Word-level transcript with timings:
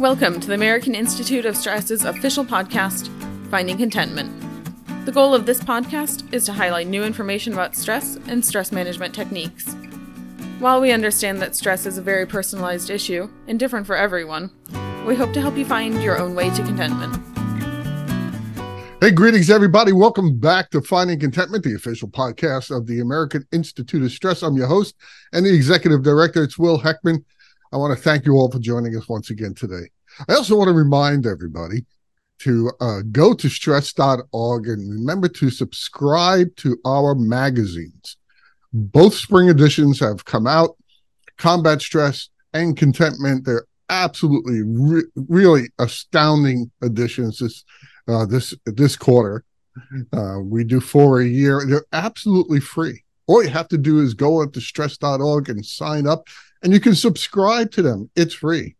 Welcome 0.00 0.40
to 0.40 0.48
the 0.48 0.54
American 0.54 0.96
Institute 0.96 1.46
of 1.46 1.56
Stress's 1.56 2.04
official 2.04 2.44
podcast, 2.44 3.08
Finding 3.48 3.78
Contentment. 3.78 4.28
The 5.06 5.12
goal 5.12 5.32
of 5.32 5.46
this 5.46 5.60
podcast 5.60 6.34
is 6.34 6.44
to 6.46 6.52
highlight 6.52 6.88
new 6.88 7.04
information 7.04 7.52
about 7.52 7.76
stress 7.76 8.16
and 8.26 8.44
stress 8.44 8.72
management 8.72 9.14
techniques. 9.14 9.72
While 10.58 10.80
we 10.80 10.90
understand 10.90 11.40
that 11.42 11.54
stress 11.54 11.86
is 11.86 11.96
a 11.96 12.02
very 12.02 12.26
personalized 12.26 12.90
issue 12.90 13.30
and 13.46 13.56
different 13.56 13.86
for 13.86 13.94
everyone, 13.94 14.50
we 15.06 15.14
hope 15.14 15.32
to 15.34 15.40
help 15.40 15.56
you 15.56 15.64
find 15.64 16.02
your 16.02 16.18
own 16.18 16.34
way 16.34 16.50
to 16.50 16.62
contentment. 16.64 17.14
Hey, 19.00 19.12
greetings, 19.12 19.48
everybody. 19.48 19.92
Welcome 19.92 20.40
back 20.40 20.70
to 20.70 20.80
Finding 20.80 21.20
Contentment, 21.20 21.62
the 21.62 21.76
official 21.76 22.08
podcast 22.08 22.76
of 22.76 22.88
the 22.88 22.98
American 22.98 23.46
Institute 23.52 24.02
of 24.02 24.10
Stress. 24.10 24.42
I'm 24.42 24.56
your 24.56 24.66
host 24.66 24.96
and 25.32 25.46
the 25.46 25.54
executive 25.54 26.02
director. 26.02 26.42
It's 26.42 26.58
Will 26.58 26.80
Heckman. 26.80 27.22
I 27.74 27.76
want 27.76 27.96
to 27.96 28.00
thank 28.00 28.24
you 28.24 28.34
all 28.34 28.48
for 28.48 28.60
joining 28.60 28.96
us 28.96 29.08
once 29.08 29.30
again 29.30 29.52
today. 29.52 29.90
I 30.28 30.34
also 30.34 30.56
want 30.56 30.68
to 30.68 30.72
remind 30.72 31.26
everybody 31.26 31.84
to 32.38 32.70
uh, 32.80 33.00
go 33.10 33.34
to 33.34 33.48
stress.org 33.48 34.68
and 34.68 34.92
remember 34.92 35.26
to 35.26 35.50
subscribe 35.50 36.54
to 36.58 36.78
our 36.86 37.16
magazines. 37.16 38.16
Both 38.72 39.14
spring 39.14 39.48
editions 39.48 39.98
have 39.98 40.24
come 40.24 40.46
out 40.46 40.76
Combat 41.36 41.82
Stress 41.82 42.28
and 42.52 42.76
Contentment. 42.76 43.44
They're 43.44 43.66
absolutely 43.88 44.62
re- 44.62 45.10
really 45.16 45.64
astounding 45.80 46.70
editions. 46.80 47.40
This 47.40 47.64
uh, 48.06 48.24
this 48.24 48.54
this 48.66 48.94
quarter. 48.94 49.44
Uh, 50.12 50.38
we 50.40 50.62
do 50.62 50.78
four 50.78 51.20
a 51.20 51.26
year. 51.26 51.60
They're 51.66 51.86
absolutely 51.92 52.60
free. 52.60 53.02
All 53.26 53.42
you 53.42 53.50
have 53.50 53.68
to 53.68 53.78
do 53.78 54.00
is 54.00 54.14
go 54.14 54.42
up 54.42 54.52
to 54.52 54.60
stress.org 54.60 55.48
and 55.48 55.66
sign 55.66 56.06
up, 56.06 56.28
and 56.64 56.72
you 56.72 56.80
can 56.80 56.94
subscribe 56.94 57.70
to 57.72 57.82
them. 57.82 58.10
It's 58.16 58.34
free. 58.34 58.74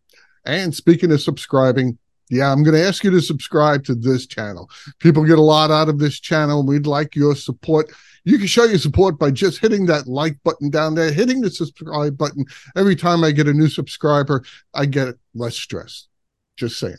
And 0.46 0.74
speaking 0.74 1.12
of 1.12 1.20
subscribing, 1.20 1.98
yeah, 2.30 2.50
I'm 2.50 2.62
going 2.62 2.74
to 2.74 2.84
ask 2.84 3.04
you 3.04 3.10
to 3.10 3.20
subscribe 3.20 3.84
to 3.84 3.94
this 3.94 4.26
channel. 4.26 4.68
People 4.98 5.24
get 5.24 5.38
a 5.38 5.42
lot 5.42 5.70
out 5.70 5.90
of 5.90 5.98
this 5.98 6.18
channel. 6.18 6.66
We'd 6.66 6.86
like 6.86 7.14
your 7.14 7.36
support. 7.36 7.92
You 8.24 8.38
can 8.38 8.46
show 8.46 8.64
your 8.64 8.78
support 8.78 9.18
by 9.18 9.30
just 9.30 9.58
hitting 9.58 9.84
that 9.86 10.06
like 10.06 10.42
button 10.42 10.70
down 10.70 10.94
there, 10.94 11.12
hitting 11.12 11.42
the 11.42 11.50
subscribe 11.50 12.16
button. 12.16 12.46
Every 12.74 12.96
time 12.96 13.22
I 13.22 13.30
get 13.30 13.48
a 13.48 13.52
new 13.52 13.68
subscriber, 13.68 14.42
I 14.72 14.86
get 14.86 15.16
less 15.34 15.54
stress. 15.54 16.08
Just 16.56 16.78
saying. 16.78 16.96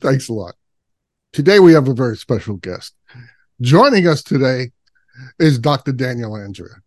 Thanks 0.00 0.28
a 0.28 0.34
lot. 0.34 0.54
Today 1.32 1.58
we 1.58 1.72
have 1.72 1.88
a 1.88 1.94
very 1.94 2.18
special 2.18 2.56
guest. 2.56 2.94
Joining 3.62 4.06
us 4.06 4.22
today 4.22 4.72
is 5.38 5.58
Dr. 5.58 5.92
Daniel 5.92 6.32
Andreae. 6.32 6.80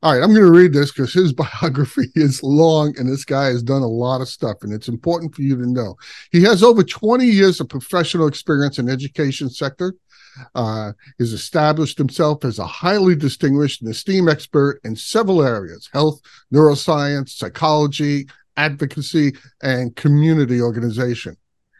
All 0.00 0.12
right, 0.12 0.22
I'm 0.22 0.32
going 0.32 0.46
to 0.46 0.58
read 0.58 0.72
this 0.72 0.92
because 0.92 1.12
his 1.12 1.32
biography 1.62 2.10
is 2.14 2.42
long 2.42 2.94
and 2.98 3.08
this 3.08 3.24
guy 3.24 3.46
has 3.46 3.62
done 3.62 3.82
a 3.82 3.86
lot 3.86 4.20
of 4.20 4.28
stuff 4.28 4.58
and 4.62 4.72
it's 4.72 4.88
important 4.88 5.34
for 5.34 5.42
you 5.42 5.56
to 5.56 5.66
know. 5.66 5.96
He 6.30 6.42
has 6.44 6.62
over 6.62 6.84
20 6.84 7.26
years 7.26 7.60
of 7.60 7.68
professional 7.68 8.28
experience 8.28 8.78
in 8.78 8.88
education 8.88 9.50
sector. 9.50 9.94
Uh, 10.54 10.92
he's 11.18 11.32
established 11.32 11.98
himself 11.98 12.44
as 12.44 12.60
a 12.60 12.66
highly 12.66 13.16
distinguished 13.16 13.82
and 13.82 13.90
esteemed 13.90 14.28
expert 14.28 14.80
in 14.84 14.94
several 14.94 15.42
areas 15.42 15.88
health, 15.92 16.20
neuroscience, 16.54 17.30
psychology, 17.30 18.28
advocacy, 18.56 19.32
and 19.62 19.96
community 19.96 20.60
organization 20.60 21.36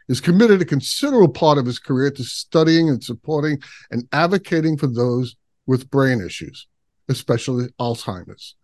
is 0.09 0.19
committed 0.19 0.61
a 0.61 0.65
considerable 0.65 1.31
part 1.31 1.57
of 1.57 1.65
his 1.65 1.79
career 1.79 2.11
to 2.11 2.23
studying 2.23 2.89
and 2.89 3.01
supporting 3.01 3.61
and 3.91 4.07
advocating 4.11 4.75
for 4.75 4.87
those 4.87 5.35
with 5.67 5.89
brain 5.89 6.19
issues, 6.19 6.67
especially 7.09 7.67
Alzheimer's, 7.79 8.55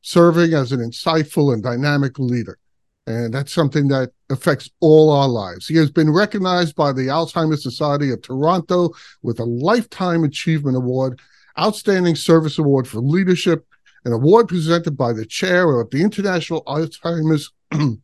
serving 0.00 0.54
as 0.54 0.72
an 0.72 0.80
insightful 0.80 1.52
and 1.52 1.62
dynamic 1.62 2.18
leader. 2.18 2.58
And 3.06 3.34
that's 3.34 3.52
something 3.52 3.88
that 3.88 4.12
affects 4.30 4.70
all 4.80 5.10
our 5.10 5.28
lives. 5.28 5.66
He 5.66 5.76
has 5.76 5.90
been 5.90 6.10
recognized 6.10 6.74
by 6.74 6.92
the 6.92 7.08
Alzheimer's 7.08 7.62
Society 7.62 8.10
of 8.10 8.22
Toronto 8.22 8.90
with 9.22 9.38
a 9.40 9.44
Lifetime 9.44 10.24
Achievement 10.24 10.76
Award, 10.76 11.20
Outstanding 11.58 12.16
Service 12.16 12.58
Award 12.58 12.88
for 12.88 13.00
Leadership, 13.00 13.66
an 14.06 14.12
award 14.12 14.48
presented 14.48 14.96
by 14.96 15.12
the 15.12 15.26
chair 15.26 15.80
of 15.80 15.90
the 15.90 16.02
International 16.02 16.62
Alzheimer's 16.64 17.52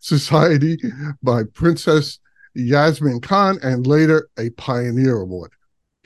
Society 0.00 0.78
by 1.22 1.42
Princess 1.52 2.20
Yasmin 2.56 3.20
Khan, 3.20 3.58
and 3.62 3.86
later 3.86 4.28
a 4.38 4.50
Pioneer 4.50 5.18
Award. 5.18 5.52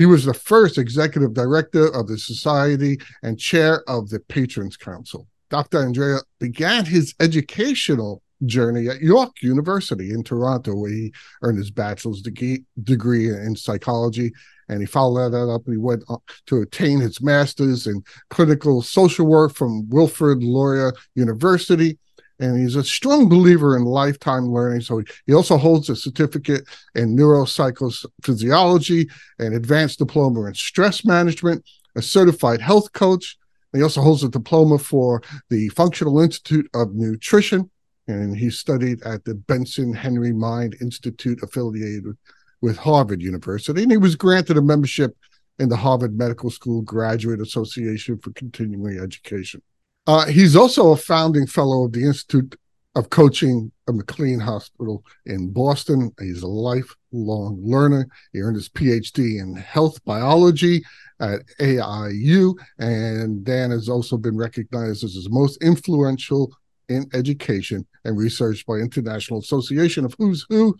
He 0.00 0.06
was 0.06 0.24
the 0.24 0.32
first 0.32 0.78
executive 0.78 1.34
director 1.34 1.94
of 1.94 2.08
the 2.08 2.16
society 2.16 2.98
and 3.22 3.38
chair 3.38 3.82
of 3.86 4.08
the 4.08 4.18
Patrons 4.18 4.78
Council. 4.78 5.26
Dr. 5.50 5.76
Andreae 5.76 6.22
began 6.38 6.86
his 6.86 7.14
educational 7.20 8.22
journey 8.46 8.88
at 8.88 9.02
York 9.02 9.42
University 9.42 10.12
in 10.12 10.24
Toronto, 10.24 10.74
where 10.74 10.90
he 10.90 11.12
earned 11.42 11.58
his 11.58 11.70
bachelor's 11.70 12.22
degree, 12.22 12.64
degree 12.82 13.28
in 13.28 13.54
psychology. 13.54 14.32
And 14.70 14.80
he 14.80 14.86
followed 14.86 15.32
that 15.32 15.50
up 15.50 15.66
and 15.66 15.74
he 15.74 15.78
went 15.78 16.04
to 16.46 16.62
attain 16.62 17.00
his 17.00 17.20
master's 17.20 17.86
in 17.86 18.02
clinical 18.30 18.80
social 18.80 19.26
work 19.26 19.52
from 19.52 19.86
Wilfrid 19.90 20.42
Laurier 20.42 20.94
University 21.14 21.98
and 22.40 22.58
he's 22.58 22.74
a 22.74 22.82
strong 22.82 23.28
believer 23.28 23.76
in 23.76 23.84
lifetime 23.84 24.46
learning. 24.46 24.80
So 24.80 25.02
he 25.26 25.34
also 25.34 25.58
holds 25.58 25.90
a 25.90 25.96
certificate 25.96 26.64
in 26.94 27.14
neuropsychophysiology, 27.14 29.10
an 29.38 29.54
advanced 29.54 29.98
diploma 29.98 30.46
in 30.46 30.54
stress 30.54 31.04
management, 31.04 31.64
a 31.96 32.02
certified 32.02 32.60
health 32.60 32.92
coach. 32.92 33.36
He 33.72 33.82
also 33.82 34.00
holds 34.00 34.24
a 34.24 34.28
diploma 34.28 34.78
for 34.78 35.22
the 35.50 35.68
Functional 35.68 36.18
Institute 36.20 36.68
of 36.74 36.94
Nutrition, 36.94 37.70
and 38.08 38.36
he 38.36 38.50
studied 38.50 39.02
at 39.02 39.24
the 39.24 39.34
Benson 39.34 39.92
Henry 39.92 40.32
Mind 40.32 40.76
Institute 40.80 41.40
affiliated 41.42 42.16
with 42.62 42.78
Harvard 42.78 43.22
University. 43.22 43.82
And 43.82 43.92
he 43.92 43.98
was 43.98 44.16
granted 44.16 44.56
a 44.56 44.62
membership 44.62 45.16
in 45.58 45.68
the 45.68 45.76
Harvard 45.76 46.16
Medical 46.16 46.50
School 46.50 46.80
Graduate 46.82 47.40
Association 47.40 48.18
for 48.18 48.32
Continuing 48.32 48.98
Education. 48.98 49.62
Uh, 50.10 50.26
he's 50.26 50.56
also 50.56 50.90
a 50.90 50.96
founding 50.96 51.46
fellow 51.46 51.84
of 51.84 51.92
the 51.92 52.02
Institute 52.02 52.56
of 52.96 53.10
Coaching 53.10 53.70
of 53.86 53.94
McLean 53.94 54.40
Hospital 54.40 55.04
in 55.24 55.52
Boston. 55.52 56.10
He's 56.18 56.42
a 56.42 56.48
lifelong 56.48 57.60
learner. 57.62 58.08
He 58.32 58.40
earned 58.40 58.56
his 58.56 58.68
PhD 58.68 59.40
in 59.40 59.54
health 59.54 60.04
biology 60.04 60.82
at 61.20 61.42
AIU, 61.60 62.56
and 62.80 63.44
Dan 63.44 63.70
has 63.70 63.88
also 63.88 64.16
been 64.16 64.36
recognized 64.36 65.04
as 65.04 65.14
his 65.14 65.30
most 65.30 65.62
influential 65.62 66.56
in 66.88 67.08
education 67.14 67.86
and 68.04 68.18
research 68.18 68.66
by 68.66 68.78
International 68.78 69.38
Association 69.38 70.04
of 70.04 70.16
Who's 70.18 70.44
Who, 70.48 70.76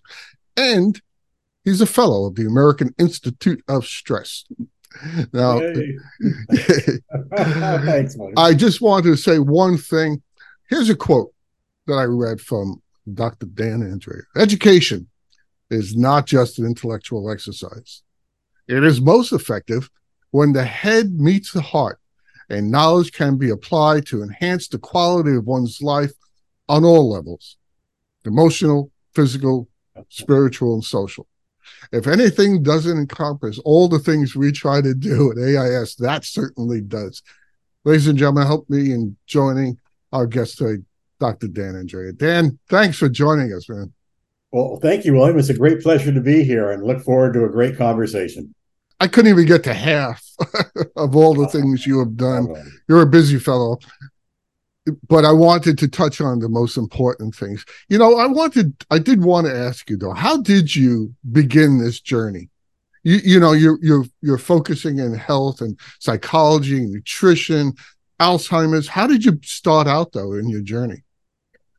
and 0.57 1.01
he's 1.63 1.81
a 1.81 1.87
fellow 1.87 2.27
of 2.27 2.35
the 2.35 2.47
American 2.47 2.97
Institute 2.99 3.63
of 3.69 3.87
Stress. 3.87 4.45
Now, 5.33 5.61
Thanks, 7.37 8.17
I 8.37 8.55
just 8.55 8.81
wanted 8.81 9.11
to 9.11 9.17
say 9.17 9.39
one 9.39 9.79
thing. 9.79 10.21
Here's 10.69 10.91
a 10.91 10.97
quote 10.97 11.33
that 11.87 11.95
I 11.95 12.05
read 12.05 12.41
from 12.41 12.83
Dr. 13.15 13.47
Dan 13.47 13.81
Andreae. 13.83 14.23
Education 14.37 15.09
is 15.71 15.97
not 15.97 16.27
just 16.27 16.59
an 16.59 16.67
intellectual 16.67 17.31
exercise. 17.31 18.03
It 18.69 18.85
is 18.85 19.01
most 19.01 19.33
effective 19.33 19.91
when 20.33 20.53
the 20.53 20.65
head 20.65 21.13
meets 21.13 21.53
the 21.53 21.63
heart 21.63 21.99
and 22.49 22.71
knowledge 22.71 23.13
can 23.13 23.37
be 23.37 23.51
applied 23.51 24.07
to 24.07 24.23
enhance 24.23 24.69
the 24.69 24.79
quality 24.79 25.37
of 25.37 25.47
one's 25.47 25.81
life 25.81 26.13
on 26.69 26.85
all 26.85 27.11
levels 27.11 27.57
emotional, 28.25 28.91
physical, 29.15 29.67
spiritual, 30.09 30.75
and 30.75 30.85
social. 30.85 31.27
If 31.93 32.07
anything 32.07 32.63
doesn't 32.63 32.99
encompass 32.99 33.59
all 33.61 33.89
the 33.89 33.99
things 33.99 34.37
we 34.37 34.53
try 34.53 34.81
to 34.81 34.95
do 34.95 35.33
at 35.33 35.39
AIS, 35.39 35.97
that 35.97 36.25
certainly 36.25 36.81
does. 36.81 37.23
Ladies 37.85 38.07
and 38.07 38.19
gentlemen, 38.19 38.47
help 38.47 38.69
me 38.69 38.93
in 38.93 39.17
joining 39.27 39.79
our 40.13 40.27
guest 40.27 40.59
today, 40.59 40.83
Dr. 41.19 41.49
Dan 41.49 41.75
Andreae. 41.75 42.17
Dan, 42.17 42.59
thanks 42.69 42.99
for 42.99 43.09
joining 43.09 43.53
us, 43.53 43.69
man. 43.69 43.93
Well, 44.53 44.79
thank 44.83 45.05
you, 45.05 45.15
William. 45.15 45.39
It's 45.39 45.49
a 45.49 45.55
great 45.55 45.81
pleasure 45.81 46.13
to 46.13 46.21
be 46.21 46.43
here 46.43 46.73
and 46.73 46.83
look 46.83 47.03
forward 47.03 47.35
to 47.35 47.45
a 47.45 47.49
great 47.49 47.77
conversation. 47.77 48.55
I 48.99 49.07
couldn't 49.07 49.31
even 49.31 49.47
get 49.47 49.65
to 49.65 49.73
half 49.73 50.23
of 50.97 51.17
all 51.17 51.35
the 51.35 51.47
oh, 51.47 51.49
things 51.49 51.87
you 51.87 52.01
have 52.01 52.17
done. 52.17 52.55
You're 52.87 53.03
a 53.03 53.07
busy 53.07 53.39
fellow 53.39 53.79
but 55.09 55.25
I 55.25 55.33
wanted 55.33 55.79
to 55.79 55.89
touch 55.89 56.21
on 56.21 56.39
the 56.39 56.49
most 56.49 56.77
important 56.77 57.35
things. 57.35 57.65
You 57.89 57.99
know, 57.99 58.19
I 58.19 58.27
wanted, 58.27 58.75
I 58.91 58.99
did 58.99 59.23
want 59.23 59.47
to 59.47 59.55
ask 59.55 59.91
you 59.91 59.97
though, 59.97 60.15
how 60.15 60.41
did 60.41 60.75
you 60.75 61.15
begin 61.31 61.79
this 61.79 62.01
journey? 62.01 62.49
You, 63.03 63.17
you 63.25 63.41
know, 63.41 63.53
you're 63.53 63.79
you're 63.81 64.05
you're 64.21 64.39
focusing 64.39 64.99
in 64.99 65.15
health 65.15 65.63
and 65.63 65.79
psychology, 66.01 66.77
and 66.77 66.93
nutrition, 66.93 67.73
Alzheimer's. 68.21 68.89
How 68.89 69.07
did 69.07 69.25
you 69.25 69.41
start 69.43 69.87
out 69.87 70.13
though 70.13 70.35
in 70.35 70.51
your 70.51 70.61
journey? 70.61 71.03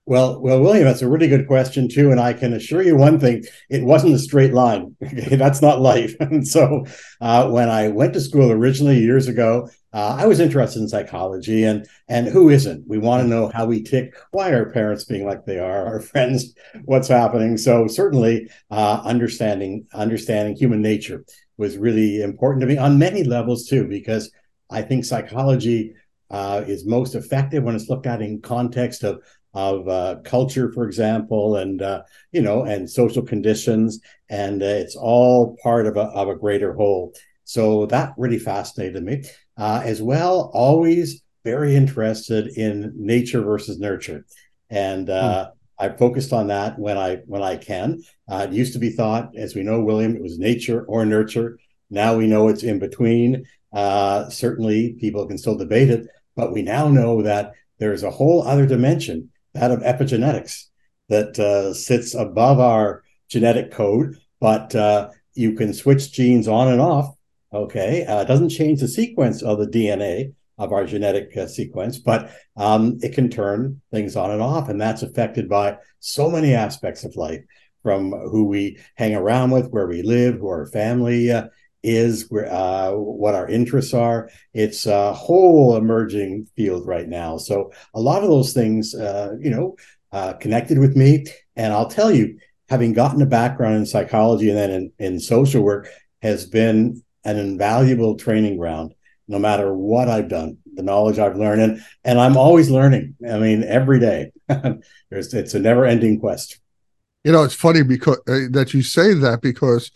Well, 0.07 0.41
well, 0.41 0.59
William, 0.59 0.85
that's 0.85 1.03
a 1.03 1.07
really 1.07 1.27
good 1.27 1.45
question 1.45 1.87
too, 1.87 2.09
and 2.09 2.19
I 2.19 2.33
can 2.33 2.53
assure 2.53 2.81
you 2.81 2.95
one 2.95 3.19
thing: 3.19 3.43
it 3.69 3.83
wasn't 3.83 4.15
a 4.15 4.19
straight 4.19 4.51
line. 4.51 4.95
that's 5.01 5.61
not 5.61 5.79
life. 5.79 6.15
and 6.19 6.47
so, 6.47 6.85
uh, 7.21 7.47
when 7.49 7.69
I 7.69 7.89
went 7.89 8.13
to 8.13 8.19
school 8.19 8.51
originally 8.51 8.97
years 8.97 9.27
ago, 9.27 9.69
uh, 9.93 10.15
I 10.19 10.25
was 10.25 10.39
interested 10.39 10.79
in 10.81 10.87
psychology, 10.87 11.65
and 11.65 11.85
and 12.07 12.27
who 12.27 12.49
isn't? 12.49 12.87
We 12.87 12.97
want 12.97 13.23
to 13.23 13.27
know 13.27 13.51
how 13.53 13.65
we 13.65 13.83
tick. 13.83 14.15
Why 14.31 14.49
are 14.51 14.71
parents 14.71 15.03
being 15.03 15.25
like 15.25 15.45
they 15.45 15.59
are? 15.59 15.85
Our 15.85 15.99
friends, 16.11 16.53
what's 16.85 17.09
happening? 17.09 17.57
So 17.57 17.87
certainly, 17.87 18.49
uh, 18.69 19.01
understanding 19.03 19.87
understanding 19.93 20.55
human 20.55 20.81
nature 20.81 21.25
was 21.57 21.77
really 21.77 22.21
important 22.21 22.61
to 22.61 22.67
me 22.67 22.77
on 22.77 22.99
many 22.99 23.23
levels 23.23 23.67
too, 23.67 23.85
because 23.87 24.31
I 24.69 24.81
think 24.81 25.03
psychology 25.03 25.93
uh, 26.29 26.63
is 26.65 26.85
most 26.85 27.13
effective 27.13 27.63
when 27.63 27.75
it's 27.75 27.89
looked 27.89 28.07
at 28.07 28.21
in 28.21 28.41
context 28.41 29.03
of 29.03 29.21
of 29.53 29.89
uh, 29.89 30.15
culture, 30.23 30.71
for 30.71 30.85
example, 30.85 31.57
and 31.57 31.81
uh, 31.81 32.03
you 32.31 32.41
know, 32.41 32.63
and 32.63 32.89
social 32.89 33.23
conditions, 33.23 33.99
and 34.29 34.63
uh, 34.63 34.65
it's 34.65 34.95
all 34.95 35.57
part 35.61 35.85
of 35.85 35.97
a 35.97 36.03
of 36.03 36.29
a 36.29 36.35
greater 36.35 36.73
whole. 36.73 37.13
So 37.43 37.85
that 37.87 38.13
really 38.17 38.39
fascinated 38.39 39.03
me 39.03 39.23
uh, 39.57 39.81
as 39.83 40.01
well. 40.01 40.51
Always 40.53 41.21
very 41.43 41.75
interested 41.75 42.47
in 42.57 42.93
nature 42.95 43.41
versus 43.41 43.79
nurture, 43.79 44.25
and 44.69 45.09
uh, 45.09 45.47
mm. 45.47 45.51
I 45.79 45.89
focused 45.89 46.31
on 46.31 46.47
that 46.47 46.77
when 46.77 46.97
I 46.97 47.17
when 47.25 47.41
I 47.41 47.57
can. 47.57 48.03
Uh, 48.29 48.47
it 48.49 48.53
used 48.53 48.73
to 48.73 48.79
be 48.79 48.91
thought, 48.91 49.35
as 49.35 49.55
we 49.55 49.63
know, 49.63 49.81
William, 49.81 50.15
it 50.15 50.21
was 50.21 50.37
nature 50.37 50.83
or 50.85 51.05
nurture. 51.05 51.57
Now 51.89 52.15
we 52.15 52.27
know 52.27 52.47
it's 52.47 52.63
in 52.63 52.79
between. 52.79 53.45
Uh, 53.73 54.29
certainly, 54.29 54.93
people 54.99 55.25
can 55.25 55.37
still 55.37 55.57
debate 55.57 55.89
it, 55.89 56.07
but 56.35 56.53
we 56.53 56.61
now 56.61 56.87
know 56.87 57.23
that 57.23 57.53
there's 57.79 58.03
a 58.03 58.11
whole 58.11 58.43
other 58.43 58.67
dimension, 58.67 59.31
that 59.53 59.71
of 59.71 59.79
epigenetics, 59.79 60.65
that 61.09 61.39
uh, 61.39 61.73
sits 61.73 62.13
above 62.13 62.59
our 62.59 63.03
genetic 63.27 63.71
code. 63.71 64.17
But 64.39 64.75
uh, 64.75 65.09
you 65.33 65.53
can 65.53 65.73
switch 65.73 66.11
genes 66.11 66.47
on 66.47 66.67
and 66.67 66.79
off 66.79 67.15
Okay, 67.53 68.05
uh, 68.05 68.21
it 68.21 68.27
doesn't 68.27 68.49
change 68.49 68.79
the 68.79 68.87
sequence 68.87 69.41
of 69.41 69.59
the 69.59 69.67
DNA 69.67 70.33
of 70.57 70.71
our 70.71 70.85
genetic 70.85 71.35
uh, 71.35 71.47
sequence, 71.47 71.97
but 71.97 72.31
um, 72.55 72.97
it 73.01 73.13
can 73.13 73.29
turn 73.29 73.81
things 73.91 74.15
on 74.15 74.31
and 74.31 74.41
off, 74.41 74.69
and 74.69 74.79
that's 74.79 75.01
affected 75.01 75.49
by 75.49 75.77
so 75.99 76.29
many 76.29 76.53
aspects 76.53 77.03
of 77.03 77.15
life, 77.15 77.41
from 77.83 78.11
who 78.11 78.45
we 78.45 78.77
hang 78.95 79.15
around 79.15 79.51
with, 79.51 79.69
where 79.69 79.87
we 79.87 80.01
live, 80.01 80.35
who 80.35 80.47
our 80.47 80.67
family 80.67 81.31
uh, 81.31 81.47
is, 81.83 82.27
where, 82.29 82.51
uh, 82.51 82.91
what 82.91 83.35
our 83.35 83.49
interests 83.49 83.93
are. 83.93 84.29
It's 84.53 84.85
a 84.85 85.11
whole 85.13 85.75
emerging 85.75 86.47
field 86.55 86.87
right 86.87 87.07
now. 87.07 87.37
So 87.37 87.73
a 87.93 87.99
lot 87.99 88.23
of 88.23 88.29
those 88.29 88.53
things, 88.53 88.93
uh, 88.95 89.35
you 89.39 89.49
know, 89.49 89.75
uh, 90.11 90.33
connected 90.33 90.77
with 90.77 90.95
me, 90.95 91.25
and 91.55 91.73
I'll 91.73 91.89
tell 91.89 92.11
you, 92.11 92.37
having 92.69 92.93
gotten 92.93 93.21
a 93.21 93.25
background 93.25 93.75
in 93.75 93.85
psychology 93.85 94.47
and 94.47 94.57
then 94.57 94.69
in, 94.71 94.91
in 94.99 95.19
social 95.19 95.61
work 95.61 95.89
has 96.21 96.45
been 96.45 97.03
an 97.23 97.37
invaluable 97.37 98.15
training 98.15 98.57
ground 98.57 98.93
no 99.27 99.39
matter 99.39 99.73
what 99.73 100.09
I've 100.09 100.27
done, 100.27 100.57
the 100.75 100.83
knowledge 100.83 101.17
I've 101.17 101.37
learned, 101.37 101.61
and 101.61 101.85
and 102.03 102.19
I'm 102.19 102.35
always 102.35 102.69
learning. 102.69 103.15
I 103.27 103.37
mean, 103.39 103.63
every 103.63 103.99
day. 103.99 104.31
It's 105.13 105.53
a 105.53 105.59
never 105.59 105.83
ending 105.83 106.21
quest. 106.21 106.59
You 107.25 107.33
know, 107.33 107.43
it's 107.43 107.53
funny 107.53 107.83
because 107.83 108.17
uh, 108.29 108.47
that 108.51 108.73
you 108.73 108.81
say 108.81 109.13
that 109.13 109.41
because 109.41 109.91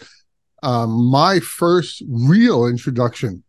um, 0.62 1.10
my 1.10 1.40
first 1.40 2.04
real 2.08 2.66
introduction 2.66 3.44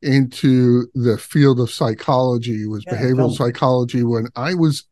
into 0.00 0.86
the 0.94 1.18
field 1.18 1.58
of 1.58 1.70
psychology 1.70 2.66
was 2.66 2.84
yeah, 2.86 2.94
behavioral 2.94 3.34
psychology 3.34 4.04
when 4.04 4.28
I 4.36 4.54
was 4.54 4.84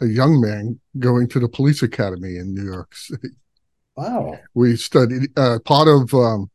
a 0.00 0.06
young 0.06 0.40
man 0.40 0.78
going 0.98 1.28
to 1.28 1.40
the 1.40 1.48
police 1.48 1.82
academy 1.82 2.36
in 2.36 2.54
New 2.54 2.64
York 2.64 2.94
City. 2.94 3.30
Wow. 3.96 4.38
We 4.54 4.76
studied 4.76 5.36
uh, 5.36 5.58
part 5.64 5.88
of 5.88 6.14
um, 6.14 6.50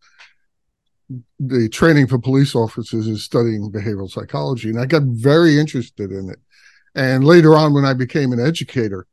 the 1.40 1.69
training 1.69 2.07
for 2.07 2.18
police 2.18 2.56
officers 2.56 3.07
is 3.07 3.24
studying 3.24 3.72
behavioral 3.72 4.10
psychology, 4.10 4.69
and 4.69 4.80
I 4.80 4.86
got 4.86 5.04
very 5.04 5.60
interested 5.60 6.12
in 6.12 6.30
it. 6.30 6.40
And 6.96 7.24
later 7.24 7.56
on, 7.56 7.74
when 7.74 7.86
I 7.86 7.94
became 7.94 8.31
an 8.31 8.40
educator, 8.40 9.06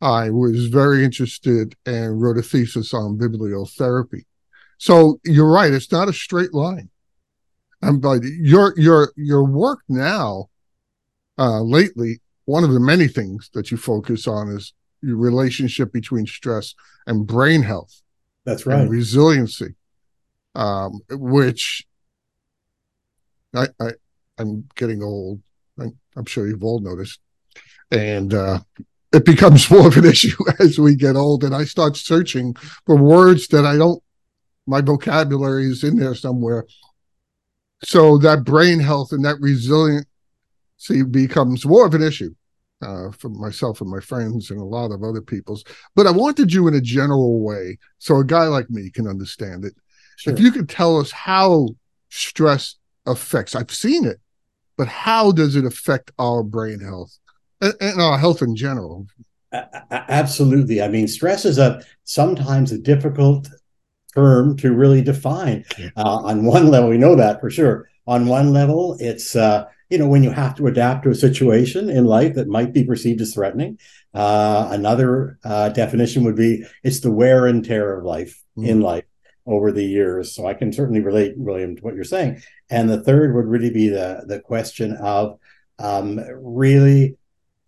I 0.00 0.30
was 0.30 0.66
very 0.68 1.04
interested 1.04 1.76
and 1.84 2.22
wrote 2.22 2.38
a 2.38 2.42
thesis 2.42 2.94
on 2.94 3.18
bibliotherapy. 3.18 4.24
So 4.78 5.20
you're 5.24 5.50
right; 5.50 5.72
it's 5.72 5.92
not 5.92 6.08
a 6.08 6.12
straight 6.12 6.54
line. 6.54 6.88
And 7.82 8.00
but 8.00 8.22
your 8.22 8.72
your 8.78 9.12
your 9.16 9.44
work 9.44 9.80
now, 9.88 10.46
uh, 11.38 11.60
lately, 11.60 12.20
one 12.46 12.64
of 12.64 12.72
the 12.72 12.80
many 12.80 13.08
things 13.08 13.50
that 13.52 13.70
you 13.70 13.76
focus 13.76 14.26
on 14.26 14.48
is 14.48 14.72
your 15.02 15.16
relationship 15.16 15.92
between 15.92 16.26
stress 16.26 16.74
and 17.06 17.26
brain 17.26 17.62
health. 17.62 18.02
That's 18.46 18.64
right. 18.64 18.88
resiliency 18.88 19.74
um, 20.54 21.00
which 21.10 21.86
I, 23.54 23.68
I 23.80 23.90
I'm 24.38 24.68
getting 24.74 25.02
old. 25.02 25.42
I, 25.78 25.86
am 26.16 26.24
sure 26.26 26.46
you've 26.46 26.64
all 26.64 26.80
noticed, 26.80 27.20
and 27.90 28.32
uh, 28.32 28.60
it 29.12 29.24
becomes 29.24 29.70
more 29.70 29.88
of 29.88 29.96
an 29.96 30.06
issue 30.06 30.36
as 30.58 30.78
we 30.78 30.94
get 30.94 31.16
old. 31.16 31.44
And 31.44 31.54
I 31.54 31.64
start 31.64 31.96
searching 31.96 32.54
for 32.86 32.96
words 32.96 33.48
that 33.48 33.64
I 33.64 33.76
don't. 33.76 34.02
My 34.66 34.80
vocabulary 34.80 35.66
is 35.66 35.82
in 35.82 35.96
there 35.96 36.14
somewhere. 36.14 36.66
So 37.82 38.18
that 38.18 38.44
brain 38.44 38.78
health 38.78 39.12
and 39.12 39.24
that 39.24 39.40
resiliency 39.40 40.06
becomes 41.10 41.64
more 41.64 41.86
of 41.86 41.94
an 41.94 42.02
issue 42.02 42.34
uh, 42.82 43.10
for 43.12 43.30
myself 43.30 43.80
and 43.80 43.90
my 43.90 44.00
friends 44.00 44.50
and 44.50 44.60
a 44.60 44.64
lot 44.64 44.92
of 44.92 45.02
other 45.02 45.22
people's. 45.22 45.64
But 45.96 46.06
I 46.06 46.10
wanted 46.10 46.52
you 46.52 46.68
in 46.68 46.74
a 46.74 46.80
general 46.80 47.40
way, 47.40 47.78
so 47.98 48.16
a 48.16 48.24
guy 48.24 48.44
like 48.44 48.70
me 48.70 48.90
can 48.90 49.06
understand 49.06 49.64
it. 49.64 49.74
Sure. 50.20 50.34
If 50.34 50.40
you 50.40 50.52
could 50.52 50.68
tell 50.68 50.98
us 50.98 51.10
how 51.10 51.70
stress 52.10 52.76
affects, 53.06 53.54
I've 53.54 53.70
seen 53.70 54.04
it, 54.04 54.20
but 54.76 54.86
how 54.86 55.32
does 55.32 55.56
it 55.56 55.64
affect 55.64 56.10
our 56.18 56.42
brain 56.42 56.78
health 56.80 57.18
and, 57.62 57.72
and 57.80 58.02
our 58.02 58.18
health 58.18 58.42
in 58.42 58.54
general? 58.54 59.06
Absolutely. 59.90 60.82
I 60.82 60.88
mean, 60.88 61.08
stress 61.08 61.46
is 61.46 61.56
a 61.56 61.82
sometimes 62.04 62.70
a 62.70 62.76
difficult 62.76 63.48
term 64.14 64.58
to 64.58 64.74
really 64.74 65.00
define. 65.00 65.64
Uh, 65.96 66.16
on 66.16 66.44
one 66.44 66.68
level, 66.68 66.90
we 66.90 66.98
know 66.98 67.16
that 67.16 67.40
for 67.40 67.48
sure. 67.48 67.88
On 68.06 68.26
one 68.26 68.52
level, 68.52 68.98
it's 69.00 69.34
uh, 69.34 69.64
you 69.88 69.96
know 69.96 70.06
when 70.06 70.22
you 70.22 70.30
have 70.30 70.54
to 70.56 70.66
adapt 70.66 71.04
to 71.04 71.10
a 71.10 71.14
situation 71.14 71.88
in 71.88 72.04
life 72.04 72.34
that 72.34 72.46
might 72.46 72.74
be 72.74 72.84
perceived 72.84 73.22
as 73.22 73.32
threatening. 73.32 73.78
Uh, 74.12 74.68
another 74.70 75.38
uh, 75.44 75.70
definition 75.70 76.24
would 76.24 76.36
be 76.36 76.64
it's 76.82 77.00
the 77.00 77.10
wear 77.10 77.46
and 77.46 77.64
tear 77.64 77.98
of 77.98 78.04
life 78.04 78.42
mm-hmm. 78.58 78.68
in 78.68 78.80
life 78.82 79.04
over 79.46 79.72
the 79.72 79.84
years. 79.84 80.34
So 80.34 80.46
I 80.46 80.54
can 80.54 80.72
certainly 80.72 81.00
relate, 81.00 81.34
William, 81.36 81.76
to 81.76 81.82
what 81.82 81.94
you're 81.94 82.04
saying. 82.04 82.42
And 82.68 82.88
the 82.88 83.02
third 83.02 83.34
would 83.34 83.46
really 83.46 83.70
be 83.70 83.88
the 83.88 84.24
the 84.26 84.40
question 84.40 84.96
of 84.96 85.38
um, 85.78 86.20
really, 86.40 87.16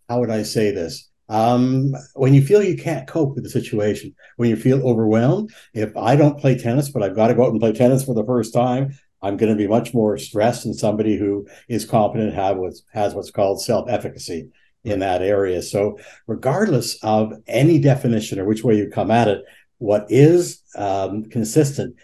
how 0.08 0.20
would 0.20 0.30
I 0.30 0.42
say 0.42 0.70
this? 0.70 1.08
Um, 1.28 1.94
when 2.14 2.34
you 2.34 2.44
feel 2.44 2.62
you 2.62 2.76
can't 2.76 3.08
cope 3.08 3.34
with 3.34 3.44
the 3.44 3.50
situation, 3.50 4.14
when 4.36 4.50
you 4.50 4.56
feel 4.56 4.86
overwhelmed, 4.86 5.50
if 5.72 5.96
I 5.96 6.14
don't 6.14 6.38
play 6.38 6.58
tennis, 6.58 6.90
but 6.90 7.02
I've 7.02 7.16
got 7.16 7.28
to 7.28 7.34
go 7.34 7.44
out 7.44 7.52
and 7.52 7.60
play 7.60 7.72
tennis 7.72 8.04
for 8.04 8.14
the 8.14 8.24
first 8.24 8.52
time, 8.52 8.98
I'm 9.22 9.38
going 9.38 9.50
to 9.50 9.56
be 9.56 9.68
much 9.68 9.94
more 9.94 10.18
stressed 10.18 10.64
than 10.64 10.74
somebody 10.74 11.16
who 11.16 11.46
is 11.68 11.86
competent, 11.86 12.34
have 12.34 12.58
what's, 12.58 12.82
has 12.92 13.14
what's 13.14 13.30
called 13.30 13.62
self 13.62 13.88
efficacy 13.88 14.50
in 14.84 14.98
that 14.98 15.22
area. 15.22 15.62
So, 15.62 15.98
regardless 16.26 17.02
of 17.02 17.32
any 17.46 17.78
definition 17.78 18.38
or 18.38 18.44
which 18.44 18.64
way 18.64 18.76
you 18.76 18.90
come 18.90 19.10
at 19.10 19.28
it, 19.28 19.42
what 19.82 20.06
is 20.10 20.62
um, 20.76 21.24
consistent 21.24 21.96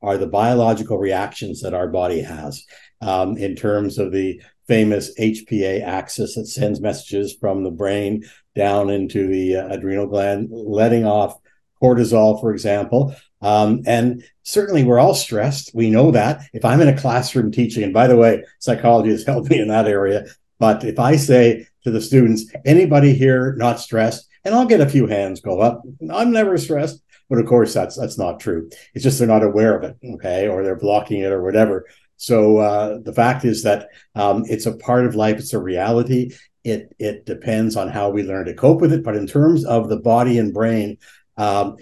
are 0.00 0.16
the 0.16 0.26
biological 0.26 0.96
reactions 0.96 1.60
that 1.60 1.74
our 1.74 1.86
body 1.86 2.22
has 2.22 2.64
um, 3.02 3.36
in 3.36 3.54
terms 3.54 3.98
of 3.98 4.10
the 4.10 4.40
famous 4.66 5.14
HPA 5.18 5.82
axis 5.84 6.34
that 6.34 6.46
sends 6.46 6.80
messages 6.80 7.36
from 7.38 7.62
the 7.62 7.70
brain 7.70 8.24
down 8.54 8.88
into 8.88 9.26
the 9.26 9.56
uh, 9.56 9.68
adrenal 9.68 10.06
gland, 10.06 10.48
letting 10.50 11.04
off 11.04 11.36
cortisol, 11.82 12.40
for 12.40 12.52
example. 12.52 13.14
Um, 13.42 13.82
and 13.86 14.24
certainly 14.42 14.82
we're 14.82 14.98
all 14.98 15.14
stressed. 15.14 15.72
We 15.74 15.90
know 15.90 16.12
that. 16.12 16.40
If 16.54 16.64
I'm 16.64 16.80
in 16.80 16.88
a 16.88 16.98
classroom 16.98 17.52
teaching, 17.52 17.82
and 17.82 17.92
by 17.92 18.06
the 18.06 18.16
way, 18.16 18.44
psychology 18.60 19.10
has 19.10 19.24
helped 19.26 19.50
me 19.50 19.60
in 19.60 19.68
that 19.68 19.86
area. 19.86 20.24
But 20.58 20.84
if 20.84 20.98
I 20.98 21.16
say 21.16 21.66
to 21.84 21.90
the 21.90 22.00
students, 22.00 22.50
anybody 22.64 23.12
here 23.12 23.54
not 23.58 23.78
stressed, 23.78 24.26
and 24.42 24.54
I'll 24.54 24.64
get 24.64 24.80
a 24.80 24.88
few 24.88 25.06
hands 25.06 25.40
go 25.40 25.60
up, 25.60 25.82
I'm 26.10 26.32
never 26.32 26.56
stressed. 26.56 27.02
But 27.28 27.38
of 27.38 27.46
course, 27.46 27.74
that's 27.74 27.96
that's 27.96 28.18
not 28.18 28.40
true. 28.40 28.70
It's 28.94 29.02
just 29.02 29.18
they're 29.18 29.28
not 29.28 29.42
aware 29.42 29.76
of 29.76 29.84
it, 29.84 29.96
okay, 30.14 30.48
or 30.48 30.62
they're 30.62 30.76
blocking 30.76 31.20
it 31.20 31.32
or 31.32 31.42
whatever. 31.42 31.86
So 32.16 32.58
uh, 32.58 32.98
the 33.02 33.12
fact 33.12 33.44
is 33.44 33.62
that 33.64 33.88
um, 34.14 34.44
it's 34.46 34.66
a 34.66 34.76
part 34.76 35.06
of 35.06 35.14
life. 35.14 35.38
It's 35.38 35.52
a 35.52 35.60
reality. 35.60 36.32
It 36.64 36.94
it 36.98 37.26
depends 37.26 37.76
on 37.76 37.88
how 37.88 38.10
we 38.10 38.22
learn 38.22 38.46
to 38.46 38.54
cope 38.54 38.80
with 38.80 38.92
it. 38.92 39.02
But 39.02 39.16
in 39.16 39.26
terms 39.26 39.64
of 39.64 39.88
the 39.88 39.98
body 39.98 40.38
and 40.38 40.54
brain, 40.54 40.98
um, 41.36 41.76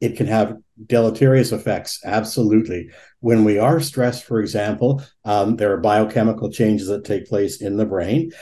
it 0.00 0.16
can 0.16 0.26
have 0.26 0.56
deleterious 0.86 1.52
effects. 1.52 2.00
Absolutely. 2.04 2.90
When 3.20 3.44
we 3.44 3.58
are 3.58 3.80
stressed, 3.80 4.24
for 4.24 4.40
example, 4.40 5.02
um, 5.24 5.56
there 5.56 5.72
are 5.72 5.78
biochemical 5.80 6.50
changes 6.50 6.86
that 6.88 7.04
take 7.04 7.28
place 7.28 7.60
in 7.60 7.76
the 7.76 7.86
brain. 7.86 8.32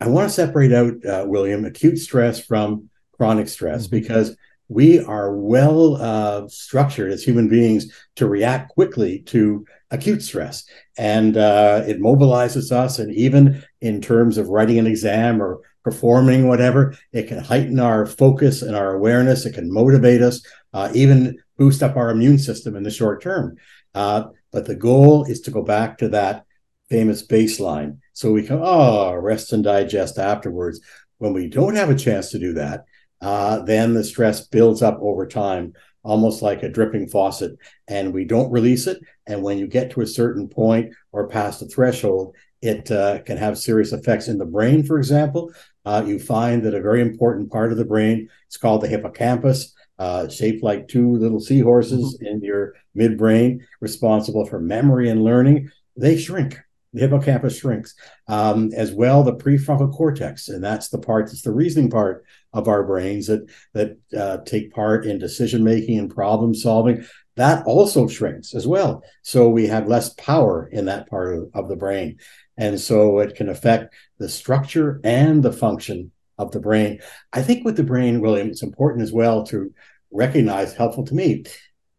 I 0.00 0.08
want 0.08 0.28
to 0.28 0.34
separate 0.34 0.72
out, 0.72 1.04
uh, 1.04 1.24
William, 1.28 1.64
acute 1.64 1.98
stress 1.98 2.44
from 2.44 2.88
chronic 3.16 3.48
stress 3.48 3.86
mm-hmm. 3.86 3.96
because 3.96 4.36
we 4.70 5.00
are 5.00 5.36
well 5.36 5.96
uh, 5.96 6.46
structured 6.46 7.10
as 7.10 7.24
human 7.24 7.48
beings 7.48 7.92
to 8.14 8.28
react 8.28 8.70
quickly 8.70 9.18
to 9.22 9.66
acute 9.90 10.22
stress. 10.22 10.64
And 10.96 11.36
uh, 11.36 11.82
it 11.88 12.00
mobilizes 12.00 12.70
us. 12.70 13.00
And 13.00 13.12
even 13.12 13.64
in 13.80 14.00
terms 14.00 14.38
of 14.38 14.46
writing 14.48 14.78
an 14.78 14.86
exam 14.86 15.42
or 15.42 15.60
performing 15.82 16.46
whatever, 16.46 16.94
it 17.12 17.26
can 17.26 17.38
heighten 17.38 17.80
our 17.80 18.06
focus 18.06 18.62
and 18.62 18.76
our 18.76 18.94
awareness. 18.94 19.44
It 19.44 19.54
can 19.54 19.72
motivate 19.72 20.22
us, 20.22 20.40
uh, 20.72 20.90
even 20.94 21.36
boost 21.58 21.82
up 21.82 21.96
our 21.96 22.10
immune 22.10 22.38
system 22.38 22.76
in 22.76 22.84
the 22.84 22.92
short 22.92 23.20
term. 23.20 23.56
Uh, 23.92 24.26
but 24.52 24.66
the 24.66 24.76
goal 24.76 25.24
is 25.24 25.40
to 25.42 25.50
go 25.50 25.62
back 25.62 25.98
to 25.98 26.08
that 26.10 26.44
famous 26.88 27.26
baseline 27.26 27.98
so 28.12 28.30
we 28.30 28.44
can, 28.44 28.60
oh, 28.62 29.14
rest 29.14 29.52
and 29.52 29.64
digest 29.64 30.16
afterwards. 30.16 30.80
When 31.18 31.32
we 31.32 31.48
don't 31.48 31.74
have 31.74 31.90
a 31.90 31.96
chance 31.96 32.30
to 32.30 32.38
do 32.38 32.52
that, 32.54 32.84
uh, 33.20 33.60
then 33.60 33.94
the 33.94 34.04
stress 34.04 34.46
builds 34.46 34.82
up 34.82 34.98
over 35.00 35.26
time 35.26 35.74
almost 36.02 36.42
like 36.42 36.62
a 36.62 36.68
dripping 36.68 37.08
faucet, 37.08 37.56
and 37.86 38.14
we 38.14 38.24
don't 38.24 38.50
release 38.50 38.86
it. 38.86 38.98
And 39.26 39.42
when 39.42 39.58
you 39.58 39.66
get 39.66 39.90
to 39.90 40.00
a 40.00 40.06
certain 40.06 40.48
point 40.48 40.94
or 41.12 41.28
past 41.28 41.62
a 41.62 41.66
threshold, 41.66 42.34
it 42.62 42.90
uh, 42.90 43.20
can 43.22 43.36
have 43.36 43.58
serious 43.58 43.92
effects 43.92 44.28
in 44.28 44.38
the 44.38 44.46
brain, 44.46 44.82
for 44.82 44.98
example. 44.98 45.52
Uh, 45.84 46.02
you 46.06 46.18
find 46.18 46.62
that 46.62 46.74
a 46.74 46.80
very 46.80 47.00
important 47.00 47.50
part 47.50 47.72
of 47.72 47.78
the 47.78 47.84
brain, 47.84 48.28
it's 48.46 48.56
called 48.56 48.82
the 48.82 48.88
hippocampus, 48.88 49.74
uh, 49.98 50.28
shaped 50.28 50.62
like 50.62 50.88
two 50.88 51.16
little 51.16 51.40
seahorses 51.40 52.16
mm-hmm. 52.16 52.26
in 52.26 52.42
your 52.42 52.74
midbrain, 52.96 53.60
responsible 53.80 54.46
for 54.46 54.60
memory 54.60 55.08
and 55.08 55.24
learning. 55.24 55.70
They 55.96 56.16
shrink 56.16 56.58
the 56.92 57.00
hippocampus 57.00 57.58
shrinks 57.58 57.94
um, 58.28 58.70
as 58.74 58.92
well 58.92 59.22
the 59.22 59.34
prefrontal 59.34 59.92
cortex. 59.92 60.48
And 60.48 60.62
that's 60.62 60.88
the 60.88 60.98
part 60.98 61.26
that's 61.26 61.42
the 61.42 61.52
reasoning 61.52 61.90
part 61.90 62.24
of 62.52 62.68
our 62.68 62.82
brains 62.82 63.26
that 63.28 63.48
that 63.74 63.96
uh, 64.16 64.38
take 64.44 64.72
part 64.72 65.06
in 65.06 65.18
decision 65.18 65.62
making 65.62 65.98
and 65.98 66.12
problem 66.12 66.54
solving. 66.54 67.04
That 67.36 67.64
also 67.64 68.08
shrinks 68.08 68.54
as 68.54 68.66
well. 68.66 69.02
So 69.22 69.48
we 69.48 69.66
have 69.68 69.86
less 69.86 70.12
power 70.14 70.68
in 70.72 70.86
that 70.86 71.08
part 71.08 71.34
of, 71.34 71.50
of 71.54 71.68
the 71.68 71.76
brain. 71.76 72.18
And 72.56 72.78
so 72.78 73.20
it 73.20 73.36
can 73.36 73.48
affect 73.48 73.94
the 74.18 74.28
structure 74.28 75.00
and 75.04 75.42
the 75.42 75.52
function 75.52 76.12
of 76.36 76.50
the 76.50 76.60
brain. 76.60 77.00
I 77.32 77.42
think 77.42 77.64
with 77.64 77.76
the 77.76 77.84
brain 77.84 78.20
william 78.20 78.48
it's 78.48 78.62
important 78.62 79.02
as 79.02 79.12
well 79.12 79.44
to 79.46 79.72
recognize 80.10 80.74
helpful 80.74 81.04
to 81.04 81.14
me 81.14 81.44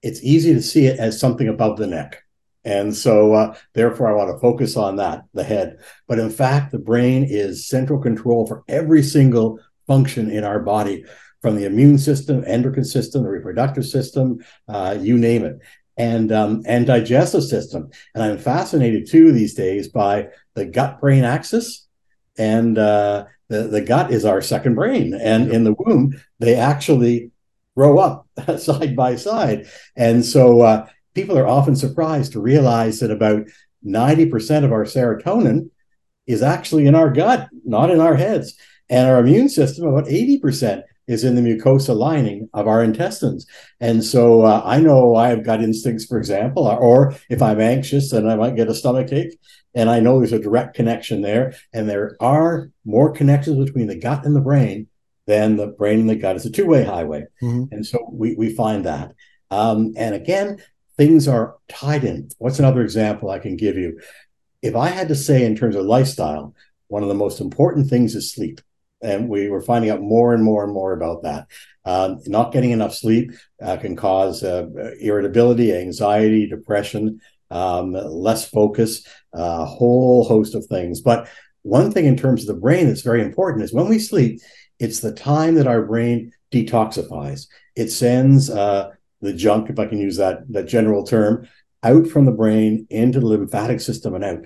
it's 0.01 0.23
easy 0.23 0.53
to 0.53 0.61
see 0.61 0.85
it 0.87 0.99
as 0.99 1.19
something 1.19 1.47
above 1.47 1.77
the 1.77 1.87
neck 1.87 2.23
and 2.63 2.95
so, 2.95 3.33
uh, 3.33 3.55
therefore, 3.73 4.07
I 4.07 4.13
want 4.13 4.35
to 4.35 4.39
focus 4.39 4.77
on 4.77 4.97
that, 4.97 5.23
the 5.33 5.43
head. 5.43 5.79
But 6.07 6.19
in 6.19 6.29
fact, 6.29 6.71
the 6.71 6.79
brain 6.79 7.25
is 7.27 7.67
central 7.67 7.99
control 7.99 8.45
for 8.45 8.63
every 8.67 9.01
single 9.01 9.59
function 9.87 10.29
in 10.29 10.43
our 10.43 10.59
body, 10.59 11.03
from 11.41 11.55
the 11.55 11.65
immune 11.65 11.97
system, 11.97 12.43
endocrine 12.45 12.85
system, 12.85 13.23
the 13.23 13.29
reproductive 13.29 13.85
system, 13.85 14.39
uh, 14.67 14.95
you 14.99 15.17
name 15.17 15.43
it, 15.43 15.59
and 15.97 16.31
um, 16.31 16.61
and 16.67 16.85
digestive 16.85 17.43
system. 17.43 17.89
And 18.13 18.23
I'm 18.23 18.37
fascinated 18.37 19.09
too 19.09 19.31
these 19.31 19.55
days 19.55 19.87
by 19.87 20.27
the 20.53 20.65
gut-brain 20.65 21.23
axis, 21.23 21.87
and 22.37 22.77
uh, 22.77 23.25
the 23.49 23.63
the 23.63 23.81
gut 23.81 24.11
is 24.11 24.23
our 24.23 24.41
second 24.41 24.75
brain, 24.75 25.15
and 25.15 25.51
in 25.51 25.63
the 25.63 25.73
womb 25.73 26.21
they 26.37 26.55
actually 26.55 27.31
grow 27.75 27.97
up 27.97 28.27
side 28.59 28.95
by 28.95 29.15
side, 29.15 29.67
and 29.95 30.23
so 30.23 30.61
uh, 30.61 30.87
people 31.13 31.37
are 31.37 31.47
often 31.47 31.75
surprised 31.75 32.33
to 32.33 32.41
realize 32.41 32.99
that 32.99 33.11
about 33.11 33.47
90% 33.85 34.63
of 34.63 34.71
our 34.71 34.85
serotonin 34.85 35.69
is 36.27 36.41
actually 36.41 36.85
in 36.85 36.95
our 36.95 37.09
gut, 37.09 37.49
not 37.65 37.89
in 37.89 37.99
our 37.99 38.15
heads. 38.15 38.55
And 38.89 39.09
our 39.09 39.19
immune 39.19 39.49
system, 39.49 39.85
about 39.85 40.05
80%, 40.05 40.83
is 41.07 41.23
in 41.23 41.35
the 41.35 41.41
mucosa 41.41 41.95
lining 41.95 42.49
of 42.53 42.67
our 42.67 42.83
intestines. 42.83 43.45
And 43.79 44.03
so 44.03 44.43
uh, 44.43 44.61
I 44.63 44.79
know 44.79 45.15
I've 45.15 45.43
got 45.43 45.63
instincts, 45.63 46.05
for 46.05 46.17
example, 46.17 46.67
or 46.67 47.15
if 47.29 47.41
I'm 47.41 47.59
anxious, 47.59 48.11
then 48.11 48.27
I 48.27 48.35
might 48.35 48.55
get 48.55 48.69
a 48.69 48.75
stomach 48.75 49.11
ache. 49.11 49.37
And 49.73 49.89
I 49.89 49.99
know 49.99 50.19
there's 50.19 50.33
a 50.33 50.39
direct 50.39 50.75
connection 50.75 51.21
there. 51.21 51.53
And 51.73 51.89
there 51.89 52.15
are 52.19 52.69
more 52.85 53.11
connections 53.11 53.57
between 53.63 53.87
the 53.87 53.99
gut 53.99 54.25
and 54.25 54.35
the 54.35 54.41
brain 54.41 54.87
than 55.27 55.55
the 55.55 55.67
brain 55.67 56.01
and 56.01 56.09
the 56.09 56.15
gut. 56.15 56.35
It's 56.35 56.45
a 56.45 56.51
two 56.51 56.67
way 56.67 56.83
highway. 56.83 57.25
Mm-hmm. 57.41 57.73
And 57.73 57.85
so 57.85 58.07
we, 58.11 58.35
we 58.35 58.55
find 58.55 58.85
that. 58.85 59.13
Um, 59.49 59.93
and 59.97 60.15
again, 60.15 60.61
things 61.01 61.27
are 61.27 61.55
tied 61.67 62.03
in. 62.03 62.29
What's 62.37 62.59
another 62.59 62.83
example 62.83 63.31
I 63.31 63.39
can 63.39 63.57
give 63.57 63.75
you? 63.75 63.99
If 64.61 64.75
I 64.75 64.89
had 64.89 65.07
to 65.07 65.15
say, 65.15 65.43
in 65.45 65.55
terms 65.55 65.75
of 65.75 65.83
lifestyle, 65.83 66.53
one 66.89 67.01
of 67.01 67.09
the 67.09 67.15
most 67.15 67.41
important 67.41 67.89
things 67.89 68.13
is 68.13 68.31
sleep. 68.31 68.61
And 69.01 69.27
we 69.27 69.49
were 69.49 69.63
finding 69.63 69.89
out 69.89 69.99
more 69.99 70.31
and 70.35 70.43
more 70.43 70.63
and 70.63 70.71
more 70.71 70.93
about 70.93 71.23
that. 71.23 71.47
Um, 71.85 72.19
not 72.27 72.53
getting 72.53 72.69
enough 72.69 72.93
sleep 72.93 73.31
uh, 73.59 73.77
can 73.77 73.95
cause 73.95 74.43
uh, 74.43 74.67
irritability, 74.99 75.73
anxiety, 75.73 76.45
depression, 76.45 77.19
um, 77.49 77.93
less 77.93 78.47
focus, 78.47 79.03
a 79.33 79.65
whole 79.65 80.23
host 80.25 80.53
of 80.53 80.67
things. 80.67 81.01
But 81.01 81.27
one 81.63 81.91
thing 81.91 82.05
in 82.05 82.15
terms 82.15 82.41
of 82.41 82.47
the 82.53 82.61
brain 82.61 82.85
that's 82.85 83.01
very 83.01 83.23
important 83.23 83.63
is 83.63 83.73
when 83.73 83.89
we 83.89 83.97
sleep, 83.97 84.39
it's 84.77 84.99
the 84.99 85.13
time 85.13 85.55
that 85.55 85.65
our 85.65 85.81
brain 85.81 86.31
detoxifies. 86.51 87.47
It 87.75 87.89
sends 87.89 88.51
uh, 88.51 88.91
the 89.21 89.33
junk, 89.33 89.69
if 89.69 89.79
I 89.79 89.85
can 89.85 89.99
use 89.99 90.17
that 90.17 90.51
that 90.51 90.67
general 90.67 91.05
term, 91.05 91.47
out 91.83 92.07
from 92.07 92.25
the 92.25 92.31
brain 92.31 92.87
into 92.89 93.19
the 93.19 93.25
lymphatic 93.25 93.79
system 93.79 94.15
and 94.15 94.23
out. 94.23 94.45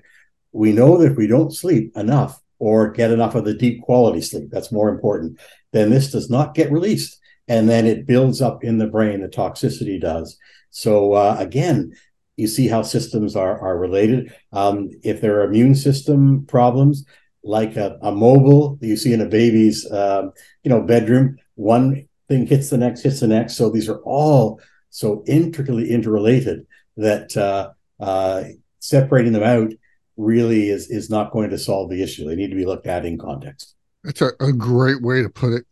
We 0.52 0.72
know 0.72 0.98
that 0.98 1.12
if 1.12 1.18
we 1.18 1.28
don't 1.28 1.54
sleep 1.54 1.96
enough 1.96 2.42
or 2.60 2.92
get 2.92 3.12
enough 3.12 3.36
of 3.36 3.46
the 3.46 3.54
deep 3.54 3.82
quality 3.82 4.22
sleep, 4.22 4.50
that's 4.52 4.72
more 4.72 4.90
important, 4.90 5.40
then 5.74 5.90
this 5.90 6.12
does 6.12 6.30
not 6.30 6.56
get 6.56 6.72
released. 6.72 7.20
And 7.48 7.70
then 7.70 7.86
it 7.86 8.08
builds 8.08 8.42
up 8.42 8.64
in 8.64 8.78
the 8.78 8.88
brain, 8.88 9.22
the 9.22 9.28
toxicity 9.28 10.00
does. 10.00 10.38
So 10.70 11.14
uh, 11.14 11.36
again, 11.38 11.94
you 12.38 12.48
see 12.48 12.68
how 12.68 12.82
systems 12.82 13.36
are, 13.36 13.60
are 13.60 13.78
related. 13.78 14.34
Um, 14.52 14.92
if 15.04 15.22
there 15.22 15.40
are 15.40 15.46
immune 15.46 15.76
system 15.76 16.46
problems, 16.48 17.06
like 17.44 17.76
a, 17.76 17.98
a 18.02 18.12
mobile 18.12 18.78
you 18.82 18.98
see 18.98 19.14
in 19.14 19.22
a 19.22 19.26
baby's 19.26 19.86
uh, 19.86 20.24
you 20.64 20.70
know 20.70 20.82
bedroom, 20.82 21.38
one 21.54 22.08
thing 22.28 22.48
hits 22.48 22.70
the 22.70 22.78
next, 22.78 23.02
hits 23.02 23.20
the 23.20 23.28
next. 23.28 23.56
So 23.56 23.70
these 23.70 23.90
are 23.90 24.00
all 24.00 24.60
so 24.90 25.24
intricately 25.28 25.92
interrelated 25.92 26.66
that 26.98 27.36
uh, 27.36 27.72
uh, 28.00 28.46
separating 28.80 29.34
them 29.34 29.44
out 29.44 29.72
really 30.18 30.70
is 30.70 30.90
is 30.90 31.10
not 31.10 31.32
going 31.32 31.50
to 31.50 31.58
solve 31.58 31.90
the 31.90 32.02
issue. 32.02 32.28
They 32.28 32.36
need 32.36 32.50
to 32.50 32.56
be 32.56 32.66
looked 32.66 32.88
at 32.88 33.06
in 33.06 33.18
context. 33.18 33.76
That's 34.04 34.22
a, 34.22 34.32
a 34.40 34.54
great 34.54 35.02
way 35.02 35.22
to 35.22 35.30
put 35.30 35.54
it. 35.54 35.66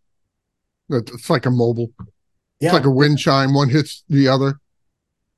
It's 0.90 1.30
like 1.30 1.46
a 1.46 1.52
mobile. 1.52 1.92
Yeah. 2.60 2.70
It's 2.70 2.74
like 2.74 2.86
a 2.86 2.92
wind 2.92 3.20
chime. 3.20 3.54
One 3.54 3.70
hits 3.70 4.04
the 4.10 4.28
other. 4.28 4.60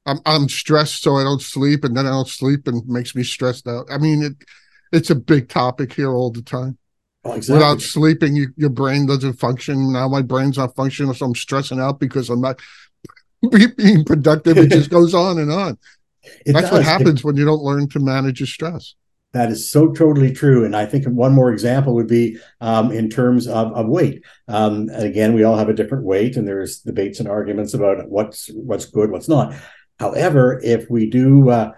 I'm 0.05 0.19
I'm 0.25 0.49
stressed, 0.49 1.01
so 1.01 1.15
I 1.15 1.23
don't 1.23 1.41
sleep, 1.41 1.83
and 1.83 1.95
then 1.95 2.05
I 2.05 2.11
don't 2.11 2.27
sleep, 2.27 2.67
and 2.67 2.87
makes 2.87 3.15
me 3.15 3.23
stressed 3.23 3.67
out. 3.67 3.87
I 3.89 3.97
mean, 3.97 4.23
it 4.23 4.33
it's 4.91 5.09
a 5.09 5.15
big 5.15 5.49
topic 5.49 5.93
here 5.93 6.11
all 6.11 6.31
the 6.31 6.41
time. 6.41 6.77
Oh, 7.25 7.33
exactly. 7.33 7.55
Without 7.55 7.81
sleeping, 7.81 8.35
you, 8.35 8.49
your 8.55 8.69
brain 8.69 9.07
doesn't 9.07 9.33
function. 9.33 9.91
Now 9.91 10.07
my 10.07 10.21
brain's 10.21 10.57
not 10.57 10.75
functioning, 10.75 11.11
so 11.13 11.25
I'm 11.25 11.35
stressing 11.35 11.79
out 11.79 11.99
because 11.99 12.29
I'm 12.29 12.41
not 12.41 12.59
being 13.77 14.05
productive. 14.05 14.57
It 14.59 14.69
just 14.69 14.91
goes 14.91 15.15
on 15.15 15.39
and 15.39 15.51
on. 15.51 15.77
It 16.45 16.53
That's 16.53 16.69
does. 16.69 16.71
what 16.71 16.83
happens 16.83 17.21
it, 17.21 17.23
when 17.25 17.35
you 17.35 17.45
don't 17.45 17.63
learn 17.63 17.89
to 17.89 17.99
manage 17.99 18.39
your 18.39 18.47
stress. 18.47 18.93
That 19.33 19.51
is 19.51 19.69
so 19.69 19.91
totally 19.91 20.31
true. 20.31 20.65
And 20.65 20.75
I 20.75 20.85
think 20.85 21.05
one 21.07 21.33
more 21.33 21.51
example 21.51 21.95
would 21.95 22.07
be 22.07 22.37
um, 22.61 22.91
in 22.91 23.09
terms 23.09 23.47
of, 23.47 23.73
of 23.73 23.87
weight. 23.87 24.23
Um, 24.47 24.89
again, 24.93 25.33
we 25.33 25.43
all 25.43 25.57
have 25.57 25.67
a 25.67 25.73
different 25.73 26.05
weight, 26.05 26.37
and 26.37 26.47
there's 26.47 26.79
debates 26.79 27.19
and 27.19 27.27
arguments 27.27 27.73
about 27.73 28.07
what's 28.07 28.49
what's 28.53 28.85
good, 28.85 29.11
what's 29.11 29.27
not. 29.27 29.53
However, 29.99 30.61
if 30.63 30.89
we 30.89 31.09
do 31.09 31.49
uh, 31.49 31.71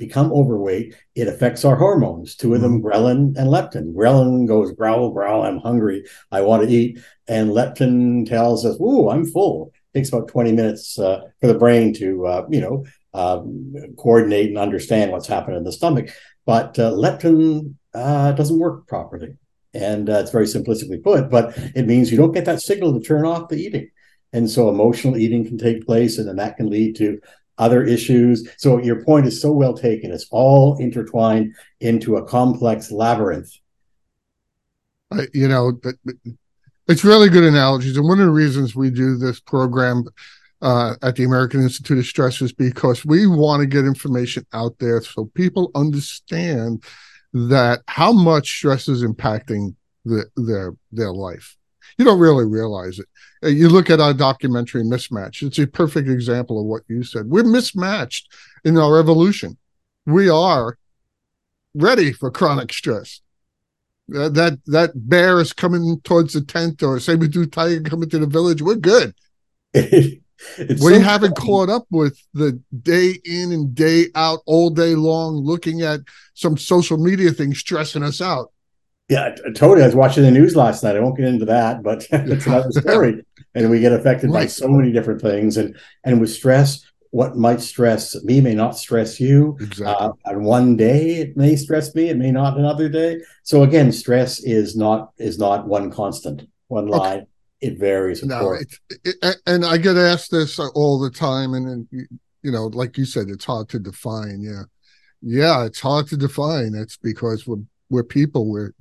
become 0.00 0.32
overweight, 0.32 0.96
it 1.14 1.28
affects 1.28 1.64
our 1.64 1.76
hormones, 1.76 2.34
two 2.34 2.54
of 2.54 2.60
them, 2.60 2.82
mm-hmm. 2.82 2.86
ghrelin 2.86 3.36
and 3.36 3.48
leptin. 3.48 3.94
Ghrelin 3.94 4.48
goes 4.48 4.72
growl, 4.72 5.12
growl, 5.12 5.44
I'm 5.44 5.58
hungry, 5.58 6.04
I 6.32 6.40
want 6.40 6.64
to 6.64 6.68
eat. 6.68 6.98
And 7.28 7.50
leptin 7.50 8.28
tells 8.28 8.66
us, 8.66 8.80
ooh, 8.80 9.10
I'm 9.10 9.24
full. 9.24 9.72
It 9.94 9.98
takes 9.98 10.08
about 10.08 10.28
20 10.28 10.52
minutes 10.52 10.98
uh, 10.98 11.20
for 11.40 11.46
the 11.46 11.58
brain 11.58 11.94
to, 11.94 12.26
uh, 12.26 12.46
you 12.50 12.60
know, 12.60 12.84
um, 13.14 13.74
coordinate 13.96 14.48
and 14.48 14.58
understand 14.58 15.12
what's 15.12 15.28
happening 15.28 15.58
in 15.58 15.64
the 15.64 15.72
stomach. 15.72 16.10
But 16.46 16.78
uh, 16.78 16.90
leptin 16.90 17.74
uh, 17.94 18.32
doesn't 18.32 18.58
work 18.58 18.88
properly. 18.88 19.36
And 19.72 20.10
uh, 20.10 20.14
it's 20.14 20.32
very 20.32 20.46
simplistically 20.46 21.00
put, 21.00 21.30
but 21.30 21.56
it 21.76 21.86
means 21.86 22.10
you 22.10 22.16
don't 22.18 22.32
get 22.32 22.46
that 22.46 22.60
signal 22.60 22.92
to 22.98 23.06
turn 23.06 23.24
off 23.24 23.48
the 23.48 23.56
eating. 23.56 23.90
And 24.32 24.50
so 24.50 24.68
emotional 24.68 25.16
eating 25.16 25.44
can 25.44 25.58
take 25.58 25.86
place, 25.86 26.18
and 26.18 26.28
then 26.28 26.36
that 26.36 26.56
can 26.56 26.70
lead 26.70 26.96
to 26.96 27.20
other 27.60 27.84
issues. 27.84 28.48
So 28.56 28.78
your 28.78 29.04
point 29.04 29.26
is 29.26 29.40
so 29.40 29.52
well 29.52 29.74
taken. 29.74 30.10
It's 30.10 30.26
all 30.30 30.76
intertwined 30.78 31.54
into 31.80 32.16
a 32.16 32.24
complex 32.24 32.90
labyrinth. 32.90 33.52
You 35.32 35.48
know, 35.48 35.80
it's 36.88 37.04
really 37.04 37.28
good 37.28 37.44
analogies. 37.44 37.96
And 37.96 38.08
one 38.08 38.20
of 38.20 38.26
the 38.26 38.32
reasons 38.32 38.74
we 38.74 38.90
do 38.90 39.16
this 39.16 39.40
program 39.40 40.04
uh, 40.62 40.94
at 41.02 41.16
the 41.16 41.24
American 41.24 41.62
Institute 41.62 41.98
of 41.98 42.06
Stress 42.06 42.40
is 42.40 42.52
because 42.52 43.04
we 43.04 43.26
want 43.26 43.60
to 43.60 43.66
get 43.66 43.84
information 43.84 44.46
out 44.52 44.78
there 44.78 45.00
so 45.02 45.26
people 45.34 45.70
understand 45.74 46.82
that 47.32 47.80
how 47.86 48.12
much 48.12 48.48
stress 48.48 48.88
is 48.88 49.02
impacting 49.02 49.74
the, 50.04 50.24
their 50.36 50.74
their 50.90 51.12
life 51.12 51.56
you 52.00 52.06
don't 52.06 52.18
really 52.18 52.46
realize 52.46 52.98
it. 52.98 53.04
Uh, 53.44 53.48
you 53.48 53.68
look 53.68 53.90
at 53.90 54.00
our 54.00 54.14
documentary 54.14 54.82
Mismatch, 54.82 55.42
it's 55.42 55.58
a 55.58 55.66
perfect 55.66 56.08
example 56.08 56.58
of 56.58 56.64
what 56.64 56.80
you 56.88 57.04
said. 57.04 57.26
We're 57.26 57.44
mismatched 57.44 58.32
in 58.64 58.78
our 58.78 58.98
evolution. 58.98 59.58
we 60.06 60.30
are 60.30 60.78
ready 61.74 62.10
for 62.10 62.30
chronic 62.30 62.72
stress. 62.72 63.20
Uh, 64.16 64.30
that 64.30 64.58
that 64.66 64.92
bear 64.94 65.40
is 65.40 65.52
coming 65.52 66.00
towards 66.00 66.32
the 66.32 66.40
tent 66.40 66.82
or 66.82 66.98
saber-tooth 66.98 67.50
tiger 67.50 67.82
coming 67.82 68.08
to 68.08 68.18
the 68.18 68.26
village. 68.26 68.62
We're 68.62 68.76
good. 68.76 69.14
we 69.74 70.22
so 70.58 71.00
haven't 71.00 71.36
funny. 71.36 71.46
caught 71.46 71.68
up 71.68 71.84
with 71.90 72.18
the 72.32 72.58
day 72.82 73.20
in 73.26 73.52
and 73.52 73.74
day 73.74 74.06
out, 74.14 74.40
all 74.46 74.70
day 74.70 74.94
long, 74.94 75.36
looking 75.36 75.82
at 75.82 76.00
some 76.32 76.56
social 76.56 76.96
media 76.96 77.30
thing 77.30 77.52
stressing 77.52 78.02
us 78.02 78.22
out. 78.22 78.52
Yeah, 79.10 79.34
totally. 79.56 79.82
I 79.82 79.86
was 79.86 79.96
watching 79.96 80.22
the 80.22 80.30
news 80.30 80.54
last 80.54 80.84
night. 80.84 80.96
I 80.96 81.00
won't 81.00 81.16
get 81.16 81.26
into 81.26 81.44
that, 81.46 81.82
but 81.82 82.06
it's 82.12 82.46
another 82.46 82.70
story. 82.80 83.24
and 83.56 83.68
we 83.68 83.80
get 83.80 83.92
affected 83.92 84.30
right. 84.30 84.42
by 84.42 84.46
so 84.46 84.68
many 84.68 84.92
different 84.92 85.20
things. 85.20 85.56
And 85.56 85.76
and 86.04 86.20
with 86.20 86.30
stress, 86.30 86.86
what 87.10 87.36
might 87.36 87.60
stress 87.60 88.14
me 88.22 88.40
may 88.40 88.54
not 88.54 88.78
stress 88.78 89.18
you. 89.18 89.56
Exactly. 89.60 90.06
Uh, 90.06 90.12
and 90.26 90.44
one 90.44 90.76
day 90.76 91.16
it 91.16 91.36
may 91.36 91.56
stress 91.56 91.92
me, 91.94 92.08
it 92.08 92.16
may 92.16 92.30
not 92.30 92.56
another 92.56 92.88
day. 92.88 93.20
So 93.42 93.64
again, 93.64 93.90
stress 93.90 94.42
is 94.44 94.76
not 94.76 95.10
is 95.18 95.38
not 95.38 95.66
one 95.66 95.90
constant, 95.90 96.48
one 96.68 96.86
line. 96.86 97.18
Okay. 97.18 97.26
It 97.62 97.78
varies. 97.78 98.22
no, 98.22 98.52
it, 98.54 98.74
it, 99.04 99.36
and 99.44 99.66
I 99.66 99.76
get 99.76 99.98
asked 99.98 100.30
this 100.30 100.58
all 100.58 100.98
the 100.98 101.10
time, 101.10 101.52
and, 101.52 101.68
and 101.68 102.08
you 102.42 102.50
know, 102.50 102.68
like 102.68 102.96
you 102.96 103.04
said, 103.04 103.28
it's 103.28 103.44
hard 103.44 103.68
to 103.68 103.78
define. 103.78 104.40
Yeah, 104.40 104.62
yeah, 105.20 105.66
it's 105.66 105.80
hard 105.80 106.06
to 106.06 106.16
define. 106.16 106.74
It's 106.74 106.96
because 106.96 107.46
we're 107.46 107.58
we're 107.90 108.04
people. 108.04 108.46
We're, 108.48 108.72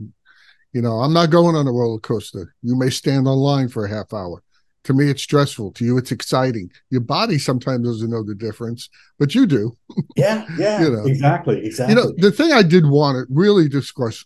you 0.74 0.82
know, 0.82 1.00
I'm 1.00 1.14
not 1.14 1.30
going 1.30 1.56
on 1.56 1.68
a 1.68 1.72
roller 1.72 2.00
coaster. 2.00 2.54
You 2.62 2.76
may 2.76 2.90
stand 2.90 3.28
on 3.28 3.38
line 3.38 3.70
for 3.70 3.86
a 3.86 3.90
half 3.90 4.14
hour. 4.14 4.44
To 4.86 4.94
me, 4.94 5.10
it's 5.10 5.22
stressful. 5.22 5.72
To 5.74 5.86
you, 5.86 5.98
it's 5.98 6.12
exciting. 6.12 6.72
Your 6.90 7.02
body 7.02 7.38
sometimes 7.38 7.86
doesn't 7.86 8.10
know 8.10 8.24
the 8.24 8.36
difference, 8.36 8.90
but 9.18 9.36
you 9.36 9.46
do. 9.46 9.76
Yeah, 10.16 10.46
yeah, 10.58 10.82
you 10.82 10.90
know, 10.90 11.06
exactly, 11.06 11.66
exactly. 11.66 11.96
You 11.96 12.02
know, 12.02 12.14
the 12.18 12.32
thing 12.32 12.52
I 12.52 12.62
did 12.62 12.86
want 12.86 13.16
to 13.16 13.34
really 13.34 13.70
discuss 13.70 14.26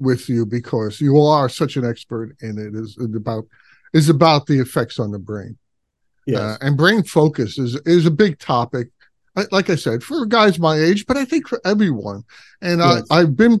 with 0.00 0.28
you 0.28 0.46
because 0.46 1.00
you 1.00 1.20
are 1.20 1.48
such 1.48 1.76
an 1.76 1.84
expert 1.84 2.34
in 2.40 2.58
it 2.58 2.74
is 2.74 2.96
about 2.98 3.44
is 3.92 4.08
about 4.08 4.46
the 4.46 4.58
effects 4.58 4.98
on 4.98 5.10
the 5.10 5.18
brain. 5.18 5.58
Yes. 6.26 6.40
Uh, 6.40 6.56
and 6.62 6.76
brain 6.76 7.02
focus 7.02 7.58
is 7.58 7.74
is 7.84 8.06
a 8.06 8.10
big 8.10 8.38
topic. 8.38 8.88
like 9.50 9.68
I 9.68 9.74
said, 9.74 10.02
for 10.02 10.24
guys 10.24 10.58
my 10.58 10.76
age, 10.76 11.04
but 11.06 11.16
I 11.16 11.24
think 11.24 11.48
for 11.48 11.60
everyone. 11.64 12.22
And 12.62 12.80
yes. 12.80 13.02
I, 13.10 13.20
I've 13.20 13.36
been 13.36 13.60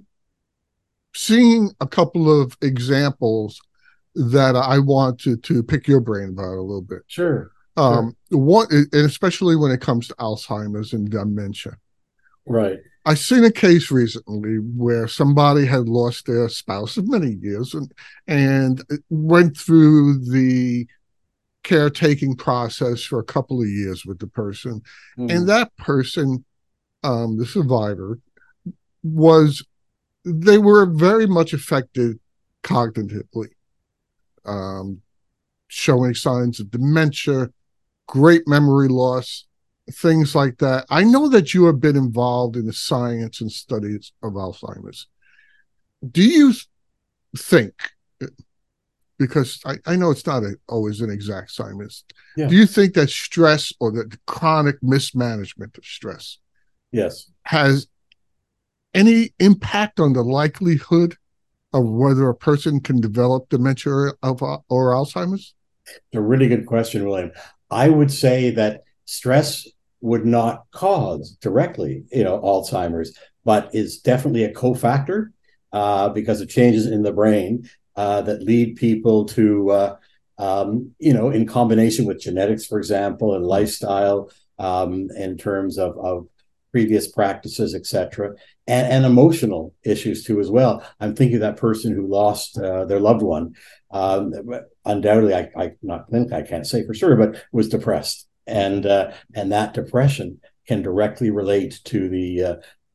seeing 1.14 1.70
a 1.80 1.86
couple 1.86 2.42
of 2.42 2.56
examples 2.62 3.60
that 4.14 4.56
I 4.56 4.78
want 4.78 5.20
to 5.20 5.36
to 5.36 5.62
pick 5.62 5.88
your 5.88 6.00
brain 6.00 6.30
about 6.30 6.56
a 6.56 6.62
little 6.62 6.82
bit. 6.82 7.02
Sure. 7.06 7.50
Um, 7.76 8.16
sure. 8.30 8.38
one, 8.38 8.66
and 8.70 9.06
especially 9.06 9.56
when 9.56 9.72
it 9.72 9.80
comes 9.80 10.06
to 10.08 10.14
Alzheimer's 10.14 10.92
and 10.92 11.10
dementia. 11.10 11.76
Right. 12.46 12.78
I 13.06 13.14
seen 13.14 13.44
a 13.44 13.50
case 13.50 13.90
recently 13.90 14.56
where 14.56 15.08
somebody 15.08 15.66
had 15.66 15.88
lost 15.88 16.26
their 16.26 16.48
spouse 16.48 16.96
of 16.96 17.08
many 17.08 17.36
years 17.40 17.74
and 17.74 17.92
and 18.26 18.82
went 19.10 19.56
through 19.56 20.24
the 20.24 20.86
caretaking 21.64 22.36
process 22.36 23.02
for 23.02 23.18
a 23.18 23.24
couple 23.24 23.60
of 23.60 23.68
years 23.68 24.06
with 24.06 24.18
the 24.20 24.26
person, 24.26 24.80
mm-hmm. 25.18 25.30
and 25.30 25.48
that 25.48 25.74
person, 25.76 26.44
um, 27.02 27.36
the 27.38 27.46
survivor, 27.46 28.20
was 29.02 29.64
they 30.24 30.58
were 30.58 30.86
very 30.86 31.26
much 31.26 31.52
affected 31.52 32.18
cognitively 32.62 33.48
um, 34.44 35.00
showing 35.68 36.14
signs 36.14 36.60
of 36.60 36.70
dementia, 36.70 37.50
great 38.06 38.46
memory 38.46 38.88
loss, 38.88 39.46
things 39.90 40.34
like 40.34 40.58
that. 40.58 40.86
I 40.90 41.04
know 41.04 41.28
that 41.28 41.54
you 41.54 41.64
have 41.66 41.80
been 41.80 41.96
involved 41.96 42.56
in 42.56 42.66
the 42.66 42.72
science 42.72 43.40
and 43.40 43.50
studies 43.50 44.12
of 44.22 44.32
Alzheimer's. 44.32 45.08
Do 46.08 46.22
you 46.22 46.52
think, 47.36 47.72
because 49.18 49.60
I, 49.64 49.76
I 49.86 49.96
know 49.96 50.10
it's 50.10 50.26
not 50.26 50.42
a, 50.42 50.56
always 50.68 51.00
an 51.00 51.10
exact 51.10 51.50
science, 51.50 52.04
yeah. 52.36 52.46
do 52.46 52.56
you 52.56 52.66
think 52.66 52.94
that 52.94 53.10
stress 53.10 53.72
or 53.80 53.90
the 53.90 54.16
chronic 54.26 54.76
mismanagement 54.82 55.76
of 55.78 55.84
stress 55.84 56.38
yes 56.92 57.30
has 57.42 57.88
any 58.94 59.34
impact 59.38 60.00
on 60.00 60.12
the 60.12 60.22
likelihood 60.22 61.16
of 61.72 61.84
whether 61.84 62.28
a 62.28 62.34
person 62.34 62.80
can 62.80 63.00
develop 63.00 63.48
dementia 63.48 63.92
or, 63.92 64.18
or 64.22 64.92
Alzheimer's? 64.92 65.54
It's 65.86 66.14
a 66.14 66.20
really 66.20 66.48
good 66.48 66.66
question, 66.66 67.06
William. 67.06 67.32
I 67.70 67.88
would 67.88 68.10
say 68.10 68.50
that 68.50 68.84
stress 69.04 69.66
would 70.00 70.24
not 70.24 70.64
cause 70.70 71.36
directly, 71.40 72.04
you 72.12 72.24
know, 72.24 72.38
Alzheimer's, 72.40 73.18
but 73.44 73.74
is 73.74 73.98
definitely 73.98 74.44
a 74.44 74.52
cofactor 74.52 75.32
uh, 75.72 76.08
because 76.10 76.40
of 76.40 76.48
changes 76.48 76.86
in 76.86 77.02
the 77.02 77.12
brain 77.12 77.68
uh, 77.96 78.22
that 78.22 78.42
lead 78.42 78.76
people 78.76 79.24
to, 79.24 79.70
uh, 79.70 79.96
um, 80.38 80.92
you 80.98 81.12
know, 81.12 81.30
in 81.30 81.46
combination 81.46 82.04
with 82.04 82.20
genetics, 82.20 82.64
for 82.66 82.78
example, 82.78 83.34
and 83.34 83.44
lifestyle, 83.44 84.30
um, 84.58 85.08
in 85.16 85.36
terms 85.36 85.78
of, 85.78 85.98
of 85.98 86.28
previous 86.74 87.06
practices, 87.06 87.72
etc., 87.72 88.34
and, 88.66 88.92
and, 88.92 89.04
emotional 89.04 89.72
issues 89.84 90.24
too 90.24 90.40
as 90.40 90.50
well. 90.50 90.84
I'm 90.98 91.14
thinking 91.14 91.36
of 91.36 91.42
that 91.42 91.56
person 91.56 91.94
who 91.94 92.08
lost 92.08 92.58
uh, 92.58 92.84
their 92.84 92.98
loved 92.98 93.22
one. 93.22 93.54
Um, 93.92 94.32
undoubtedly, 94.84 95.34
I, 95.34 95.50
I 95.56 95.72
not 95.82 96.10
think 96.10 96.32
I 96.32 96.42
can't 96.42 96.66
say 96.66 96.84
for 96.84 96.92
sure, 96.92 97.14
but 97.14 97.44
was 97.52 97.68
depressed, 97.68 98.26
and 98.48 98.84
uh, 98.86 99.12
and 99.36 99.52
that 99.52 99.72
depression 99.72 100.40
can 100.66 100.82
directly 100.82 101.30
relate 101.30 101.78
to 101.84 102.08
the 102.08 102.42
uh, 102.42 102.54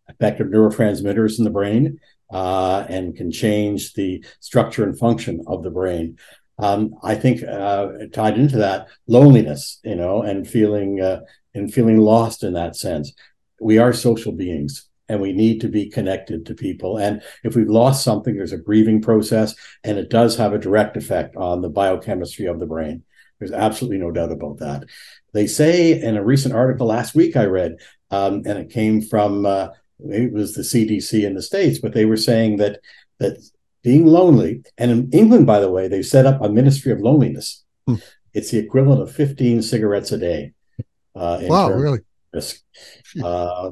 effect 0.10 0.42
of 0.42 0.48
neurotransmitters 0.48 1.38
in 1.38 1.46
the 1.46 1.50
brain 1.50 2.02
uh, 2.34 2.86
and 2.90 3.16
can 3.16 3.32
change 3.32 3.94
the 3.94 4.26
structure 4.42 4.84
and 4.84 5.00
function 5.00 5.42
of 5.48 5.64
the 5.64 5.72
brain. 5.72 6.18
Um, 6.58 6.96
I 7.02 7.16
think 7.16 7.44
uh, 7.44 7.88
tied 8.12 8.38
into 8.38 8.58
that 8.58 8.88
loneliness, 9.08 9.80
you 9.86 9.96
know, 9.96 10.22
and 10.22 10.46
feeling 10.46 11.00
uh, 11.00 11.22
and 11.54 11.74
feeling 11.74 11.98
lost 11.98 12.44
in 12.44 12.54
that 12.54 12.76
sense 12.76 13.14
we 13.62 13.78
are 13.78 13.94
social 13.94 14.32
beings 14.32 14.90
and 15.10 15.20
we 15.20 15.34
need 15.34 15.60
to 15.62 15.68
be 15.68 15.90
connected 15.90 16.46
to 16.46 16.54
people. 16.54 16.98
And 16.98 17.22
if 17.44 17.56
we've 17.56 17.68
lost 17.68 18.04
something, 18.04 18.36
there's 18.36 18.54
a 18.54 18.58
grieving 18.58 19.02
process, 19.02 19.56
and 19.84 19.98
it 19.98 20.10
does 20.10 20.38
have 20.38 20.54
a 20.54 20.60
direct 20.60 20.96
effect 20.96 21.36
on 21.36 21.62
the 21.62 21.70
biochemistry 21.70 22.46
of 22.46 22.60
the 22.60 22.68
brain. 22.68 23.04
There's 23.40 23.52
absolutely 23.52 23.98
no 23.98 24.12
doubt 24.12 24.32
about 24.32 24.60
that. 24.60 24.84
They 25.34 25.48
say 25.48 26.00
in 26.00 26.16
a 26.16 26.24
recent 26.24 26.54
article 26.54 26.88
last 26.88 27.16
week 27.16 27.36
I 27.36 27.46
read, 27.46 27.78
um, 28.12 28.44
and 28.46 28.60
it 28.60 28.70
came 28.70 29.02
from 29.02 29.46
uh, 29.46 29.70
it 30.00 30.32
was 30.32 30.54
the 30.54 30.62
CDC 30.62 31.26
in 31.26 31.34
the 31.34 31.42
states, 31.42 31.80
but 31.80 31.94
they 31.94 32.06
were 32.06 32.18
saying 32.18 32.58
that 32.58 32.80
that 33.18 33.38
being 33.82 34.06
lonely, 34.06 34.62
and 34.78 34.92
in 34.92 35.10
England, 35.12 35.48
by 35.48 35.60
the 35.60 35.72
way, 35.72 35.88
they've 35.88 36.06
set 36.06 36.26
up 36.26 36.42
a 36.42 36.50
ministry 36.50 36.92
of 36.92 37.00
loneliness. 37.00 37.64
Hmm. 37.88 37.96
It's 38.34 38.52
the 38.52 38.60
equivalent 38.60 39.02
of 39.02 39.12
15 39.12 39.62
cigarettes 39.62 40.12
a 40.12 40.18
day. 40.18 40.54
Uh, 41.16 41.40
wow, 41.44 41.72
really? 41.72 42.00
Risk. 42.34 42.62
Uh, 43.24 43.72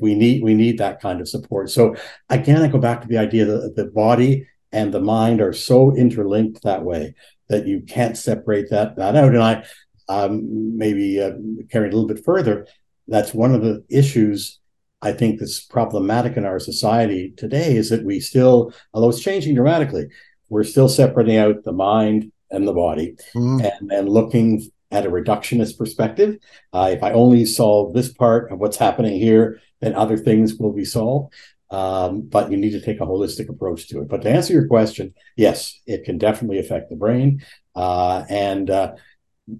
we 0.00 0.14
need 0.14 0.42
we 0.42 0.54
need 0.54 0.78
that 0.78 1.00
kind 1.00 1.20
of 1.20 1.28
support. 1.28 1.70
So 1.70 1.94
again, 2.28 2.62
I 2.62 2.68
go 2.68 2.78
back 2.78 3.00
to 3.02 3.08
the 3.08 3.18
idea 3.18 3.44
that 3.44 3.76
the 3.76 3.86
body 3.86 4.46
and 4.72 4.92
the 4.92 5.00
mind 5.00 5.40
are 5.40 5.52
so 5.52 5.94
interlinked 5.94 6.62
that 6.62 6.84
way 6.84 7.14
that 7.48 7.66
you 7.66 7.82
can't 7.82 8.16
separate 8.16 8.70
that 8.70 8.96
that 8.96 9.16
out. 9.16 9.34
And 9.34 9.42
I 9.42 9.64
um, 10.08 10.76
maybe 10.76 11.20
uh, 11.20 11.32
carry 11.70 11.88
it 11.88 11.94
a 11.94 11.96
little 11.96 12.12
bit 12.12 12.24
further. 12.24 12.66
That's 13.08 13.34
one 13.34 13.54
of 13.54 13.62
the 13.62 13.84
issues 13.88 14.58
I 15.02 15.12
think 15.12 15.40
that's 15.40 15.60
problematic 15.60 16.36
in 16.36 16.44
our 16.44 16.60
society 16.60 17.34
today 17.36 17.76
is 17.76 17.90
that 17.90 18.04
we 18.04 18.20
still, 18.20 18.72
although 18.94 19.08
it's 19.08 19.20
changing 19.20 19.54
dramatically, 19.54 20.06
we're 20.48 20.64
still 20.64 20.88
separating 20.88 21.36
out 21.36 21.64
the 21.64 21.72
mind 21.72 22.30
and 22.50 22.68
the 22.68 22.72
body 22.72 23.16
mm. 23.34 23.72
and, 23.80 23.90
and 23.90 24.08
looking 24.08 24.70
at 24.92 25.06
a 25.06 25.10
reductionist 25.10 25.78
perspective. 25.78 26.38
Uh, 26.72 26.90
if 26.92 27.02
I 27.02 27.12
only 27.12 27.44
solve 27.46 27.94
this 27.94 28.12
part 28.12 28.52
of 28.52 28.58
what's 28.58 28.76
happening 28.76 29.18
here, 29.18 29.60
then 29.80 29.94
other 29.94 30.16
things 30.16 30.54
will 30.54 30.72
be 30.72 30.84
solved. 30.84 31.34
Um, 31.70 32.20
but 32.20 32.50
you 32.50 32.58
need 32.58 32.72
to 32.72 32.82
take 32.82 33.00
a 33.00 33.06
holistic 33.06 33.48
approach 33.48 33.88
to 33.88 34.02
it. 34.02 34.08
But 34.08 34.20
to 34.22 34.30
answer 34.30 34.52
your 34.52 34.68
question, 34.68 35.14
yes, 35.36 35.80
it 35.86 36.04
can 36.04 36.18
definitely 36.18 36.58
affect 36.58 36.90
the 36.90 36.96
brain. 36.96 37.42
Uh, 37.74 38.24
and 38.28 38.68
uh, 38.68 38.94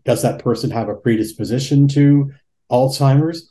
does 0.04 0.20
that 0.20 0.44
person 0.44 0.70
have 0.70 0.90
a 0.90 0.94
predisposition 0.94 1.88
to 1.88 2.30
Alzheimer's? 2.70 3.50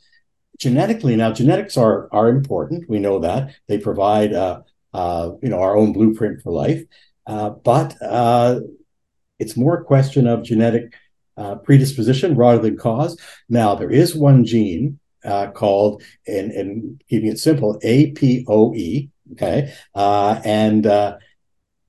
Genetically, 0.58 1.16
now 1.16 1.32
genetics 1.32 1.76
are 1.76 2.08
are 2.12 2.28
important. 2.28 2.88
We 2.88 3.00
know 3.00 3.18
that 3.18 3.52
they 3.66 3.78
provide 3.78 4.32
uh, 4.32 4.60
uh, 4.94 5.32
you 5.42 5.48
know 5.48 5.60
our 5.60 5.76
own 5.76 5.92
blueprint 5.92 6.40
for 6.42 6.52
life, 6.52 6.84
uh, 7.26 7.50
but 7.50 7.96
it's 9.40 9.56
more 9.56 9.78
a 9.78 9.84
question 9.84 10.28
of 10.28 10.44
genetic 10.44 10.94
uh, 11.36 11.56
predisposition 11.56 12.36
rather 12.36 12.60
than 12.60 12.76
cause. 12.76 13.18
Now, 13.48 13.74
there 13.74 13.90
is 13.90 14.14
one 14.14 14.44
gene 14.44 14.98
uh, 15.24 15.50
called, 15.50 16.02
and, 16.26 16.50
and 16.52 17.02
keeping 17.08 17.30
it 17.30 17.38
simple, 17.38 17.78
APOE. 17.84 19.10
Okay. 19.32 19.72
Uh, 19.94 20.40
and 20.44 20.86
uh, 20.86 21.16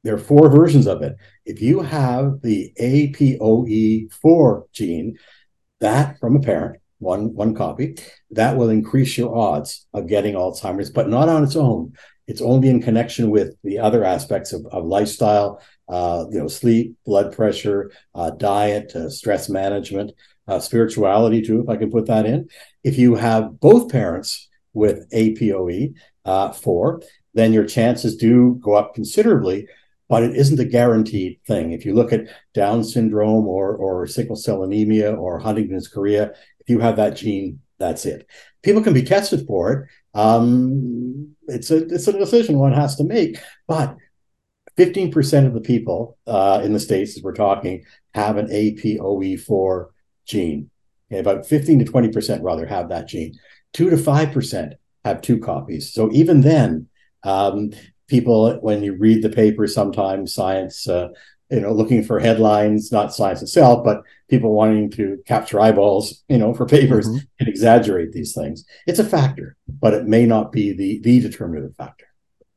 there 0.03 0.15
are 0.15 0.19
four 0.19 0.49
versions 0.49 0.87
of 0.87 1.01
it. 1.01 1.15
If 1.45 1.61
you 1.61 1.81
have 1.81 2.41
the 2.41 2.71
APOE4 2.79 4.63
gene, 4.71 5.17
that 5.79 6.19
from 6.19 6.35
a 6.35 6.39
parent, 6.39 6.81
one 6.99 7.33
one 7.35 7.53
copy, 7.53 7.97
that 8.31 8.55
will 8.55 8.69
increase 8.69 9.17
your 9.17 9.35
odds 9.35 9.85
of 9.93 10.07
getting 10.07 10.35
Alzheimer's, 10.35 10.89
but 10.89 11.09
not 11.09 11.27
on 11.27 11.43
its 11.43 11.55
own. 11.57 11.93
It's 12.27 12.41
only 12.41 12.69
in 12.69 12.81
connection 12.81 13.29
with 13.29 13.57
the 13.63 13.79
other 13.79 14.05
aspects 14.05 14.53
of, 14.53 14.65
of 14.67 14.85
lifestyle, 14.85 15.61
uh, 15.89 16.25
you 16.31 16.39
know, 16.39 16.47
sleep, 16.47 16.95
blood 17.05 17.35
pressure, 17.35 17.91
uh, 18.15 18.31
diet, 18.31 18.95
uh, 18.95 19.09
stress 19.09 19.49
management, 19.49 20.11
uh, 20.47 20.59
spirituality 20.59 21.41
too, 21.41 21.61
if 21.61 21.69
I 21.69 21.77
can 21.77 21.91
put 21.91 22.07
that 22.07 22.25
in. 22.25 22.49
If 22.83 22.97
you 22.97 23.15
have 23.15 23.59
both 23.59 23.91
parents 23.91 24.49
with 24.73 25.09
APOE 25.11 25.93
uh, 26.25 26.51
four, 26.51 27.01
then 27.33 27.53
your 27.53 27.65
chances 27.65 28.15
do 28.15 28.59
go 28.61 28.73
up 28.73 28.93
considerably 28.93 29.67
but 30.09 30.21
it 30.21 30.35
isn't 30.35 30.59
a 30.59 30.65
guaranteed 30.65 31.39
thing. 31.47 31.71
If 31.71 31.85
you 31.85 31.95
look 31.95 32.13
at 32.13 32.27
Down 32.53 32.83
syndrome 32.83 33.47
or 33.47 33.75
or 33.75 34.05
sickle 34.05 34.35
cell 34.35 34.61
anemia 34.61 35.11
or 35.13 35.39
Huntington's 35.39 35.87
chorea, 35.87 36.33
if 36.59 36.69
you 36.69 36.79
have 36.79 36.97
that 36.97 37.15
gene, 37.15 37.61
that's 37.79 38.05
it. 38.05 38.27
People 38.61 38.83
can 38.83 38.93
be 38.93 39.01
tested 39.01 39.47
for 39.47 39.73
it. 39.73 39.89
Um, 40.13 41.35
it's 41.47 41.71
a 41.71 41.77
it's 41.87 42.07
a 42.07 42.13
decision 42.13 42.59
one 42.59 42.73
has 42.73 42.95
to 42.97 43.03
make, 43.03 43.39
but 43.67 43.97
15% 44.77 45.45
of 45.45 45.53
the 45.53 45.61
people 45.61 46.17
uh, 46.25 46.61
in 46.63 46.73
the 46.73 46.79
states, 46.79 47.15
as 47.17 47.23
we're 47.23 47.33
talking, 47.33 47.83
have 48.13 48.37
an 48.37 48.47
APOE4 48.47 49.87
gene. 50.25 50.69
Okay, 51.11 51.19
about 51.19 51.45
15 51.45 51.79
to 51.79 51.85
20% 51.85 52.39
rather 52.41 52.65
have 52.65 52.89
that 52.89 53.07
gene. 53.07 53.37
Two 53.73 53.89
to 53.89 53.97
five 53.97 54.31
percent 54.31 54.73
have 55.03 55.21
two 55.21 55.39
copies. 55.39 55.91
So 55.91 56.11
even 56.11 56.41
then, 56.41 56.87
um, 57.23 57.71
people 58.07 58.53
when 58.61 58.83
you 58.83 58.95
read 58.95 59.21
the 59.21 59.29
paper 59.29 59.65
sometimes 59.67 60.33
science 60.33 60.87
uh, 60.87 61.09
you 61.49 61.61
know 61.61 61.71
looking 61.71 62.03
for 62.03 62.19
headlines 62.19 62.91
not 62.91 63.13
science 63.13 63.41
itself 63.41 63.83
but 63.83 64.01
people 64.29 64.53
wanting 64.53 64.89
to 64.89 65.17
capture 65.25 65.59
eyeballs 65.59 66.23
you 66.27 66.37
know 66.37 66.53
for 66.53 66.65
papers 66.65 67.07
mm-hmm. 67.07 67.17
and 67.39 67.49
exaggerate 67.49 68.11
these 68.11 68.33
things 68.33 68.65
it's 68.87 68.99
a 68.99 69.03
factor 69.03 69.55
but 69.67 69.93
it 69.93 70.05
may 70.05 70.25
not 70.25 70.51
be 70.51 70.73
the 70.73 70.99
the 70.99 71.19
determinative 71.21 71.75
factor 71.75 72.07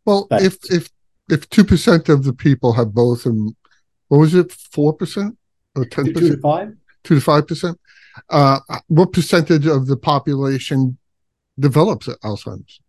well 0.05 0.27
if 0.33 0.57
if 0.71 0.91
if 1.29 1.49
2% 1.51 2.09
of 2.09 2.25
the 2.25 2.33
people 2.33 2.73
have 2.75 2.95
both 2.95 3.27
and 3.27 3.55
what 4.09 4.19
was 4.19 4.35
it 4.35 4.49
4% 4.49 5.37
or 5.75 5.85
10% 5.85 5.91
2 5.91 6.13
to 6.13 6.41
5 6.41 6.77
2 7.05 7.21
to 7.21 7.25
5% 7.25 7.77
uh, 8.31 8.61
what 8.89 9.13
percentage 9.13 9.67
of 9.67 9.87
the 9.87 9.97
population 9.97 10.99
develops 11.59 12.07
alzheimer's 12.07 12.81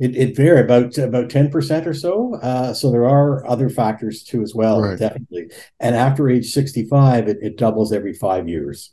it, 0.00 0.16
it 0.16 0.36
vary 0.36 0.60
about 0.60 0.98
about 0.98 1.28
10% 1.28 1.86
or 1.86 1.94
so. 1.94 2.34
Uh, 2.34 2.74
so 2.74 2.90
there 2.90 3.08
are 3.08 3.46
other 3.46 3.70
factors 3.70 4.24
too 4.24 4.42
as 4.42 4.54
well, 4.54 4.82
right. 4.82 4.98
definitely. 4.98 5.50
And 5.78 5.94
after 5.94 6.28
age 6.28 6.52
65, 6.52 7.28
it, 7.28 7.38
it 7.40 7.56
doubles 7.56 7.92
every 7.92 8.12
five 8.12 8.48
years 8.48 8.90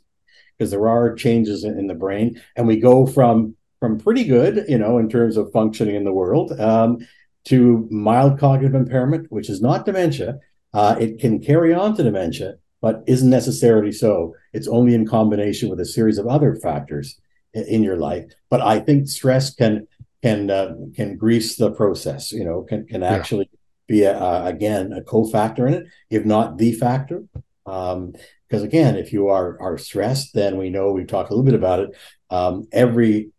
because 0.56 0.70
there 0.70 0.88
are 0.88 1.14
changes 1.14 1.64
in, 1.64 1.76
in, 1.76 1.86
the 1.88 1.94
brain. 1.94 2.40
And 2.54 2.68
we 2.68 2.76
go 2.76 3.06
from 3.06 3.56
from 3.80 3.98
pretty 3.98 4.22
good, 4.22 4.64
you 4.68 4.78
know, 4.78 4.98
in 4.98 5.08
terms 5.08 5.36
of 5.36 5.50
functioning 5.50 5.96
in 5.96 6.04
the 6.04 6.12
world, 6.12 6.52
um, 6.60 6.98
to 7.44 7.88
mild 7.90 8.38
cognitive 8.38 8.74
impairment, 8.74 9.30
which 9.30 9.50
is 9.50 9.60
not 9.60 9.84
dementia. 9.84 10.38
Uh, 10.72 10.96
it 10.98 11.18
can 11.18 11.40
carry 11.40 11.74
on 11.74 11.94
to 11.96 12.02
dementia, 12.02 12.54
but 12.80 13.02
isn't 13.06 13.30
necessarily 13.30 13.92
so. 13.92 14.34
It's 14.52 14.68
only 14.68 14.94
in 14.94 15.06
combination 15.06 15.68
with 15.68 15.80
a 15.80 15.84
series 15.84 16.18
of 16.18 16.26
other 16.26 16.54
factors 16.54 17.20
in, 17.52 17.64
in 17.64 17.82
your 17.82 17.96
life. 17.96 18.24
But 18.50 18.60
I 18.60 18.80
think 18.80 19.08
stress 19.08 19.54
can 19.54 19.86
can 20.22 20.50
uh, 20.50 20.74
can 20.94 21.16
grease 21.16 21.56
the 21.56 21.72
process. 21.72 22.32
You 22.32 22.44
know, 22.44 22.62
can 22.62 22.86
can 22.86 23.02
actually 23.02 23.50
yeah. 23.52 23.58
be 23.88 24.02
a, 24.04 24.18
uh, 24.18 24.42
again 24.46 24.92
a 24.92 25.02
cofactor 25.02 25.66
in 25.66 25.74
it, 25.74 25.86
if 26.10 26.24
not 26.24 26.58
the 26.58 26.72
factor. 26.72 27.24
Um, 27.66 28.14
because 28.48 28.64
again, 28.64 28.96
if 28.96 29.14
you 29.14 29.28
are 29.28 29.58
are 29.60 29.78
stressed, 29.78 30.34
then 30.34 30.58
we 30.58 30.68
know 30.68 30.92
we've 30.92 31.06
talked 31.06 31.30
a 31.30 31.34
little 31.34 31.44
bit 31.44 31.54
about 31.54 31.80
it. 31.80 31.96
Um, 32.28 32.68
every 32.70 33.30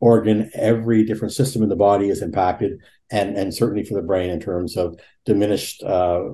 organ, 0.00 0.50
every 0.54 1.04
different 1.04 1.32
system 1.32 1.62
in 1.62 1.68
the 1.68 1.76
body 1.76 2.08
is 2.08 2.22
impacted, 2.22 2.80
and 3.10 3.36
and 3.36 3.54
certainly 3.54 3.84
for 3.84 3.94
the 3.94 4.06
brain 4.06 4.30
in 4.30 4.40
terms 4.40 4.76
of 4.76 4.98
diminished, 5.24 5.82
uh, 5.82 6.24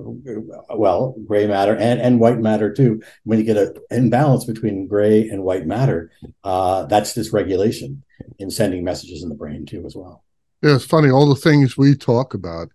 well, 0.75 1.15
gray 1.25 1.47
matter 1.47 1.75
and 1.75 2.01
and 2.01 2.19
white 2.19 2.39
matter 2.39 2.73
too. 2.73 3.01
When 3.23 3.39
you 3.39 3.45
get 3.45 3.57
an 3.57 3.75
imbalance 3.91 4.45
between 4.45 4.87
gray 4.87 5.27
and 5.27 5.43
white 5.43 5.65
matter, 5.65 6.11
uh, 6.43 6.85
that's 6.85 7.15
dysregulation 7.15 8.01
in 8.39 8.49
sending 8.49 8.83
messages 8.83 9.23
in 9.23 9.29
the 9.29 9.35
brain 9.35 9.65
too 9.65 9.85
as 9.85 9.95
well. 9.95 10.23
Yeah, 10.61 10.75
it's 10.75 10.85
funny. 10.85 11.09
All 11.09 11.27
the 11.27 11.35
things 11.35 11.77
we 11.77 11.95
talk 11.95 12.33
about 12.33 12.69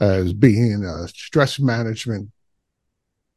as 0.00 0.32
being 0.32 0.84
a 0.84 1.08
stress 1.08 1.58
management 1.58 2.30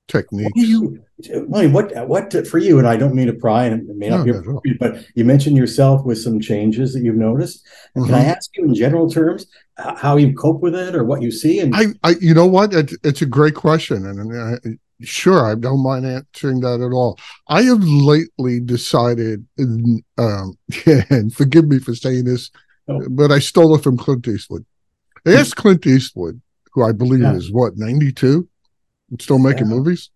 techniques. 0.07 0.51
What 0.55 0.67
you, 0.67 1.03
what 1.47 2.07
what 2.07 2.47
for 2.47 2.57
you? 2.57 2.79
And 2.79 2.87
I 2.87 2.97
don't 2.97 3.15
mean 3.15 3.27
to 3.27 3.33
pry, 3.33 3.65
and 3.65 3.89
it 3.89 3.95
may 3.95 4.09
not 4.09 4.25
no, 4.25 4.61
be 4.63 4.73
but 4.79 5.05
you 5.15 5.25
mentioned 5.25 5.57
yourself 5.57 6.05
with 6.05 6.19
some 6.19 6.39
changes 6.39 6.93
that 6.93 7.01
you've 7.01 7.15
noticed. 7.15 7.65
Mm-hmm. 7.95 8.05
Can 8.05 8.13
I 8.13 8.19
mm-hmm. 8.21 8.29
ask 8.29 8.49
you 8.55 8.65
in 8.65 8.75
general 8.75 9.09
terms 9.09 9.47
how 9.77 10.17
you 10.17 10.33
cope 10.33 10.61
with 10.61 10.75
it, 10.75 10.95
or 10.95 11.03
what 11.03 11.21
you 11.21 11.31
see? 11.31 11.59
And 11.59 11.75
I, 11.75 11.85
I 12.03 12.15
you 12.21 12.33
know 12.33 12.45
what, 12.45 12.73
it, 12.73 12.93
it's 13.03 13.21
a 13.21 13.25
great 13.25 13.55
question, 13.55 14.05
and 14.05 14.35
I, 14.35 14.77
sure, 15.01 15.49
I 15.49 15.55
don't 15.55 15.83
mind 15.83 16.05
answering 16.05 16.61
that 16.61 16.81
at 16.81 16.93
all. 16.93 17.17
I 17.47 17.63
have 17.63 17.83
lately 17.83 18.59
decided, 18.59 19.45
um, 20.17 20.57
and 21.09 21.33
forgive 21.33 21.67
me 21.67 21.79
for 21.79 21.95
saying 21.95 22.25
this, 22.25 22.51
oh. 22.87 23.01
but 23.09 23.31
I 23.31 23.39
stole 23.39 23.75
it 23.75 23.83
from 23.83 23.97
Clint 23.97 24.27
Eastwood. 24.27 24.65
I 25.25 25.33
asked 25.33 25.57
Clint 25.57 25.85
Eastwood, 25.85 26.41
who 26.71 26.83
I 26.83 26.93
believe 26.93 27.21
yeah. 27.21 27.35
is 27.35 27.51
what 27.51 27.75
ninety 27.75 28.13
two 28.13 28.47
still 29.19 29.39
making 29.39 29.69
yeah. 29.69 29.75
movies. 29.75 30.09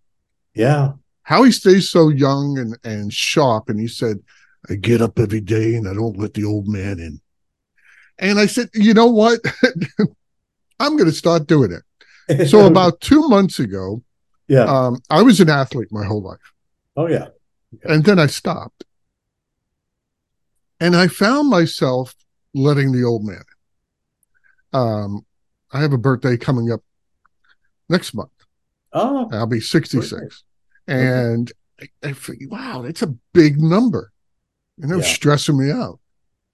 Yeah. 0.54 0.94
How 1.24 1.44
he 1.44 1.52
stays 1.52 1.90
so 1.90 2.10
young 2.10 2.58
and, 2.58 2.78
and 2.84 3.14
sharp. 3.14 3.70
And 3.70 3.80
he 3.80 3.88
said, 3.88 4.20
I 4.70 4.76
get 4.76 5.02
up 5.02 5.18
every 5.18 5.42
day 5.42 5.76
and 5.76 5.88
I 5.88 5.94
don't 5.94 6.18
let 6.18 6.34
the 6.34 6.46
old 6.46 6.68
man 6.68 7.00
in. 7.00 7.22
And 8.20 8.40
I 8.40 8.46
said, 8.46 8.70
you 8.74 8.94
know 8.94 9.08
what? 9.08 9.40
I'm 10.80 10.98
going 10.98 11.10
to 11.10 11.16
start 11.16 11.48
doing 11.48 11.72
it. 11.72 12.48
So 12.48 12.66
about 12.68 13.02
two 13.02 13.28
months 13.28 13.60
ago, 13.60 14.04
yeah, 14.48 14.64
um, 14.64 15.02
I 15.10 15.22
was 15.22 15.40
an 15.40 15.50
athlete 15.50 15.92
my 15.92 16.06
whole 16.06 16.22
life. 16.22 16.54
Oh 16.98 17.08
yeah. 17.08 17.30
Okay. 17.74 17.94
And 17.94 18.04
then 18.04 18.20
I 18.20 18.28
stopped. 18.28 18.84
And 20.80 20.96
I 20.96 21.08
found 21.08 21.50
myself 21.50 22.16
letting 22.54 22.92
the 22.92 23.04
old 23.04 23.24
man. 23.24 23.44
In. 24.74 24.80
Um, 24.80 25.26
I 25.72 25.80
have 25.80 25.94
a 25.94 25.98
birthday 25.98 26.38
coming 26.38 26.72
up 26.72 26.82
next 27.88 28.14
month. 28.14 28.32
Oh, 28.94 29.30
I'll 29.32 29.48
be 29.48 29.60
66. 29.60 30.44
And 30.88 31.52
I, 31.80 31.88
I 32.04 32.14
figured, 32.14 32.52
wow, 32.52 32.82
that's 32.82 33.02
a 33.02 33.16
big 33.34 33.62
number. 33.62 34.12
And 34.82 34.92
it 34.92 34.96
was 34.96 35.08
yeah. 35.08 35.14
stressing 35.14 35.58
me 35.58 35.72
out. 35.72 36.00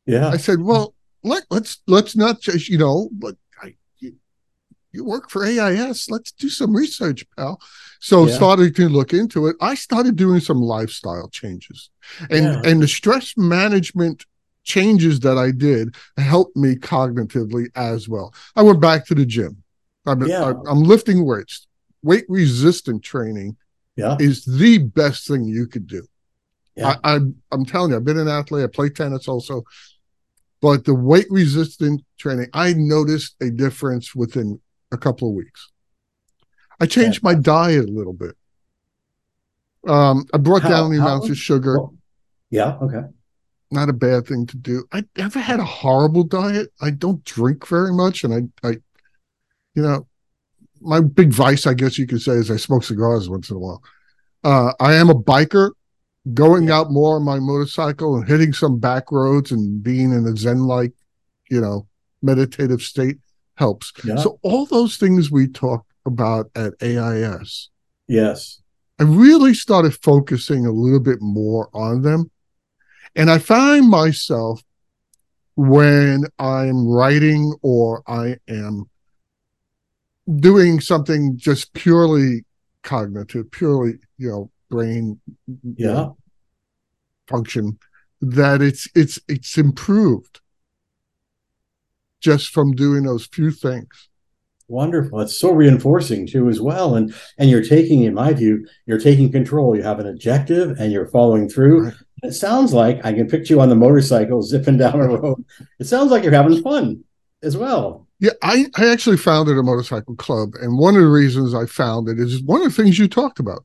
Yeah. 0.06 0.30
I 0.30 0.38
said, 0.38 0.62
well, 0.62 0.94
let, 1.24 1.44
let's, 1.50 1.82
let's 1.88 2.16
not 2.16 2.42
just, 2.42 2.70
you 2.70 2.78
know, 2.78 3.10
but 3.12 3.36
I, 3.62 3.76
you, 4.00 4.16
you 4.92 5.04
work 5.04 5.30
for 5.30 5.46
AIS. 5.46 6.10
Let's 6.10 6.32
do 6.32 6.50
some 6.50 6.76
research, 6.76 7.26
pal. 7.36 7.60
So 8.00 8.28
yeah. 8.28 8.36
started 8.36 8.76
to 8.76 8.90
look 8.90 9.14
into 9.14 9.48
it. 9.48 9.56
I 9.60 9.76
started 9.76 10.16
doing 10.16 10.40
some 10.40 10.62
lifestyle 10.62 11.30
changes 11.30 11.90
and, 12.30 12.46
yeah. 12.46 12.62
and 12.66 12.82
the 12.82 12.88
stress 12.88 13.34
management 13.38 14.26
changes 14.64 15.22
that 15.22 15.38
I 15.38 15.52
did 15.52 15.96
helped 16.18 16.56
me 16.56 16.76
cognitively 16.76 17.68
as 17.76 18.08
well. 18.08 18.34
I 18.56 18.62
went 18.62 18.82
back 18.82 19.06
to 19.08 19.16
the 19.16 19.26
gym. 19.26 19.64
I'm, 20.06 20.26
yeah. 20.26 20.54
I'm 20.68 20.84
lifting 20.84 21.26
weights 21.26 21.67
weight 22.08 22.26
resistant 22.30 23.04
training 23.04 23.58
yeah. 23.96 24.16
is 24.20 24.46
the 24.46 24.78
best 24.78 25.28
thing 25.28 25.44
you 25.44 25.68
could 25.68 25.86
do. 25.86 26.04
Yeah. 26.76 26.96
I, 27.04 27.16
I'm 27.16 27.36
I'm 27.52 27.66
telling 27.66 27.92
you, 27.92 27.98
I've 27.98 28.06
been 28.06 28.18
an 28.18 28.28
athlete. 28.28 28.64
I 28.64 28.68
play 28.68 28.90
tennis 28.90 29.28
also, 29.28 29.64
but 30.62 30.86
the 30.86 30.96
weight 30.96 31.28
resistant 31.30 32.04
training, 32.18 32.48
I 32.54 32.74
noticed 32.74 33.36
a 33.42 33.50
difference 33.50 34.16
within 34.16 34.60
a 34.92 34.98
couple 34.98 35.30
of 35.30 35.36
weeks. 35.36 35.70
I 36.80 36.86
changed 36.86 37.22
yeah. 37.24 37.32
my 37.32 37.36
diet 37.36 37.90
a 37.90 37.92
little 37.92 38.14
bit. 38.14 38.36
Um, 39.88 40.26
I 40.34 40.38
brought 40.38 40.62
how, 40.62 40.70
down 40.70 40.92
the 40.92 41.00
amounts 41.00 41.30
of 41.30 41.38
sugar. 41.38 41.80
Well, 41.80 41.96
yeah. 42.50 42.78
Okay. 42.82 43.02
Not 43.70 43.90
a 43.90 43.94
bad 43.94 44.28
thing 44.28 44.46
to 44.48 44.58
do. 44.58 44.86
I 44.94 45.04
never 45.18 45.40
had 45.40 45.60
a 45.60 45.66
horrible 45.66 46.24
diet. 46.24 46.72
I 46.80 46.92
don't 46.92 47.24
drink 47.26 47.68
very 47.68 47.92
much, 47.92 48.24
and 48.24 48.34
I, 48.34 48.68
I, 48.68 48.72
you 49.76 49.82
know, 49.82 50.07
my 50.88 51.02
big 51.02 51.32
vice, 51.32 51.68
I 51.68 51.74
guess 51.74 51.98
you 51.98 52.08
could 52.08 52.22
say, 52.22 52.34
is 52.34 52.50
I 52.50 52.56
smoke 52.56 52.84
cigars 52.84 53.30
once 53.30 53.50
in 53.50 53.58
a 53.58 53.60
while. 53.60 53.84
Uh, 54.44 54.72
I 54.80 54.94
am 54.96 55.10
a 55.10 55.16
biker. 55.16 55.72
Going 56.34 56.70
out 56.70 56.92
more 56.92 57.16
on 57.16 57.24
my 57.24 57.40
motorcycle 57.40 58.18
and 58.18 58.28
hitting 58.28 58.52
some 58.52 58.80
back 58.80 59.12
roads 59.12 59.52
and 59.52 59.82
being 59.82 60.12
in 60.12 60.26
a 60.28 60.36
zen-like, 60.36 60.92
you 61.50 61.62
know, 61.62 61.88
meditative 62.22 62.82
state 62.82 63.18
helps. 63.56 63.94
Yeah. 64.04 64.18
So 64.18 64.38
all 64.42 64.66
those 64.66 64.98
things 64.98 65.32
we 65.32 65.48
talk 65.48 65.86
about 66.06 66.52
at 66.54 66.74
AIS. 66.82 67.70
Yes. 68.08 68.62
I 69.00 69.04
really 69.04 69.54
started 69.54 69.94
focusing 70.02 70.66
a 70.66 70.72
little 70.72 71.00
bit 71.00 71.22
more 71.22 71.70
on 71.74 72.02
them. 72.02 72.30
And 73.16 73.32
I 73.32 73.40
find 73.40 73.90
myself 73.90 74.62
when 75.56 76.26
I'm 76.38 76.88
writing 76.88 77.56
or 77.62 78.04
I 78.06 78.38
am 78.50 78.90
doing 80.40 80.80
something 80.80 81.38
just 81.38 81.74
purely 81.74 82.46
cognitive, 82.84 83.50
purely, 83.52 83.94
you 84.18 84.30
know, 84.30 84.52
brain. 84.70 85.20
Yeah. 85.76 86.10
function 87.28 87.78
that 88.22 88.62
it's 88.62 88.88
it's 88.96 89.20
it's 89.28 89.58
improved 89.58 90.42
just 92.20 92.50
from 92.50 92.74
doing 92.74 93.04
those 93.04 93.28
few 93.28 93.52
things 93.52 94.10
wonderful 94.68 95.22
it's 95.22 95.40
so 95.40 95.52
reinforcing 95.52 96.26
too 96.26 96.50
as 96.50 96.60
well 96.60 96.96
and 96.96 97.14
and 97.38 97.50
you're 97.50 97.64
taking 97.64 98.04
in 98.04 98.14
my 98.14 98.34
view 98.34 98.68
you're 98.86 99.00
taking 99.00 99.32
control 99.32 99.76
you 99.76 99.84
have 99.84 100.00
an 100.00 100.08
objective 100.08 100.78
and 100.80 100.92
you're 100.92 101.08
following 101.08 101.48
through 101.48 101.86
right. 101.86 101.94
it 102.24 102.34
sounds 102.34 102.74
like 102.74 103.04
i 103.06 103.14
can 103.14 103.28
picture 103.28 103.54
you 103.54 103.62
on 103.62 103.70
the 103.70 103.76
motorcycle 103.76 104.42
zipping 104.42 104.78
down 104.78 105.00
a 105.00 105.08
road 105.08 105.46
it 105.80 105.86
sounds 105.86 106.12
like 106.12 106.24
you're 106.24 106.34
having 106.34 106.62
fun 106.62 107.04
as 107.44 107.56
well 107.56 108.07
yeah 108.20 108.32
i 108.42 108.66
i 108.76 108.88
actually 108.88 109.18
founded 109.18 109.58
a 109.58 109.64
motorcycle 109.64 110.16
club 110.16 110.54
and 110.62 110.78
one 110.78 110.96
of 110.96 111.02
the 111.02 111.08
reasons 111.08 111.54
i 111.54 111.66
found 111.66 112.08
it 112.10 112.20
is 112.20 112.42
one 112.44 112.62
of 112.62 112.76
the 112.76 112.84
things 112.84 112.98
you 112.98 113.08
talked 113.08 113.40
about 113.40 113.64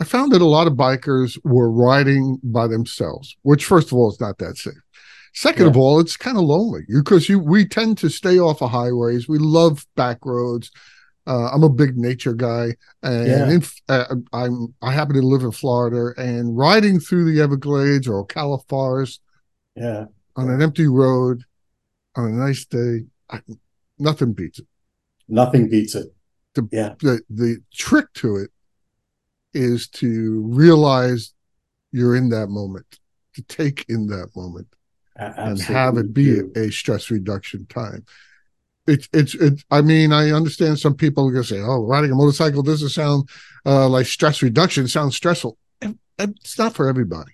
I 0.00 0.04
found 0.04 0.32
that 0.32 0.42
a 0.42 0.46
lot 0.46 0.66
of 0.66 0.74
bikers 0.74 1.38
were 1.44 1.70
riding 1.70 2.38
by 2.42 2.66
themselves, 2.66 3.36
which 3.42 3.64
first 3.64 3.88
of 3.88 3.94
all 3.94 4.10
is 4.10 4.20
not 4.20 4.38
that 4.38 4.56
safe. 4.56 4.74
Second 5.34 5.64
yeah. 5.64 5.70
of 5.70 5.76
all, 5.76 6.00
it's 6.00 6.16
kind 6.16 6.36
of 6.36 6.44
lonely 6.44 6.82
because 6.88 7.28
you 7.28 7.38
we 7.38 7.66
tend 7.66 7.98
to 7.98 8.08
stay 8.08 8.38
off 8.38 8.62
of 8.62 8.70
highways. 8.70 9.28
We 9.28 9.38
love 9.38 9.84
back 9.96 10.18
roads. 10.24 10.70
Uh, 11.26 11.48
I'm 11.48 11.62
a 11.62 11.70
big 11.70 11.96
nature 11.96 12.34
guy, 12.34 12.74
and 13.02 13.26
yeah. 13.26 13.50
in, 13.50 13.64
uh, 13.88 14.14
I'm 14.32 14.74
I 14.82 14.92
happen 14.92 15.14
to 15.16 15.22
live 15.22 15.42
in 15.42 15.52
Florida, 15.52 16.12
and 16.20 16.56
riding 16.56 17.00
through 17.00 17.32
the 17.32 17.40
Everglades 17.40 18.06
or 18.06 18.24
Ocala 18.24 18.60
Forest, 18.68 19.20
yeah, 19.74 20.04
on 20.36 20.50
an 20.50 20.60
empty 20.60 20.86
road, 20.86 21.44
on 22.14 22.26
a 22.26 22.32
nice 22.32 22.64
day, 22.66 23.06
I, 23.34 23.54
nothing 23.98 24.32
beats 24.32 24.58
it. 24.58 24.66
Nothing 25.28 25.68
beats 25.68 25.94
it. 25.94 26.14
The, 26.54 26.68
yeah. 26.70 26.94
the 27.00 27.20
the 27.30 27.58
trick 27.72 28.12
to 28.14 28.36
it 28.36 28.50
is 29.52 29.88
to 29.88 30.42
realize 30.42 31.32
you're 31.92 32.16
in 32.16 32.28
that 32.30 32.48
moment, 32.48 32.98
to 33.34 33.42
take 33.42 33.84
in 33.88 34.06
that 34.08 34.30
moment, 34.36 34.68
Absolutely. 35.16 35.50
and 35.50 35.60
have 35.60 35.96
it 35.96 36.14
be 36.14 36.40
a 36.56 36.70
stress 36.70 37.10
reduction 37.10 37.66
time. 37.66 38.04
It's 38.86 39.08
it's 39.12 39.34
it. 39.34 39.64
I 39.70 39.80
mean, 39.80 40.12
I 40.12 40.30
understand 40.30 40.78
some 40.78 40.94
people 40.94 41.28
are 41.28 41.32
gonna 41.32 41.44
say, 41.44 41.60
"Oh, 41.60 41.84
riding 41.84 42.12
a 42.12 42.14
motorcycle 42.14 42.62
doesn't 42.62 42.90
sound 42.90 43.28
uh, 43.64 43.88
like 43.88 44.06
stress 44.06 44.42
reduction. 44.42 44.84
It 44.84 44.88
sounds 44.88 45.16
stressful." 45.16 45.56
It's 46.18 46.58
not 46.58 46.74
for 46.74 46.88
everybody. 46.88 47.32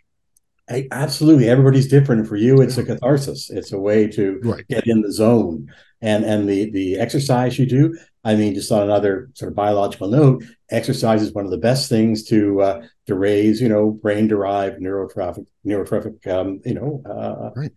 Absolutely, 0.92 1.48
everybody's 1.48 1.88
different. 1.88 2.28
For 2.28 2.36
you, 2.36 2.60
it's 2.60 2.78
a 2.78 2.84
catharsis. 2.84 3.50
It's 3.50 3.72
a 3.72 3.78
way 3.78 4.06
to 4.08 4.40
right. 4.44 4.66
get 4.68 4.86
in 4.86 5.02
the 5.02 5.12
zone. 5.12 5.72
And 6.02 6.24
and 6.24 6.48
the 6.48 6.70
the 6.70 6.98
exercise 6.98 7.58
you 7.58 7.66
do, 7.66 7.96
I 8.24 8.34
mean, 8.34 8.54
just 8.54 8.72
on 8.72 8.82
another 8.82 9.30
sort 9.34 9.50
of 9.50 9.56
biological 9.56 10.08
note, 10.08 10.44
exercise 10.70 11.22
is 11.22 11.32
one 11.32 11.44
of 11.44 11.50
the 11.50 11.58
best 11.58 11.88
things 11.88 12.24
to 12.24 12.60
uh, 12.62 12.82
to 13.06 13.14
raise, 13.14 13.60
you 13.60 13.68
know, 13.68 13.90
brain 13.90 14.26
derived 14.26 14.80
neurotrophic 14.80 15.46
neurotrophic, 15.66 16.26
um, 16.26 16.60
you 16.64 16.74
know, 16.74 17.02
uh, 17.04 17.50
right. 17.54 17.72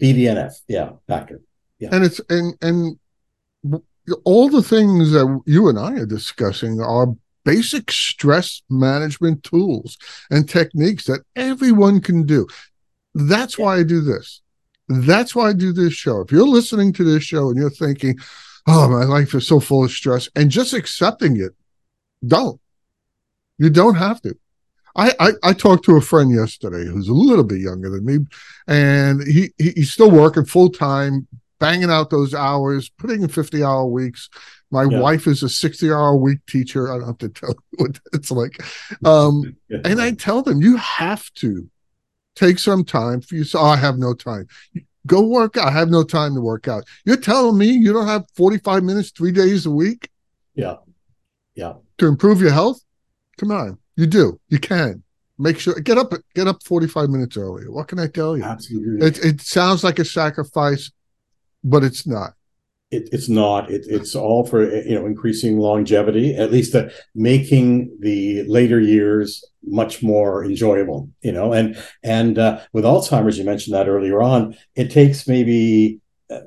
BDNF, 0.00 0.62
yeah, 0.68 0.92
factor, 1.08 1.40
yeah, 1.78 1.90
and 1.92 2.04
it's 2.04 2.20
and 2.30 2.54
and 2.62 2.98
all 4.24 4.48
the 4.48 4.62
things 4.62 5.10
that 5.12 5.42
you 5.46 5.68
and 5.68 5.78
I 5.78 5.92
are 6.00 6.06
discussing 6.06 6.80
are 6.80 7.14
basic 7.44 7.90
stress 7.90 8.62
management 8.68 9.42
tools 9.42 9.96
and 10.30 10.48
techniques 10.48 11.04
that 11.04 11.22
everyone 11.34 12.00
can 12.00 12.24
do. 12.24 12.46
That's 13.14 13.58
yeah. 13.58 13.64
why 13.64 13.76
I 13.78 13.82
do 13.84 14.00
this. 14.00 14.42
That's 14.88 15.34
why 15.34 15.48
I 15.48 15.52
do 15.52 15.72
this 15.72 15.92
show. 15.92 16.20
If 16.20 16.30
you're 16.30 16.46
listening 16.46 16.92
to 16.94 17.04
this 17.04 17.24
show 17.24 17.48
and 17.48 17.58
you're 17.58 17.70
thinking, 17.70 18.18
oh, 18.66 18.88
my 18.88 19.04
life 19.04 19.34
is 19.34 19.46
so 19.46 19.60
full 19.60 19.84
of 19.84 19.90
stress, 19.90 20.28
and 20.36 20.50
just 20.50 20.72
accepting 20.72 21.40
it, 21.40 21.52
don't. 22.26 22.60
You 23.58 23.70
don't 23.70 23.94
have 23.94 24.20
to. 24.22 24.36
I, 24.94 25.12
I, 25.20 25.30
I 25.42 25.52
talked 25.52 25.84
to 25.86 25.96
a 25.96 26.00
friend 26.00 26.30
yesterday 26.30 26.90
who's 26.90 27.08
a 27.08 27.14
little 27.14 27.44
bit 27.44 27.60
younger 27.60 27.90
than 27.90 28.04
me, 28.04 28.18
and 28.66 29.22
he, 29.22 29.52
he 29.58 29.72
he's 29.72 29.92
still 29.92 30.10
working 30.10 30.44
full 30.44 30.70
time, 30.70 31.26
banging 31.58 31.90
out 31.90 32.10
those 32.10 32.34
hours, 32.34 32.88
putting 32.88 33.22
in 33.22 33.28
50 33.28 33.62
hour 33.62 33.86
weeks. 33.86 34.30
My 34.70 34.84
yeah. 34.84 35.00
wife 35.00 35.26
is 35.26 35.42
a 35.42 35.48
60 35.48 35.92
hour 35.92 36.16
week 36.16 36.38
teacher. 36.46 36.90
I 36.90 36.98
don't 36.98 37.06
have 37.08 37.18
to 37.18 37.28
tell 37.28 37.50
you 37.50 37.76
what 37.76 38.00
it's 38.12 38.30
like. 38.30 38.62
Um, 39.04 39.56
and 39.84 40.00
I 40.00 40.12
tell 40.12 40.42
them, 40.42 40.62
you 40.62 40.76
have 40.76 41.30
to 41.34 41.68
take 42.36 42.58
some 42.58 42.84
time 42.84 43.20
for 43.20 43.34
you. 43.34 43.44
So, 43.44 43.58
oh, 43.58 43.64
I 43.64 43.76
have 43.76 43.98
no 43.98 44.14
time. 44.14 44.46
Go 45.06 45.26
work 45.26 45.56
out. 45.56 45.68
I 45.68 45.70
have 45.72 45.88
no 45.88 46.04
time 46.04 46.34
to 46.34 46.40
work 46.40 46.68
out. 46.68 46.84
You're 47.04 47.16
telling 47.16 47.58
me 47.58 47.66
you 47.66 47.92
don't 47.92 48.06
have 48.06 48.24
45 48.34 48.84
minutes 48.84 49.10
three 49.10 49.32
days 49.32 49.66
a 49.66 49.70
week? 49.70 50.08
Yeah. 50.54 50.76
Yeah. 51.54 51.74
To 51.98 52.06
improve 52.06 52.40
your 52.40 52.52
health? 52.52 52.80
Come 53.38 53.50
on. 53.50 53.78
You 53.96 54.06
do. 54.06 54.40
You 54.48 54.58
can. 54.58 55.02
Make 55.38 55.58
sure 55.58 55.74
get 55.74 55.98
up 55.98 56.14
get 56.34 56.46
up 56.46 56.62
45 56.62 57.10
minutes 57.10 57.36
earlier. 57.36 57.70
What 57.70 57.88
can 57.88 57.98
I 57.98 58.06
tell 58.06 58.36
you? 58.36 58.42
Absolutely. 58.42 59.06
It 59.06 59.18
it 59.18 59.40
sounds 59.42 59.84
like 59.84 59.98
a 59.98 60.04
sacrifice, 60.04 60.90
but 61.62 61.84
it's 61.84 62.06
not. 62.06 62.32
It, 62.90 63.08
it's 63.10 63.28
not. 63.28 63.68
It, 63.70 63.84
it's 63.88 64.14
all 64.14 64.46
for 64.46 64.62
you 64.64 64.94
know 64.94 65.06
increasing 65.06 65.58
longevity, 65.58 66.36
at 66.36 66.52
least 66.52 66.74
uh, 66.74 66.88
making 67.14 67.96
the 68.00 68.44
later 68.44 68.80
years 68.80 69.44
much 69.64 70.02
more 70.02 70.44
enjoyable. 70.44 71.10
You 71.20 71.32
know, 71.32 71.52
and 71.52 71.76
and 72.04 72.38
uh, 72.38 72.60
with 72.72 72.84
Alzheimer's, 72.84 73.38
you 73.38 73.44
mentioned 73.44 73.74
that 73.74 73.88
earlier 73.88 74.22
on. 74.22 74.56
It 74.76 74.92
takes 74.92 75.26
maybe 75.26 75.98
uh, 76.30 76.40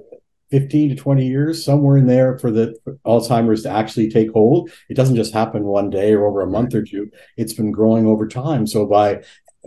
15 0.52 0.89
to 0.89 0.95
20 0.95 1.28
years 1.28 1.63
somewhere 1.63 1.97
in 1.97 2.08
there 2.08 2.39
for 2.39 2.52
the 2.52 2.75
for 2.84 2.95
alzheimer's 3.06 3.63
to 3.63 3.69
actually 3.69 4.10
take 4.10 4.32
hold 4.32 4.71
it 4.89 4.95
doesn't 4.95 5.15
just 5.15 5.34
happen 5.34 5.63
one 5.63 5.89
day 5.91 6.13
or 6.13 6.25
over 6.25 6.41
a 6.41 6.47
month 6.49 6.73
or 6.73 6.84
two 6.84 7.10
it's 7.38 7.54
been 7.54 7.71
growing 7.71 8.08
over 8.08 8.28
time 8.28 8.65
so 8.65 8.86
by 8.86 9.21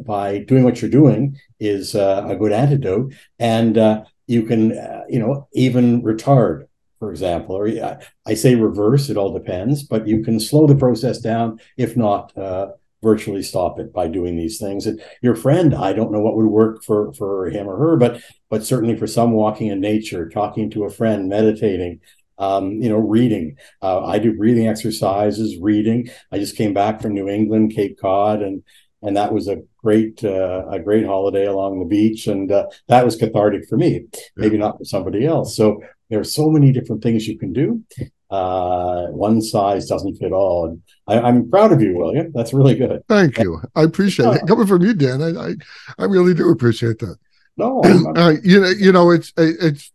by 0.04 0.38
doing 0.38 0.64
what 0.64 0.80
you're 0.80 0.90
doing 0.90 1.37
is 1.61 1.94
uh, 1.94 2.24
a 2.26 2.35
good 2.35 2.50
antidote 2.50 3.12
and 3.38 3.78
uh, 3.78 4.02
you 4.26 4.42
can 4.42 4.76
uh, 4.76 5.02
you 5.08 5.18
know 5.18 5.48
even 5.52 6.02
retard 6.02 6.66
for 6.98 7.11
example 7.11 7.56
or 7.56 7.68
uh, 7.68 8.00
i 8.26 8.35
say 8.35 8.54
reverse 8.54 9.08
it 9.08 9.16
all 9.16 9.32
depends 9.32 9.82
but 9.82 10.06
you 10.06 10.22
can 10.22 10.38
slow 10.38 10.66
the 10.66 10.74
process 10.74 11.18
down 11.18 11.58
if 11.76 11.96
not 11.96 12.37
uh, 12.37 12.68
virtually 13.02 13.42
stop 13.42 13.80
it 13.80 13.92
by 13.92 14.06
doing 14.06 14.37
these 14.37 14.58
things 14.58 14.87
and 14.87 15.00
your 15.22 15.35
friend 15.35 15.74
i 15.74 15.92
don't 15.92 16.12
know 16.12 16.20
what 16.20 16.37
would 16.37 16.46
work 16.46 16.82
for 16.85 17.12
for 17.14 17.50
him 17.50 17.68
or 17.68 17.76
her 17.76 17.96
but 17.96 18.20
but 18.48 18.64
certainly 18.64 18.96
for 18.96 19.06
some 19.06 19.32
walking 19.32 19.68
in 19.68 19.80
nature 19.80 20.28
talking 20.28 20.70
to 20.70 20.85
a 20.85 20.90
friend 20.90 21.28
meditating 21.28 22.00
um, 22.38 22.82
you 22.82 22.88
know, 22.88 22.98
reading. 22.98 23.56
Uh, 23.82 24.04
I 24.04 24.18
do 24.18 24.37
breathing 24.37 24.66
exercises, 24.66 25.58
reading. 25.61 26.11
I 26.32 26.38
just 26.38 26.56
came 26.56 26.74
back 26.74 27.00
from 27.00 27.14
New 27.14 27.28
England, 27.28 27.72
Cape 27.72 28.00
Cod, 28.00 28.42
and 28.42 28.64
and 29.00 29.16
that 29.16 29.32
was 29.32 29.48
a 29.48 29.62
great 29.82 30.24
uh, 30.24 30.66
a 30.70 30.78
great 30.78 31.04
holiday 31.04 31.46
along 31.46 31.78
the 31.78 31.84
beach, 31.84 32.26
and 32.26 32.50
uh, 32.50 32.66
that 32.88 33.04
was 33.04 33.16
cathartic 33.16 33.68
for 33.68 33.76
me. 33.76 34.06
Maybe 34.36 34.56
not 34.56 34.78
for 34.78 34.84
somebody 34.84 35.26
else. 35.26 35.56
So 35.56 35.82
there 36.08 36.20
are 36.20 36.24
so 36.24 36.48
many 36.48 36.72
different 36.72 37.02
things 37.02 37.26
you 37.26 37.38
can 37.38 37.52
do. 37.52 37.82
Uh, 38.30 39.08
one 39.08 39.42
size 39.42 39.86
doesn't 39.86 40.16
fit 40.16 40.32
all, 40.32 40.66
and 40.66 40.82
I, 41.06 41.28
am 41.28 41.50
proud 41.50 41.72
of 41.72 41.82
you, 41.82 41.96
William. 41.96 42.32
That's 42.34 42.54
really 42.54 42.74
good. 42.74 43.02
Thank 43.08 43.38
you. 43.38 43.60
I 43.74 43.82
appreciate 43.82 44.36
it 44.36 44.46
coming 44.46 44.66
from 44.66 44.82
you, 44.82 44.94
Dan. 44.94 45.20
I 45.20 45.48
I, 45.48 45.54
I 45.98 46.04
really 46.04 46.34
do 46.34 46.50
appreciate 46.50 46.98
that. 47.00 47.16
No. 47.56 47.82
Uh, 48.16 48.34
you 48.42 48.60
know, 48.60 48.68
you 48.68 48.92
know, 48.92 49.10
it's 49.10 49.32
it's 49.36 49.92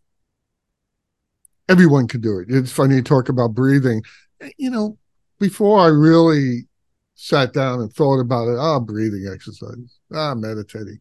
everyone 1.68 2.06
can 2.06 2.20
do 2.20 2.38
it. 2.38 2.46
It's 2.48 2.72
funny 2.72 2.96
you 2.96 3.02
talk 3.02 3.28
about 3.28 3.54
breathing. 3.54 4.02
You 4.56 4.70
know, 4.70 4.98
before 5.40 5.80
I 5.80 5.86
really 5.86 6.67
sat 7.20 7.52
down 7.52 7.80
and 7.80 7.92
thought 7.92 8.20
about 8.20 8.46
it. 8.46 8.56
Ah, 8.58 8.78
breathing 8.78 9.28
exercises. 9.30 9.98
Ah, 10.14 10.36
meditating. 10.36 11.00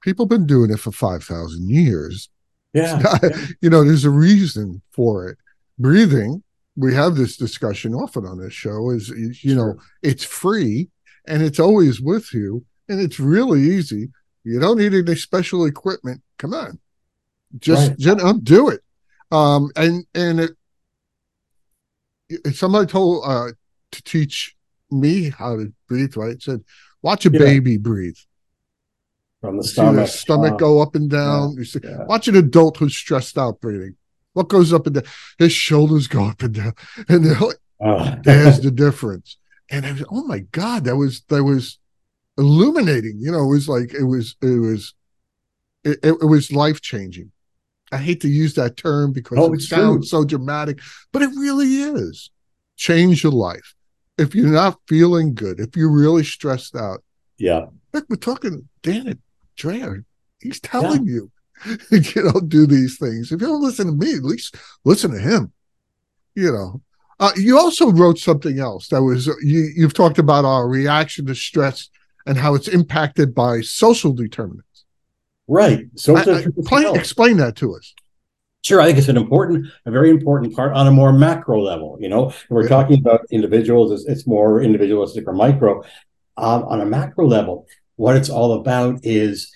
People 0.00 0.24
been 0.24 0.46
doing 0.46 0.70
it 0.70 0.80
for 0.80 0.92
5,000 0.92 1.68
years. 1.68 2.30
Yeah, 2.72 2.98
not, 2.98 3.22
yeah. 3.22 3.46
You 3.60 3.68
know, 3.68 3.84
there's 3.84 4.06
a 4.06 4.10
reason 4.10 4.80
for 4.90 5.28
it. 5.28 5.36
Breathing, 5.78 6.42
we 6.74 6.94
have 6.94 7.16
this 7.16 7.36
discussion 7.36 7.92
often 7.92 8.24
on 8.24 8.38
this 8.38 8.54
show, 8.54 8.90
is, 8.90 9.10
you 9.10 9.34
sure. 9.34 9.54
know, 9.54 9.74
it's 10.02 10.24
free 10.24 10.88
and 11.26 11.42
it's 11.42 11.60
always 11.60 12.00
with 12.00 12.32
you 12.32 12.64
and 12.88 12.98
it's 12.98 13.20
really 13.20 13.60
easy. 13.60 14.08
You 14.42 14.58
don't 14.58 14.78
need 14.78 14.94
any 14.94 15.16
special 15.16 15.66
equipment. 15.66 16.22
Come 16.38 16.54
on. 16.54 16.78
Just, 17.58 17.90
right. 17.90 17.98
just 17.98 18.44
do 18.44 18.70
it. 18.70 18.80
Um, 19.30 19.70
and, 19.76 20.06
and 20.14 20.40
it, 20.40 20.52
somebody 22.54 22.86
told 22.86 23.24
uh, 23.26 23.48
to 23.92 24.02
teach 24.02 24.54
me 24.90 25.30
how 25.30 25.56
to 25.56 25.72
breathe 25.86 26.16
right. 26.16 26.40
said, 26.40 26.64
watch 27.02 27.26
a 27.26 27.30
yeah. 27.30 27.38
baby 27.38 27.76
breathe. 27.76 28.16
From 29.40 29.58
the 29.58 29.64
stomach. 29.64 30.08
See 30.08 30.18
stomach 30.18 30.54
uh, 30.54 30.56
go 30.56 30.80
up 30.80 30.94
and 30.94 31.08
down. 31.08 31.52
Yeah, 31.52 31.58
you 31.58 31.64
see, 31.64 31.80
yeah. 31.82 32.04
watch 32.04 32.26
an 32.28 32.36
adult 32.36 32.76
who's 32.76 32.96
stressed 32.96 33.38
out 33.38 33.60
breathing. 33.60 33.94
What 34.32 34.48
goes 34.48 34.72
up 34.72 34.86
and 34.86 34.96
down? 34.96 35.04
His 35.38 35.52
shoulders 35.52 36.06
go 36.08 36.24
up 36.24 36.42
and 36.42 36.54
down. 36.54 36.74
And 37.08 37.24
they're 37.24 37.38
like, 37.38 37.56
uh. 37.80 38.16
there's 38.22 38.60
the 38.60 38.70
difference. 38.70 39.36
And 39.70 39.86
I 39.86 39.92
was, 39.92 40.04
oh 40.10 40.24
my 40.24 40.40
God, 40.40 40.84
that 40.84 40.96
was 40.96 41.22
that 41.28 41.44
was 41.44 41.78
illuminating. 42.36 43.18
You 43.18 43.30
know, 43.30 43.44
it 43.44 43.48
was 43.48 43.68
like 43.68 43.92
it 43.94 44.04
was 44.04 44.34
it 44.42 44.58
was 44.58 44.94
it, 45.84 45.98
it, 46.02 46.16
it 46.20 46.26
was 46.26 46.50
life 46.50 46.80
changing. 46.80 47.30
I 47.92 47.98
hate 47.98 48.20
to 48.22 48.28
use 48.28 48.54
that 48.54 48.76
term 48.76 49.12
because 49.12 49.38
oh, 49.38 49.52
it 49.52 49.60
sounds 49.60 50.10
true. 50.10 50.20
so 50.20 50.24
dramatic, 50.24 50.80
but 51.12 51.22
it 51.22 51.30
really 51.36 51.66
is. 51.66 52.30
Change 52.76 53.22
your 53.22 53.32
life 53.32 53.74
if 54.18 54.34
you're 54.34 54.48
not 54.48 54.78
feeling 54.88 55.34
good, 55.34 55.60
if 55.60 55.76
you're 55.76 55.90
really 55.90 56.24
stressed 56.24 56.76
out, 56.76 57.02
yeah, 57.38 57.66
Look, 57.92 58.06
we're 58.08 58.16
talking 58.16 58.68
Dan 58.82 59.06
and 59.06 59.18
Drea. 59.56 60.02
He's 60.40 60.60
telling 60.60 61.06
yeah. 61.06 61.12
you, 61.12 61.30
you 61.90 62.22
know, 62.22 62.40
do 62.40 62.66
these 62.66 62.98
things. 62.98 63.32
If 63.32 63.40
you 63.40 63.46
don't 63.46 63.62
listen 63.62 63.86
to 63.86 63.92
me, 63.92 64.14
at 64.14 64.24
least 64.24 64.56
listen 64.84 65.10
to 65.12 65.18
him. 65.18 65.52
You 66.34 66.52
know. 66.52 66.82
Uh, 67.20 67.32
you 67.36 67.58
also 67.58 67.90
wrote 67.90 68.18
something 68.18 68.60
else 68.60 68.88
that 68.88 69.02
was 69.02 69.26
you, 69.42 69.72
you've 69.74 69.94
talked 69.94 70.18
about 70.18 70.44
our 70.44 70.68
reaction 70.68 71.26
to 71.26 71.34
stress 71.34 71.90
and 72.26 72.38
how 72.38 72.54
it's 72.54 72.68
impacted 72.68 73.34
by 73.34 73.60
social 73.60 74.12
determinants. 74.12 74.84
Right. 75.48 75.86
So 75.96 76.16
explain 76.16 77.38
that 77.38 77.56
to 77.56 77.74
us. 77.74 77.92
Sure, 78.68 78.82
I 78.82 78.84
think 78.84 78.98
it's 78.98 79.08
an 79.08 79.16
important, 79.16 79.66
a 79.86 79.90
very 79.90 80.10
important 80.10 80.54
part 80.54 80.74
on 80.74 80.86
a 80.86 80.90
more 80.90 81.10
macro 81.10 81.58
level. 81.58 81.96
You 82.02 82.10
know, 82.10 82.34
we're 82.50 82.68
talking 82.68 82.98
about 82.98 83.22
individuals; 83.30 83.90
it's, 83.92 84.04
it's 84.04 84.26
more 84.26 84.60
individualistic 84.60 85.26
or 85.26 85.32
micro. 85.32 85.82
Um, 86.36 86.64
on 86.64 86.82
a 86.82 86.84
macro 86.84 87.26
level, 87.26 87.66
what 87.96 88.14
it's 88.14 88.28
all 88.28 88.60
about 88.60 89.00
is 89.04 89.50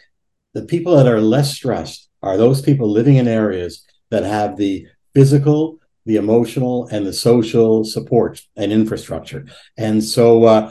the 0.55 0.63
people 0.63 0.97
that 0.97 1.07
are 1.07 1.21
less 1.21 1.53
stressed 1.53 2.09
are 2.23 2.39
those 2.39 2.63
people 2.63 2.91
living 2.91 3.17
in 3.17 3.29
areas 3.29 3.85
that 4.09 4.25
have 4.25 4.57
the 4.57 4.87
physical, 5.13 5.79
the 6.07 6.17
emotional, 6.17 6.87
and 6.91 7.07
the 7.07 7.13
social 7.13 7.85
support 7.85 8.41
and 8.57 8.73
infrastructure. 8.73 9.45
And 9.77 10.03
so, 10.03 10.45
uh, 10.45 10.71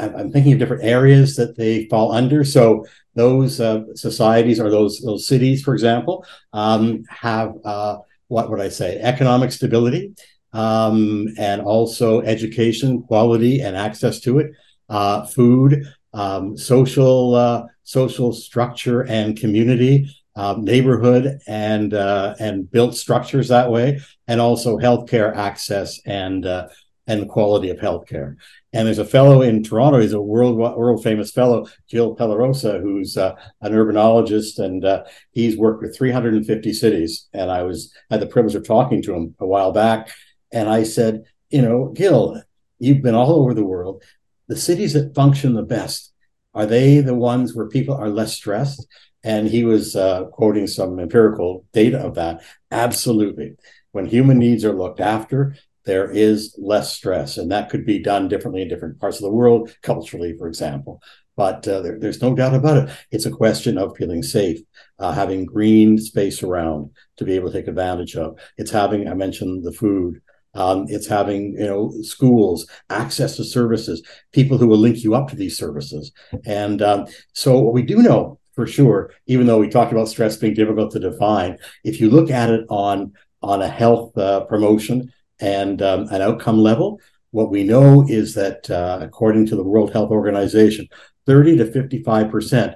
I'm 0.00 0.32
thinking 0.32 0.52
of 0.52 0.58
different 0.58 0.84
areas 0.84 1.36
that 1.36 1.56
they 1.56 1.86
fall 1.86 2.12
under. 2.12 2.44
So 2.44 2.86
those 3.14 3.60
uh, 3.60 3.94
societies 3.94 4.60
or 4.60 4.70
those 4.70 5.00
those 5.00 5.26
cities, 5.26 5.62
for 5.62 5.74
example, 5.74 6.24
um, 6.52 7.04
have 7.08 7.54
uh, 7.64 7.98
what 8.28 8.50
would 8.50 8.60
I 8.60 8.68
say? 8.68 8.98
Economic 9.00 9.52
stability, 9.52 10.14
um, 10.52 11.28
and 11.38 11.60
also 11.60 12.20
education, 12.22 13.02
quality, 13.02 13.60
and 13.60 13.76
access 13.76 14.20
to 14.20 14.38
it, 14.38 14.52
uh, 14.88 15.26
food, 15.26 15.84
um, 16.12 16.56
social 16.56 17.34
uh, 17.34 17.64
social 17.82 18.32
structure 18.32 19.02
and 19.02 19.38
community. 19.38 20.08
Um, 20.36 20.64
neighborhood 20.64 21.40
and 21.48 21.92
uh, 21.92 22.36
and 22.38 22.70
built 22.70 22.94
structures 22.94 23.48
that 23.48 23.70
way, 23.70 24.00
and 24.28 24.40
also 24.40 24.78
healthcare 24.78 25.34
access 25.34 26.00
and 26.06 26.46
uh, 26.46 26.68
and 27.10 27.28
quality 27.28 27.70
of 27.70 27.78
healthcare. 27.78 28.36
And 28.72 28.86
there's 28.86 28.98
a 28.98 29.04
fellow 29.04 29.42
in 29.42 29.64
Toronto, 29.64 29.98
he's 29.98 30.12
a 30.12 30.20
world 30.20 30.56
world 30.56 31.02
famous 31.02 31.32
fellow, 31.32 31.66
Gil 31.88 32.14
Penalosa, 32.14 32.80
who's 32.80 33.16
uh, 33.16 33.34
an 33.60 33.72
urbanologist, 33.72 34.60
and 34.60 34.84
uh, 34.84 35.02
he's 35.32 35.56
worked 35.56 35.82
with 35.82 35.96
350 35.96 36.72
cities. 36.72 37.26
And 37.32 37.50
I 37.50 37.64
was 37.64 37.92
had 38.10 38.20
the 38.20 38.26
privilege 38.26 38.54
of 38.54 38.64
talking 38.64 39.02
to 39.02 39.14
him 39.14 39.34
a 39.40 39.46
while 39.46 39.72
back, 39.72 40.10
and 40.52 40.68
I 40.68 40.84
said, 40.84 41.24
you 41.50 41.62
know, 41.62 41.88
Gil, 41.88 42.40
you've 42.78 43.02
been 43.02 43.16
all 43.16 43.32
over 43.32 43.54
the 43.54 43.64
world. 43.64 44.04
The 44.46 44.56
cities 44.56 44.92
that 44.92 45.14
function 45.16 45.54
the 45.54 45.62
best 45.62 46.12
are 46.54 46.66
they 46.66 47.00
the 47.00 47.14
ones 47.14 47.56
where 47.56 47.68
people 47.68 47.96
are 47.96 48.08
less 48.08 48.34
stressed? 48.34 48.86
And 49.24 49.48
he 49.48 49.64
was 49.64 49.96
uh, 49.96 50.24
quoting 50.26 50.68
some 50.68 51.00
empirical 51.00 51.66
data 51.72 51.98
of 51.98 52.14
that. 52.14 52.42
Absolutely. 52.70 53.56
When 53.92 54.06
human 54.06 54.38
needs 54.38 54.64
are 54.64 54.72
looked 54.72 55.00
after, 55.00 55.56
there 55.84 56.10
is 56.10 56.54
less 56.58 56.92
stress, 56.92 57.38
and 57.38 57.50
that 57.50 57.70
could 57.70 57.86
be 57.86 57.98
done 57.98 58.28
differently 58.28 58.62
in 58.62 58.68
different 58.68 59.00
parts 59.00 59.16
of 59.16 59.22
the 59.22 59.32
world, 59.32 59.74
culturally, 59.82 60.36
for 60.36 60.46
example. 60.46 61.02
But 61.36 61.66
uh, 61.66 61.80
there, 61.80 61.98
there's 61.98 62.20
no 62.20 62.34
doubt 62.34 62.54
about 62.54 62.76
it. 62.76 62.96
It's 63.10 63.24
a 63.24 63.30
question 63.30 63.78
of 63.78 63.96
feeling 63.96 64.22
safe, 64.22 64.60
uh, 64.98 65.12
having 65.12 65.46
green 65.46 65.96
space 65.96 66.42
around 66.42 66.90
to 67.16 67.24
be 67.24 67.34
able 67.34 67.50
to 67.50 67.58
take 67.58 67.68
advantage 67.68 68.14
of. 68.14 68.38
It's 68.58 68.70
having, 68.70 69.08
I 69.08 69.14
mentioned 69.14 69.64
the 69.64 69.72
food. 69.72 70.20
Um, 70.52 70.86
it's 70.88 71.06
having, 71.06 71.54
you 71.54 71.66
know, 71.66 71.94
schools, 72.02 72.66
access 72.90 73.36
to 73.36 73.44
services, 73.44 74.02
people 74.32 74.58
who 74.58 74.66
will 74.66 74.78
link 74.78 75.02
you 75.02 75.14
up 75.14 75.28
to 75.28 75.36
these 75.36 75.56
services. 75.56 76.12
And 76.44 76.82
um, 76.82 77.06
so, 77.32 77.58
what 77.58 77.72
we 77.72 77.82
do 77.82 78.02
know 78.02 78.40
for 78.54 78.66
sure, 78.66 79.12
even 79.26 79.46
though 79.46 79.60
we 79.60 79.68
talked 79.68 79.92
about 79.92 80.08
stress 80.08 80.36
being 80.36 80.54
difficult 80.54 80.90
to 80.90 80.98
define, 80.98 81.56
if 81.84 82.00
you 82.00 82.10
look 82.10 82.30
at 82.30 82.50
it 82.50 82.66
on 82.68 83.12
on 83.42 83.62
a 83.62 83.68
health 83.68 84.16
uh, 84.18 84.40
promotion 84.44 85.10
and 85.40 85.82
um, 85.82 86.08
an 86.10 86.22
outcome 86.22 86.58
level. 86.58 87.00
What 87.32 87.50
we 87.50 87.64
know 87.64 88.04
is 88.08 88.34
that, 88.34 88.68
uh, 88.70 88.98
according 89.00 89.46
to 89.46 89.56
the 89.56 89.62
World 89.62 89.92
Health 89.92 90.10
Organization, 90.10 90.88
30 91.26 91.58
to 91.58 91.64
55% 91.66 92.74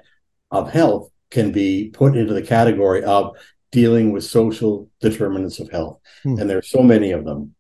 of 0.51 0.71
health 0.71 1.11
can 1.31 1.51
be 1.51 1.91
put 1.93 2.17
into 2.17 2.33
the 2.33 2.43
category 2.43 3.03
of 3.03 3.37
dealing 3.73 4.13
with 4.13 4.23
social 4.23 4.89
determinants 5.01 5.59
of 5.59 5.71
health. 5.71 5.99
Hmm. 6.23 6.39
And 6.39 6.49
there 6.49 6.59
are 6.59 6.63
so 6.63 6.83
many 6.83 7.11
of 7.11 7.25
them, 7.25 7.55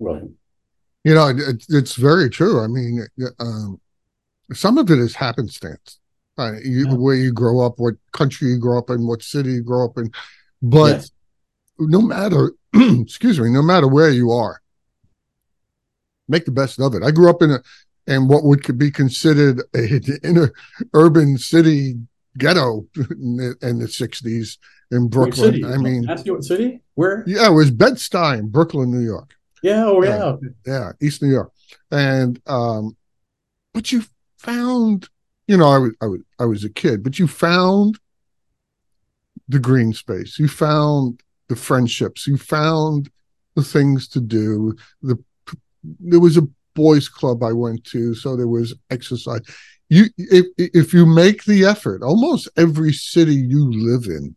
William. 0.00 0.36
You 1.04 1.14
know, 1.14 1.28
it, 1.28 1.64
it's 1.68 1.94
very 1.94 2.28
true. 2.28 2.62
I 2.62 2.66
mean, 2.66 3.06
um, 3.38 3.80
some 4.52 4.78
of 4.78 4.90
it 4.90 4.98
is 4.98 5.14
happenstance. 5.14 6.00
Uh, 6.38 6.54
you, 6.64 6.86
yeah. 6.88 6.94
Where 6.94 7.14
you 7.14 7.32
grow 7.32 7.60
up, 7.60 7.74
what 7.76 7.94
country 8.12 8.48
you 8.48 8.58
grow 8.58 8.78
up 8.78 8.90
in, 8.90 9.06
what 9.06 9.22
city 9.22 9.52
you 9.52 9.62
grow 9.62 9.84
up 9.84 9.98
in. 9.98 10.10
But 10.60 10.96
yes. 10.96 11.10
no 11.78 12.00
matter 12.00 12.52
excuse 13.02 13.38
me, 13.38 13.50
no 13.50 13.62
matter 13.62 13.86
where 13.86 14.10
you 14.10 14.30
are, 14.32 14.60
make 16.28 16.44
the 16.44 16.52
best 16.52 16.80
of 16.80 16.94
it. 16.94 17.02
I 17.02 17.10
grew 17.10 17.30
up 17.30 17.42
in 17.42 17.50
a 17.50 17.62
and 18.06 18.28
what 18.28 18.44
would 18.44 18.78
be 18.78 18.90
considered 18.90 19.62
a 19.74 20.00
inner 20.24 20.52
urban 20.92 21.38
city 21.38 21.94
ghetto 22.36 22.86
in 22.96 23.36
the, 23.36 23.56
in 23.62 23.78
the 23.78 23.86
60s 23.86 24.58
in 24.90 25.08
Brooklyn. 25.08 25.64
I 25.64 25.76
mean, 25.76 26.02
that's 26.02 26.24
what 26.24 26.42
city? 26.42 26.80
Where? 26.94 27.22
Yeah, 27.26 27.48
it 27.48 27.52
was 27.52 27.70
Bed-Stuy, 27.70 28.42
Brooklyn, 28.50 28.90
New 28.90 29.04
York. 29.04 29.34
Yeah, 29.62 29.84
oh 29.86 30.02
yeah. 30.02 30.24
Uh, 30.24 30.36
yeah, 30.66 30.92
East 31.00 31.22
New 31.22 31.30
York. 31.30 31.52
And 31.90 32.40
um 32.46 32.96
but 33.72 33.92
you 33.92 34.04
found, 34.38 35.08
you 35.46 35.56
know, 35.56 35.68
I 35.68 35.78
was 35.78 35.92
I 36.00 36.06
was 36.06 36.20
I 36.40 36.44
was 36.46 36.64
a 36.64 36.70
kid, 36.70 37.02
but 37.04 37.18
you 37.18 37.28
found 37.28 37.98
the 39.48 39.60
green 39.60 39.92
space. 39.92 40.38
You 40.38 40.48
found 40.48 41.22
the 41.52 41.60
friendships. 41.60 42.26
You 42.26 42.38
found 42.38 43.10
the 43.56 43.62
things 43.62 44.08
to 44.08 44.20
do. 44.20 44.74
The 45.02 45.22
there 46.00 46.20
was 46.20 46.38
a 46.38 46.48
boys 46.74 47.08
club 47.08 47.42
I 47.42 47.52
went 47.52 47.84
to, 47.86 48.14
so 48.14 48.36
there 48.36 48.48
was 48.48 48.74
exercise. 48.90 49.40
You 49.90 50.06
if 50.16 50.46
if 50.56 50.94
you 50.94 51.04
make 51.04 51.44
the 51.44 51.66
effort, 51.66 52.02
almost 52.02 52.48
every 52.56 52.94
city 52.94 53.34
you 53.34 53.70
live 53.70 54.06
in, 54.06 54.34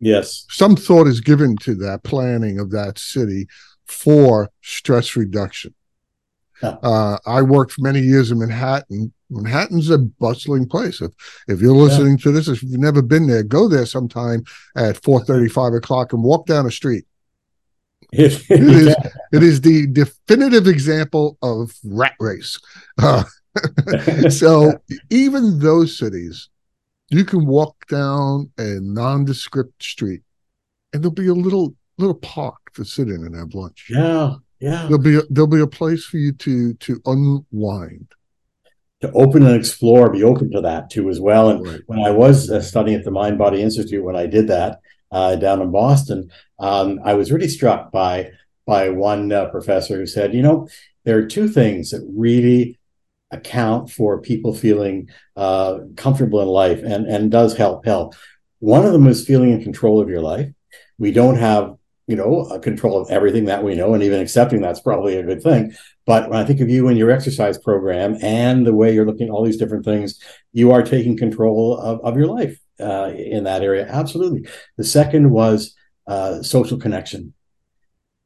yes, 0.00 0.46
some 0.48 0.76
thought 0.76 1.06
is 1.06 1.20
given 1.20 1.56
to 1.58 1.74
that 1.74 2.02
planning 2.02 2.58
of 2.58 2.70
that 2.70 2.98
city 2.98 3.46
for 3.84 4.50
stress 4.62 5.14
reduction. 5.14 5.74
Uh, 6.62 7.18
I 7.26 7.42
worked 7.42 7.72
for 7.72 7.82
many 7.82 8.00
years 8.00 8.30
in 8.30 8.38
Manhattan. 8.38 9.12
Manhattan's 9.28 9.90
a 9.90 9.98
bustling 9.98 10.68
place. 10.68 11.00
If 11.00 11.12
if 11.48 11.60
you're 11.60 11.76
listening 11.76 12.18
yeah. 12.18 12.24
to 12.24 12.32
this, 12.32 12.48
if 12.48 12.62
you've 12.62 12.80
never 12.80 13.02
been 13.02 13.26
there, 13.26 13.42
go 13.42 13.68
there 13.68 13.86
sometime 13.86 14.44
at 14.76 15.02
four 15.02 15.24
thirty, 15.24 15.48
five 15.48 15.72
o'clock, 15.72 16.12
and 16.12 16.22
walk 16.22 16.46
down 16.46 16.64
the 16.64 16.70
street. 16.70 17.04
it 18.12 18.48
is 18.50 18.96
it 19.32 19.42
is 19.42 19.60
the 19.60 19.86
definitive 19.88 20.66
example 20.66 21.38
of 21.42 21.74
rat 21.84 22.14
race. 22.20 22.58
Uh, 22.98 23.24
so 24.30 24.72
even 25.10 25.58
those 25.58 25.98
cities, 25.98 26.48
you 27.10 27.24
can 27.24 27.46
walk 27.46 27.86
down 27.88 28.50
a 28.58 28.78
nondescript 28.80 29.82
street, 29.82 30.22
and 30.92 31.02
there'll 31.02 31.12
be 31.12 31.28
a 31.28 31.34
little 31.34 31.74
little 31.98 32.14
park 32.14 32.56
to 32.74 32.84
sit 32.84 33.08
in 33.08 33.24
and 33.24 33.34
have 33.34 33.54
lunch. 33.54 33.88
Yeah, 33.90 34.34
yeah. 34.60 34.82
There'll 34.82 34.98
be 34.98 35.18
a, 35.18 35.22
there'll 35.28 35.48
be 35.48 35.60
a 35.60 35.66
place 35.66 36.04
for 36.04 36.16
you 36.16 36.32
to 36.32 36.74
to 36.74 37.00
unwind. 37.04 38.08
To 39.02 39.12
open 39.12 39.44
and 39.44 39.54
explore, 39.54 40.10
be 40.10 40.22
open 40.22 40.50
to 40.52 40.62
that 40.62 40.88
too 40.88 41.10
as 41.10 41.20
well. 41.20 41.50
And 41.50 41.66
right. 41.66 41.80
when 41.86 41.98
I 42.00 42.10
was 42.10 42.50
uh, 42.50 42.62
studying 42.62 42.96
at 42.96 43.04
the 43.04 43.10
Mind 43.10 43.36
Body 43.36 43.60
Institute, 43.60 44.02
when 44.02 44.16
I 44.16 44.26
did 44.26 44.48
that 44.48 44.80
uh, 45.12 45.36
down 45.36 45.60
in 45.60 45.70
Boston, 45.70 46.30
um, 46.58 46.98
I 47.04 47.12
was 47.14 47.30
really 47.30 47.48
struck 47.48 47.92
by 47.92 48.30
by 48.66 48.88
one 48.88 49.30
uh, 49.30 49.46
professor 49.50 49.96
who 49.96 50.06
said, 50.06 50.34
you 50.34 50.42
know, 50.42 50.68
there 51.04 51.18
are 51.18 51.26
two 51.26 51.48
things 51.48 51.90
that 51.90 52.04
really 52.16 52.78
account 53.30 53.90
for 53.90 54.20
people 54.20 54.54
feeling 54.54 55.08
uh, 55.36 55.78
comfortable 55.96 56.40
in 56.40 56.48
life 56.48 56.82
and 56.82 57.06
and 57.06 57.30
does 57.30 57.56
help 57.56 57.84
help. 57.84 58.14
One 58.60 58.86
of 58.86 58.92
them 58.92 59.06
is 59.06 59.26
feeling 59.26 59.50
in 59.50 59.62
control 59.62 60.00
of 60.00 60.08
your 60.08 60.22
life. 60.22 60.48
We 60.98 61.12
don't 61.12 61.36
have 61.36 61.76
you 62.06 62.16
know, 62.16 62.58
control 62.62 63.00
of 63.00 63.10
everything 63.10 63.46
that 63.46 63.64
we 63.64 63.74
know, 63.74 63.94
and 63.94 64.02
even 64.02 64.20
accepting 64.20 64.60
that's 64.60 64.80
probably 64.80 65.16
a 65.16 65.22
good 65.22 65.42
thing. 65.42 65.74
But 66.06 66.30
when 66.30 66.38
I 66.38 66.44
think 66.44 66.60
of 66.60 66.68
you 66.68 66.88
and 66.88 66.96
your 66.96 67.10
exercise 67.10 67.58
program 67.58 68.16
and 68.22 68.64
the 68.64 68.74
way 68.74 68.94
you're 68.94 69.06
looking 69.06 69.28
at 69.28 69.32
all 69.32 69.44
these 69.44 69.56
different 69.56 69.84
things, 69.84 70.20
you 70.52 70.70
are 70.70 70.82
taking 70.82 71.16
control 71.16 71.76
of, 71.78 72.00
of 72.00 72.16
your 72.16 72.28
life 72.28 72.58
uh, 72.80 73.12
in 73.16 73.44
that 73.44 73.62
area. 73.62 73.86
Absolutely. 73.88 74.48
The 74.76 74.84
second 74.84 75.30
was 75.30 75.74
uh, 76.06 76.42
social 76.42 76.78
connection 76.78 77.34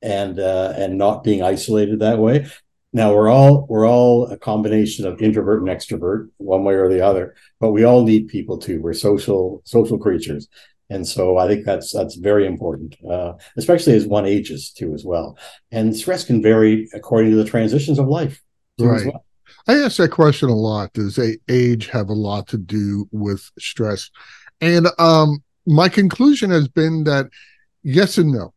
and 0.02 0.38
uh, 0.38 0.72
and 0.76 0.98
not 0.98 1.24
being 1.24 1.42
isolated 1.42 2.00
that 2.00 2.18
way. 2.18 2.46
Now 2.92 3.14
we're 3.14 3.30
all 3.30 3.66
we're 3.68 3.88
all 3.88 4.26
a 4.26 4.36
combination 4.36 5.06
of 5.06 5.22
introvert 5.22 5.62
and 5.62 5.70
extrovert, 5.70 6.28
one 6.38 6.64
way 6.64 6.74
or 6.74 6.88
the 6.88 7.04
other, 7.04 7.34
but 7.60 7.70
we 7.70 7.84
all 7.84 8.04
need 8.04 8.28
people 8.28 8.58
too. 8.58 8.80
We're 8.80 8.94
social 8.94 9.62
social 9.64 9.98
creatures, 9.98 10.48
and 10.90 11.06
so 11.06 11.38
I 11.38 11.46
think 11.46 11.64
that's 11.64 11.92
that's 11.92 12.16
very 12.16 12.46
important, 12.46 12.96
uh, 13.08 13.34
especially 13.56 13.94
as 13.94 14.06
one 14.06 14.26
ages 14.26 14.70
too 14.70 14.92
as 14.92 15.04
well. 15.04 15.38
And 15.70 15.96
stress 15.96 16.24
can 16.24 16.42
vary 16.42 16.88
according 16.92 17.30
to 17.30 17.36
the 17.36 17.44
transitions 17.44 17.98
of 17.98 18.08
life. 18.08 18.42
Right. 18.78 19.06
Well. 19.06 19.24
I 19.68 19.74
ask 19.74 19.98
that 19.98 20.10
question 20.10 20.48
a 20.48 20.54
lot. 20.54 20.92
Does 20.92 21.18
a 21.18 21.36
age 21.48 21.86
have 21.88 22.08
a 22.08 22.14
lot 22.14 22.48
to 22.48 22.58
do 22.58 23.08
with 23.12 23.50
stress? 23.58 24.10
And 24.60 24.88
um, 24.98 25.42
my 25.66 25.88
conclusion 25.88 26.50
has 26.50 26.68
been 26.68 27.04
that 27.04 27.28
yes 27.82 28.18
and 28.18 28.32
no. 28.32 28.52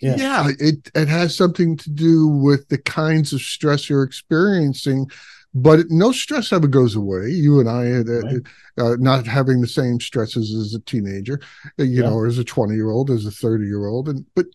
Yeah. 0.00 0.16
yeah, 0.16 0.48
it 0.58 0.90
it 0.94 1.08
has 1.08 1.34
something 1.34 1.76
to 1.78 1.90
do 1.90 2.28
with 2.28 2.68
the 2.68 2.76
kinds 2.76 3.32
of 3.32 3.40
stress 3.40 3.88
you're 3.88 4.02
experiencing, 4.02 5.10
but 5.56 5.86
no 5.88 6.12
stress 6.12 6.52
ever 6.52 6.66
goes 6.66 6.94
away. 6.96 7.30
You 7.30 7.60
and 7.60 7.68
I, 7.68 7.90
uh, 7.90 8.02
right. 8.02 8.42
uh, 8.76 8.96
not 8.98 9.26
having 9.26 9.62
the 9.62 9.66
same 9.66 9.98
stresses 10.00 10.54
as 10.54 10.74
a 10.74 10.80
teenager, 10.80 11.40
uh, 11.80 11.82
you 11.82 12.02
yeah. 12.02 12.10
know, 12.10 12.14
or 12.14 12.26
as 12.26 12.38
a 12.38 12.44
twenty 12.44 12.74
year 12.74 12.90
old, 12.90 13.10
as 13.10 13.24
a 13.24 13.30
thirty 13.30 13.64
year 13.64 13.86
old, 13.86 14.10
and 14.10 14.26
but 14.34 14.46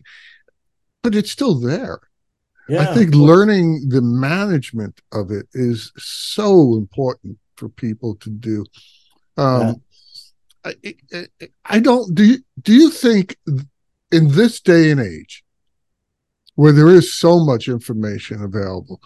but 1.01 1.15
it's 1.15 1.31
still 1.31 1.59
there. 1.59 1.99
Yeah, 2.69 2.83
I 2.83 2.93
think 2.93 3.15
learning 3.15 3.89
the 3.89 4.03
management 4.03 5.01
of 5.11 5.31
it 5.31 5.47
is 5.53 5.91
so 5.97 6.75
important 6.75 7.39
for 7.55 7.67
people 7.67 8.15
to 8.17 8.29
do. 8.29 8.63
Um, 9.37 9.81
yeah. 10.63 10.71
I, 10.83 10.95
I, 11.13 11.47
I 11.65 11.79
don't 11.79 12.13
do. 12.13 12.25
You, 12.25 12.37
do 12.61 12.73
you 12.73 12.91
think 12.91 13.37
in 14.11 14.27
this 14.33 14.61
day 14.61 14.91
and 14.91 15.01
age, 15.01 15.43
where 16.53 16.73
there 16.73 16.89
is 16.89 17.11
so 17.11 17.43
much 17.43 17.67
information 17.67 18.43
available, 18.43 19.01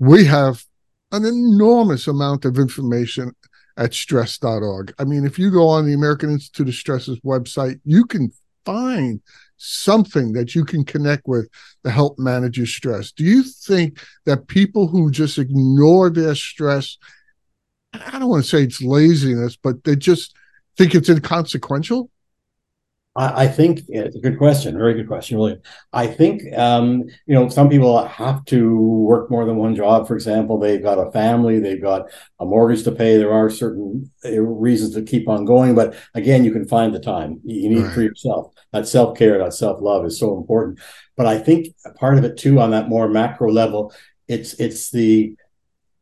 we 0.00 0.24
have 0.24 0.64
an 1.12 1.24
enormous 1.24 2.06
amount 2.06 2.44
of 2.44 2.58
information 2.58 3.32
at 3.76 3.94
stress.org. 3.94 4.94
I 4.98 5.04
mean, 5.04 5.24
if 5.24 5.38
you 5.38 5.50
go 5.50 5.68
on 5.68 5.86
the 5.86 5.94
American 5.94 6.30
Institute 6.30 6.68
of 6.68 6.74
Stress's 6.74 7.18
website, 7.20 7.80
you 7.84 8.04
can 8.04 8.30
find 8.64 9.20
something 9.56 10.32
that 10.32 10.54
you 10.54 10.64
can 10.64 10.84
connect 10.84 11.26
with 11.26 11.48
to 11.84 11.90
help 11.90 12.18
manage 12.18 12.56
your 12.56 12.66
stress. 12.66 13.12
Do 13.12 13.24
you 13.24 13.42
think 13.42 13.98
that 14.26 14.48
people 14.48 14.86
who 14.86 15.10
just 15.10 15.38
ignore 15.38 16.10
their 16.10 16.34
stress, 16.34 16.98
I 17.92 18.18
don't 18.18 18.28
want 18.28 18.44
to 18.44 18.48
say 18.48 18.62
it's 18.62 18.82
laziness, 18.82 19.56
but 19.56 19.84
they 19.84 19.96
just 19.96 20.34
think 20.76 20.94
it's 20.94 21.08
inconsequential? 21.08 22.10
I, 23.16 23.48
think 23.48 23.80
it's 23.88 24.14
a 24.14 24.20
good 24.20 24.38
question, 24.38 24.78
very 24.78 24.94
good 24.94 25.08
question, 25.08 25.36
really. 25.36 25.58
I 25.92 26.06
think 26.06 26.42
um, 26.56 27.04
you 27.26 27.34
know 27.34 27.48
some 27.48 27.68
people 27.68 28.06
have 28.06 28.44
to 28.46 28.80
work 28.80 29.30
more 29.30 29.44
than 29.44 29.56
one 29.56 29.74
job. 29.74 30.06
For 30.06 30.14
example, 30.14 30.58
they've 30.58 30.82
got 30.82 30.98
a 30.98 31.10
family, 31.10 31.58
they've 31.58 31.82
got 31.82 32.08
a 32.38 32.44
mortgage 32.44 32.84
to 32.84 32.92
pay. 32.92 33.16
There 33.16 33.32
are 33.32 33.50
certain 33.50 34.10
uh, 34.24 34.40
reasons 34.40 34.94
to 34.94 35.02
keep 35.02 35.28
on 35.28 35.44
going, 35.44 35.74
but 35.74 35.96
again, 36.14 36.44
you 36.44 36.52
can 36.52 36.68
find 36.68 36.94
the 36.94 37.00
time 37.00 37.40
you 37.44 37.68
need 37.68 37.82
right. 37.82 37.92
for 37.92 38.02
yourself. 38.02 38.52
That 38.72 38.86
self 38.86 39.18
care, 39.18 39.38
that 39.38 39.54
self 39.54 39.80
love 39.80 40.06
is 40.06 40.18
so 40.18 40.36
important. 40.36 40.78
But 41.16 41.26
I 41.26 41.38
think 41.38 41.74
part 41.96 42.16
of 42.16 42.24
it 42.24 42.36
too, 42.36 42.60
on 42.60 42.70
that 42.70 42.88
more 42.88 43.08
macro 43.08 43.50
level, 43.50 43.92
it's 44.28 44.54
it's 44.54 44.90
the 44.90 45.34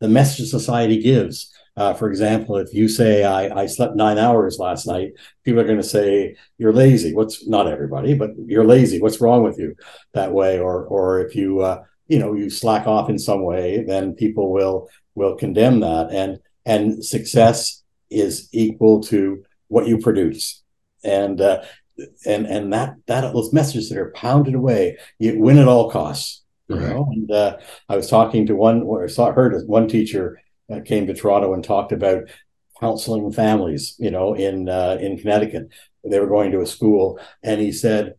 the 0.00 0.08
message 0.08 0.50
society 0.50 1.00
gives. 1.02 1.54
Uh, 1.78 1.94
for 1.94 2.10
example, 2.10 2.56
if 2.56 2.74
you 2.74 2.88
say 2.88 3.22
I, 3.22 3.62
I 3.62 3.66
slept 3.66 3.94
nine 3.94 4.18
hours 4.18 4.58
last 4.58 4.84
night, 4.84 5.12
people 5.44 5.60
are 5.60 5.64
going 5.64 5.80
to 5.80 5.84
say 5.84 6.34
you're 6.58 6.72
lazy. 6.72 7.14
What's 7.14 7.46
not 7.46 7.68
everybody, 7.68 8.14
but 8.14 8.30
you're 8.46 8.64
lazy. 8.64 9.00
What's 9.00 9.20
wrong 9.20 9.44
with 9.44 9.60
you 9.60 9.76
that 10.12 10.32
way? 10.32 10.58
Or 10.58 10.84
or 10.86 11.20
if 11.24 11.36
you 11.36 11.60
uh, 11.60 11.84
you 12.08 12.18
know 12.18 12.34
you 12.34 12.50
slack 12.50 12.88
off 12.88 13.08
in 13.08 13.16
some 13.16 13.44
way, 13.44 13.84
then 13.86 14.14
people 14.14 14.50
will 14.50 14.88
will 15.14 15.36
condemn 15.36 15.78
that. 15.80 16.10
And 16.10 16.40
and 16.66 17.04
success 17.04 17.84
is 18.10 18.48
equal 18.50 19.00
to 19.04 19.44
what 19.68 19.86
you 19.86 19.98
produce. 19.98 20.64
And 21.04 21.40
uh, 21.40 21.62
and 22.26 22.44
and 22.46 22.72
that 22.72 22.96
that 23.06 23.32
those 23.32 23.52
messages 23.52 23.88
that 23.88 23.98
are 23.98 24.10
pounded 24.16 24.56
away, 24.56 24.98
you 25.20 25.38
win 25.38 25.58
at 25.58 25.68
all 25.68 25.92
costs. 25.92 26.42
You 26.66 26.76
right. 26.76 26.88
know, 26.88 27.08
and 27.12 27.30
uh, 27.30 27.58
I 27.88 27.94
was 27.94 28.10
talking 28.10 28.46
to 28.46 28.56
one, 28.56 28.82
or 28.82 29.06
saw 29.08 29.30
heard 29.32 29.54
one 29.66 29.86
teacher 29.86 30.40
uh, 30.70 30.80
came 30.84 31.06
to 31.06 31.14
Toronto 31.14 31.54
and 31.54 31.64
talked 31.64 31.92
about 31.92 32.24
counseling 32.80 33.32
families, 33.32 33.96
you 33.98 34.10
know, 34.10 34.34
in 34.34 34.68
uh, 34.68 34.98
in 35.00 35.18
Connecticut. 35.18 35.68
They 36.04 36.20
were 36.20 36.26
going 36.26 36.52
to 36.52 36.60
a 36.60 36.66
school, 36.66 37.20
and 37.42 37.60
he 37.60 37.72
said 37.72 38.14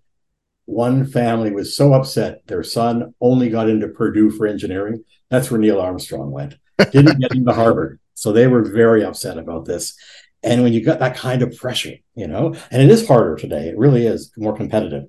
one 0.66 1.06
family 1.06 1.52
was 1.52 1.76
so 1.76 1.93
upset 1.93 2.45
their 2.45 2.64
son 2.64 3.14
only 3.20 3.50
got 3.50 3.70
into 3.70 3.88
Purdue 3.88 4.30
for 4.30 4.45
engineering. 4.45 5.04
That's 5.30 5.50
where 5.50 5.60
Neil 5.60 5.80
Armstrong 5.80 6.32
went. 6.32 6.56
Didn't 6.91 7.20
get 7.20 7.34
into 7.34 7.54
Harvard, 7.54 8.00
so 8.14 8.32
they 8.32 8.47
were 8.47 8.64
very 8.64 9.04
upset 9.04 9.38
about 9.38 9.66
this. 9.66 9.95
And 10.43 10.64
when 10.64 10.72
you 10.72 10.84
got 10.84 11.00
that 11.00 11.18
kind 11.18 11.41
of 11.41 11.56
pressure, 11.58 11.95
you 12.16 12.28
know, 12.28 12.56
and 12.72 12.82
it 12.82 12.89
is 12.89 13.08
harder 13.08 13.36
today. 13.36 13.70
It 13.70 13.78
really 13.78 14.06
is 14.06 14.32
more 14.38 14.56
competitive. 14.56 15.06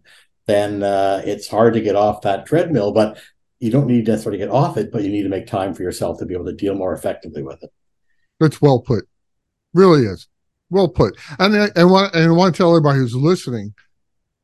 Then 0.46 0.82
uh, 0.82 1.22
it's 1.24 1.46
hard 1.46 1.74
to 1.74 1.80
get 1.80 1.94
off 1.94 2.22
that 2.22 2.46
treadmill. 2.46 2.92
But 2.92 3.18
you 3.60 3.70
don't 3.70 3.86
need 3.86 4.08
necessarily 4.08 4.38
to 4.38 4.46
get 4.46 4.52
off 4.52 4.76
it, 4.76 4.90
but 4.90 5.02
you 5.02 5.10
need 5.10 5.22
to 5.22 5.28
make 5.28 5.46
time 5.46 5.74
for 5.74 5.82
yourself 5.82 6.18
to 6.18 6.26
be 6.26 6.34
able 6.34 6.46
to 6.46 6.54
deal 6.54 6.74
more 6.74 6.92
effectively 6.92 7.42
with 7.42 7.62
it. 7.62 7.70
That's 8.40 8.60
well 8.60 8.80
put. 8.80 9.04
Really 9.72 10.02
is 10.02 10.26
well 10.70 10.88
put. 10.88 11.18
And 11.38 11.54
I, 11.54 11.68
and 11.76 11.90
want 11.90 12.14
and 12.14 12.34
want 12.36 12.54
to 12.54 12.58
tell 12.58 12.70
everybody 12.70 12.98
who's 12.98 13.14
listening, 13.14 13.74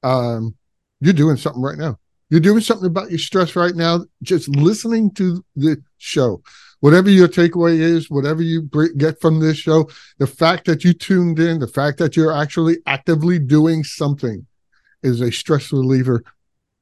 um, 0.02 0.54
you're 1.00 1.14
doing 1.14 1.36
something 1.36 1.62
right 1.62 1.78
now. 1.78 1.98
You're 2.28 2.40
doing 2.40 2.60
something 2.60 2.86
about 2.86 3.10
your 3.10 3.20
stress 3.20 3.54
right 3.54 3.74
now. 3.74 4.04
Just 4.22 4.48
listening 4.48 5.12
to 5.14 5.44
the 5.54 5.80
show, 5.98 6.42
whatever 6.80 7.08
your 7.08 7.28
takeaway 7.28 7.78
is, 7.78 8.10
whatever 8.10 8.42
you 8.42 8.68
get 8.96 9.20
from 9.20 9.38
this 9.38 9.56
show, 9.56 9.88
the 10.18 10.26
fact 10.26 10.64
that 10.66 10.82
you 10.82 10.92
tuned 10.92 11.38
in, 11.38 11.60
the 11.60 11.68
fact 11.68 11.98
that 11.98 12.16
you're 12.16 12.36
actually 12.36 12.78
actively 12.86 13.38
doing 13.38 13.84
something, 13.84 14.46
is 15.02 15.20
a 15.20 15.30
stress 15.30 15.72
reliever 15.72 16.24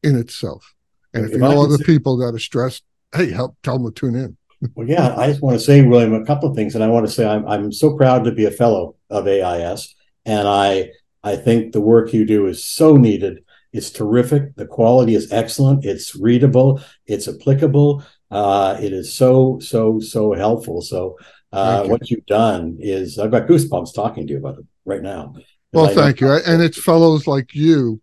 in 0.03 0.17
itself. 0.17 0.75
And 1.15 1.25
if, 1.25 1.31
if 1.31 1.35
you 1.37 1.41
know 1.41 1.63
other 1.63 1.77
say, 1.77 1.85
people 1.85 2.17
that 2.19 2.35
are 2.35 2.39
stressed, 2.39 2.83
hey, 3.15 3.31
help 3.31 3.57
tell 3.63 3.79
them 3.79 3.93
to 3.93 4.01
tune 4.01 4.17
in. 4.17 4.37
well, 4.75 4.89
yeah, 4.89 5.15
I 5.17 5.29
just 5.29 5.43
want 5.43 5.59
to 5.59 5.65
say, 5.65 5.83
William, 5.83 6.15
a 6.15 6.25
couple 6.25 6.51
of 6.51 6.57
things, 6.57 6.75
and 6.75 6.83
I 6.83 6.89
want 6.89 7.07
to 7.07 7.13
say 7.13 7.27
I'm 7.27 7.47
I'm 7.47 7.73
so 7.73 7.97
proud 7.97 8.25
to 8.25 8.33
be 8.33 8.45
a 8.45 8.51
fellow 8.51 8.97
of 9.11 9.27
AIS, 9.27 9.95
and 10.25 10.49
I 10.49 10.91
I 11.23 11.37
think 11.37 11.73
the 11.73 11.81
work 11.81 12.13
you 12.13 12.25
do 12.25 12.47
is 12.47 12.65
so 12.65 12.97
needed. 12.97 13.45
It's 13.73 13.91
terrific. 13.91 14.55
The 14.57 14.67
quality 14.67 15.15
is 15.15 15.33
excellent. 15.33 15.85
It's 15.85 16.15
readable. 16.15 16.81
It's 17.07 17.27
applicable. 17.27 18.05
Uh, 18.31 18.79
it 18.81 18.93
is 18.93 19.15
so 19.15 19.59
so 19.61 20.01
so 20.01 20.33
helpful. 20.33 20.83
So 20.83 21.19
uh, 21.53 21.83
you. 21.85 21.91
what 21.91 22.11
you've 22.11 22.27
done 22.27 22.79
is 22.81 23.19
I've 23.19 23.31
got 23.31 23.47
goosebumps 23.47 23.95
talking 23.95 24.27
to 24.27 24.33
you 24.33 24.39
about 24.39 24.59
it 24.59 24.67
right 24.85 25.03
now. 25.03 25.35
Well, 25.73 25.93
thank 25.93 26.21
you, 26.21 26.31
and 26.31 26.63
it's 26.63 26.81
fellows 26.81 27.27
like 27.27 27.53
you 27.53 28.01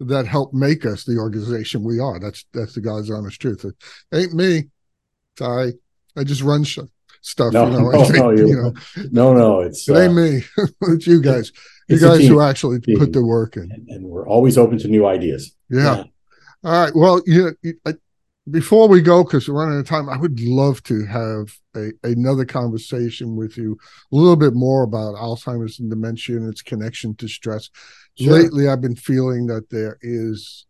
that 0.00 0.26
helped 0.26 0.54
make 0.54 0.86
us 0.86 1.04
the 1.04 1.18
organization 1.18 1.82
we 1.82 2.00
are. 2.00 2.18
That's 2.18 2.44
that's 2.52 2.74
the 2.74 2.80
God's 2.80 3.10
honest 3.10 3.40
truth. 3.40 3.64
It 3.64 3.74
ain't 4.12 4.34
me. 4.34 4.64
Sorry, 5.38 5.74
I 6.16 6.24
just 6.24 6.42
run 6.42 6.64
sh- 6.64 6.78
stuff. 7.20 7.52
No, 7.52 7.66
you 7.66 7.72
know, 7.72 7.78
no, 7.90 8.04
think, 8.04 8.16
no, 8.16 8.30
you, 8.30 8.56
know, 8.56 8.74
no, 9.10 9.32
no, 9.34 9.60
it's 9.60 9.88
it 9.88 9.96
ain't 9.96 10.12
uh, 10.12 10.14
me. 10.14 10.42
it's 10.94 11.06
you 11.06 11.20
guys. 11.20 11.52
You 11.88 11.98
guys 11.98 12.26
who 12.26 12.40
actually 12.40 12.80
team. 12.80 12.98
put 12.98 13.14
the 13.14 13.24
work 13.24 13.56
in, 13.56 13.72
and, 13.72 13.88
and, 13.88 14.04
we're 14.04 14.28
always 14.28 14.58
open 14.58 14.76
to 14.78 14.88
new 14.88 15.06
ideas. 15.06 15.56
Yeah. 15.70 15.80
yeah. 15.80 16.04
All 16.64 16.84
right. 16.84 16.92
Well, 16.94 17.22
you, 17.24 17.56
you 17.62 17.80
I, 17.86 17.94
before 18.50 18.88
we 18.88 19.00
go, 19.00 19.24
because 19.24 19.48
we're 19.48 19.54
running 19.54 19.76
out 19.76 19.80
of 19.80 19.86
time, 19.86 20.08
I 20.08 20.16
would 20.16 20.40
love 20.40 20.82
to 20.84 21.04
have 21.06 21.52
a, 21.76 21.90
another 22.02 22.44
conversation 22.44 23.36
with 23.36 23.56
you 23.56 23.78
a 24.12 24.16
little 24.16 24.36
bit 24.36 24.54
more 24.54 24.82
about 24.82 25.16
Alzheimer's 25.16 25.80
and 25.80 25.90
dementia 25.90 26.36
and 26.36 26.48
its 26.48 26.62
connection 26.62 27.14
to 27.16 27.28
stress. 27.28 27.70
Sure. 28.18 28.32
Lately, 28.32 28.68
I've 28.68 28.80
been 28.80 28.96
feeling 28.96 29.46
that 29.46 29.70
there 29.70 29.98
is 30.02 30.66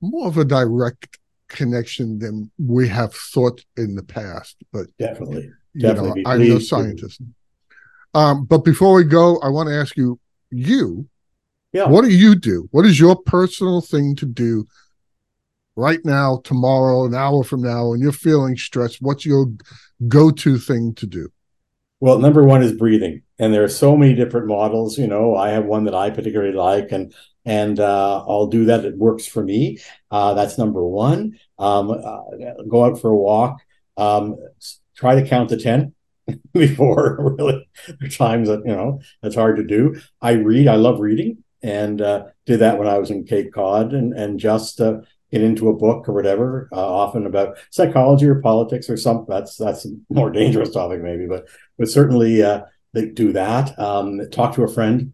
more 0.00 0.28
of 0.28 0.38
a 0.38 0.44
direct 0.44 1.18
connection 1.48 2.18
than 2.18 2.50
we 2.58 2.88
have 2.88 3.14
thought 3.14 3.64
in 3.76 3.94
the 3.94 4.02
past. 4.02 4.56
But 4.72 4.86
definitely, 4.98 5.50
definitely, 5.78 6.22
know, 6.22 6.30
I'm 6.30 6.48
no 6.48 6.58
scientist. 6.58 7.20
Um, 8.14 8.44
but 8.44 8.64
before 8.64 8.94
we 8.94 9.04
go, 9.04 9.38
I 9.40 9.48
want 9.48 9.68
to 9.68 9.74
ask 9.74 9.96
you, 9.96 10.18
you, 10.50 11.06
yeah. 11.72 11.86
what 11.86 12.02
do 12.02 12.10
you 12.10 12.34
do? 12.34 12.68
What 12.70 12.86
is 12.86 12.98
your 12.98 13.16
personal 13.16 13.80
thing 13.80 14.16
to 14.16 14.26
do 14.26 14.66
right 15.76 16.00
now, 16.04 16.40
tomorrow, 16.42 17.04
an 17.04 17.14
hour 17.14 17.44
from 17.44 17.62
now, 17.62 17.92
and 17.92 18.02
you're 18.02 18.12
feeling 18.12 18.56
stressed, 18.56 18.98
what's 19.00 19.24
your 19.24 19.46
go 20.08 20.30
to 20.30 20.58
thing 20.58 20.94
to 20.94 21.06
do? 21.06 21.28
Well, 22.00 22.18
number 22.18 22.44
one 22.44 22.62
is 22.62 22.72
breathing, 22.72 23.22
and 23.38 23.54
there 23.54 23.64
are 23.64 23.68
so 23.68 23.96
many 23.96 24.14
different 24.14 24.48
models. 24.48 24.98
You 24.98 25.06
know, 25.06 25.34
I 25.34 25.50
have 25.50 25.64
one 25.64 25.84
that 25.84 25.94
I 25.94 26.10
particularly 26.10 26.52
like, 26.52 26.92
and 26.92 27.14
and 27.44 27.80
uh, 27.80 28.24
I'll 28.28 28.48
do 28.48 28.66
that. 28.66 28.84
It 28.84 28.98
works 28.98 29.26
for 29.26 29.42
me. 29.42 29.78
Uh, 30.10 30.34
that's 30.34 30.58
number 30.58 30.84
one. 30.84 31.38
Um, 31.58 31.90
uh, 31.90 32.20
go 32.68 32.84
out 32.84 33.00
for 33.00 33.10
a 33.10 33.16
walk. 33.16 33.60
Um, 33.96 34.36
try 34.94 35.14
to 35.14 35.26
count 35.26 35.48
to 35.50 35.56
ten 35.56 35.94
before 36.52 37.36
really. 37.38 37.66
Times 38.10 38.48
that 38.48 38.60
you 38.66 38.72
know 38.72 39.00
that's 39.22 39.34
hard 39.34 39.56
to 39.56 39.64
do. 39.64 39.98
I 40.20 40.32
read. 40.32 40.68
I 40.68 40.76
love 40.76 41.00
reading, 41.00 41.44
and 41.62 42.02
uh, 42.02 42.24
did 42.44 42.58
that 42.58 42.78
when 42.78 42.88
I 42.88 42.98
was 42.98 43.10
in 43.10 43.24
Cape 43.24 43.54
Cod, 43.54 43.94
and 43.94 44.12
and 44.12 44.38
just 44.38 44.82
uh, 45.32 45.36
get 45.36 45.42
into 45.42 45.68
a 45.68 45.76
book 45.76 46.08
or 46.08 46.12
whatever, 46.12 46.68
uh, 46.72 46.94
often 46.94 47.26
about 47.26 47.58
psychology 47.70 48.26
or 48.26 48.40
politics 48.40 48.88
or 48.88 48.96
something. 48.96 49.26
That's 49.28 49.56
that's 49.56 49.86
a 49.86 49.90
more 50.10 50.30
dangerous 50.30 50.72
topic 50.72 51.02
maybe, 51.02 51.26
but 51.26 51.46
but 51.78 51.88
certainly 51.88 52.42
uh, 52.42 52.62
they 52.92 53.06
do 53.06 53.32
that. 53.32 53.78
Um, 53.78 54.20
talk 54.30 54.54
to 54.54 54.64
a 54.64 54.72
friend, 54.72 55.12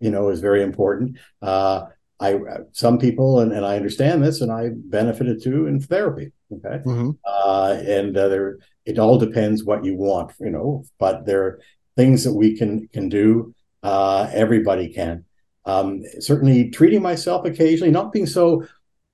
you 0.00 0.10
know, 0.10 0.28
is 0.28 0.40
very 0.40 0.62
important. 0.62 1.18
Uh, 1.42 1.86
I 2.18 2.38
some 2.72 2.98
people 2.98 3.40
and, 3.40 3.52
and 3.52 3.64
I 3.64 3.76
understand 3.76 4.22
this, 4.22 4.40
and 4.40 4.50
I 4.50 4.70
benefited 4.74 5.42
too 5.42 5.66
in 5.66 5.80
therapy. 5.80 6.32
Okay, 6.52 6.82
mm-hmm. 6.84 7.10
uh, 7.24 7.76
and 7.86 8.16
uh, 8.16 8.28
there 8.28 8.58
it 8.84 8.98
all 8.98 9.18
depends 9.18 9.64
what 9.64 9.84
you 9.84 9.96
want, 9.96 10.32
you 10.40 10.50
know. 10.50 10.84
But 10.98 11.26
there 11.26 11.44
are 11.44 11.60
things 11.96 12.24
that 12.24 12.34
we 12.34 12.56
can 12.56 12.88
can 12.88 13.08
do. 13.08 13.54
Uh, 13.82 14.30
everybody 14.32 14.92
can. 14.92 15.24
Um, 15.66 16.04
certainly, 16.20 16.70
treating 16.70 17.02
myself 17.02 17.44
occasionally, 17.44 17.90
not 17.90 18.12
being 18.12 18.26
so, 18.26 18.64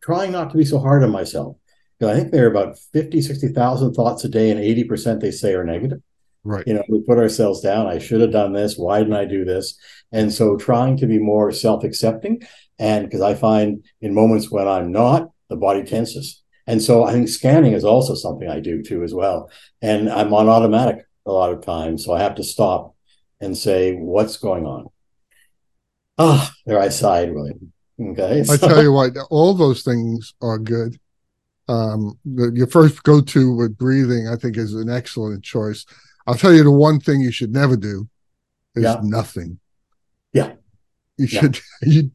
trying 0.03 0.32
not 0.32 0.50
to 0.50 0.57
be 0.57 0.64
so 0.64 0.78
hard 0.78 1.03
on 1.03 1.11
myself. 1.11 1.57
Because 1.98 2.16
I 2.16 2.18
think 2.18 2.32
there 2.32 2.46
are 2.46 2.50
about 2.50 2.78
50, 2.92 3.22
60,000 3.22 3.94
thoughts 3.94 4.24
a 4.24 4.28
day, 4.28 4.50
and 4.50 4.61
80% 4.61 5.20
they 5.20 5.30
say 5.30 5.55
are 5.55 5.64
negative. 5.64 6.00
Right. 6.44 6.66
You 6.66 6.74
know, 6.74 6.82
we 6.88 7.00
put 7.03 7.18
ourselves 7.18 7.61
down. 7.61 7.86
I 7.86 7.98
should 7.98 8.20
have 8.20 8.32
done 8.32 8.53
this. 8.53 8.76
Why 8.76 8.98
didn't 8.98 9.14
I 9.14 9.24
do 9.24 9.44
this? 9.44 9.78
And 10.11 10.32
so 10.32 10.57
trying 10.57 10.96
to 10.96 11.07
be 11.07 11.18
more 11.18 11.53
self 11.53 11.84
accepting. 11.84 12.42
And 12.78 13.07
because 13.07 13.20
I 13.20 13.34
find 13.34 13.84
in 14.00 14.12
moments 14.12 14.50
when 14.50 14.66
I'm 14.66 14.90
not, 14.90 15.30
the 15.48 15.57
body 15.57 15.84
tenses. 15.84 16.42
And 16.66 16.82
so 16.82 17.05
I 17.05 17.12
think 17.12 17.28
scanning 17.28 17.72
is 17.72 17.84
also 17.84 18.14
something 18.14 18.48
I 18.48 18.61
do 18.61 18.82
too, 18.82 19.05
as 19.05 19.14
well. 19.14 19.50
And 19.80 20.09
I'm 20.09 20.34
on 20.34 20.48
automatic 20.48 21.07
a 21.26 21.32
lot 21.32 21.53
of 21.53 21.64
times. 21.64 22.05
So 22.05 22.12
I 22.12 22.20
have 22.20 22.36
to 22.36 22.44
stop 22.44 22.96
and 23.40 23.57
say, 23.57 23.94
what's 23.94 24.36
going 24.36 24.66
on? 24.66 24.86
Ah, 26.18 26.50
oh, 26.50 26.55
there 26.66 26.80
I 26.80 26.88
sighed, 26.88 27.32
William. 27.32 27.72
Okay. 28.11 28.44
So. 28.44 28.55
I 28.55 28.57
tell 28.57 28.82
you 28.82 28.92
what, 28.92 29.12
all 29.30 29.55
those 29.55 29.82
things 29.82 30.34
are 30.42 30.59
good. 30.59 30.98
Um, 31.68 32.18
the, 32.24 32.53
your 32.55 32.66
first 32.66 33.03
go 33.03 33.20
to 33.20 33.55
with 33.55 33.78
breathing, 33.78 34.28
I 34.28 34.36
think, 34.36 34.57
is 34.57 34.74
an 34.74 34.90
excellent 34.90 35.44
choice. 35.44 35.86
I'll 36.26 36.34
tell 36.34 36.53
you 36.53 36.64
the 36.64 36.70
one 36.70 37.00
thing 37.00 37.20
you 37.20 37.32
should 37.32 37.53
never 37.53 37.76
do 37.76 38.09
is 38.74 38.84
yeah. 38.84 39.00
nothing. 39.03 39.59
Yeah. 40.32 40.55
You 41.18 41.26
should 41.26 41.61
yeah. 41.82 41.88
you 41.92 42.11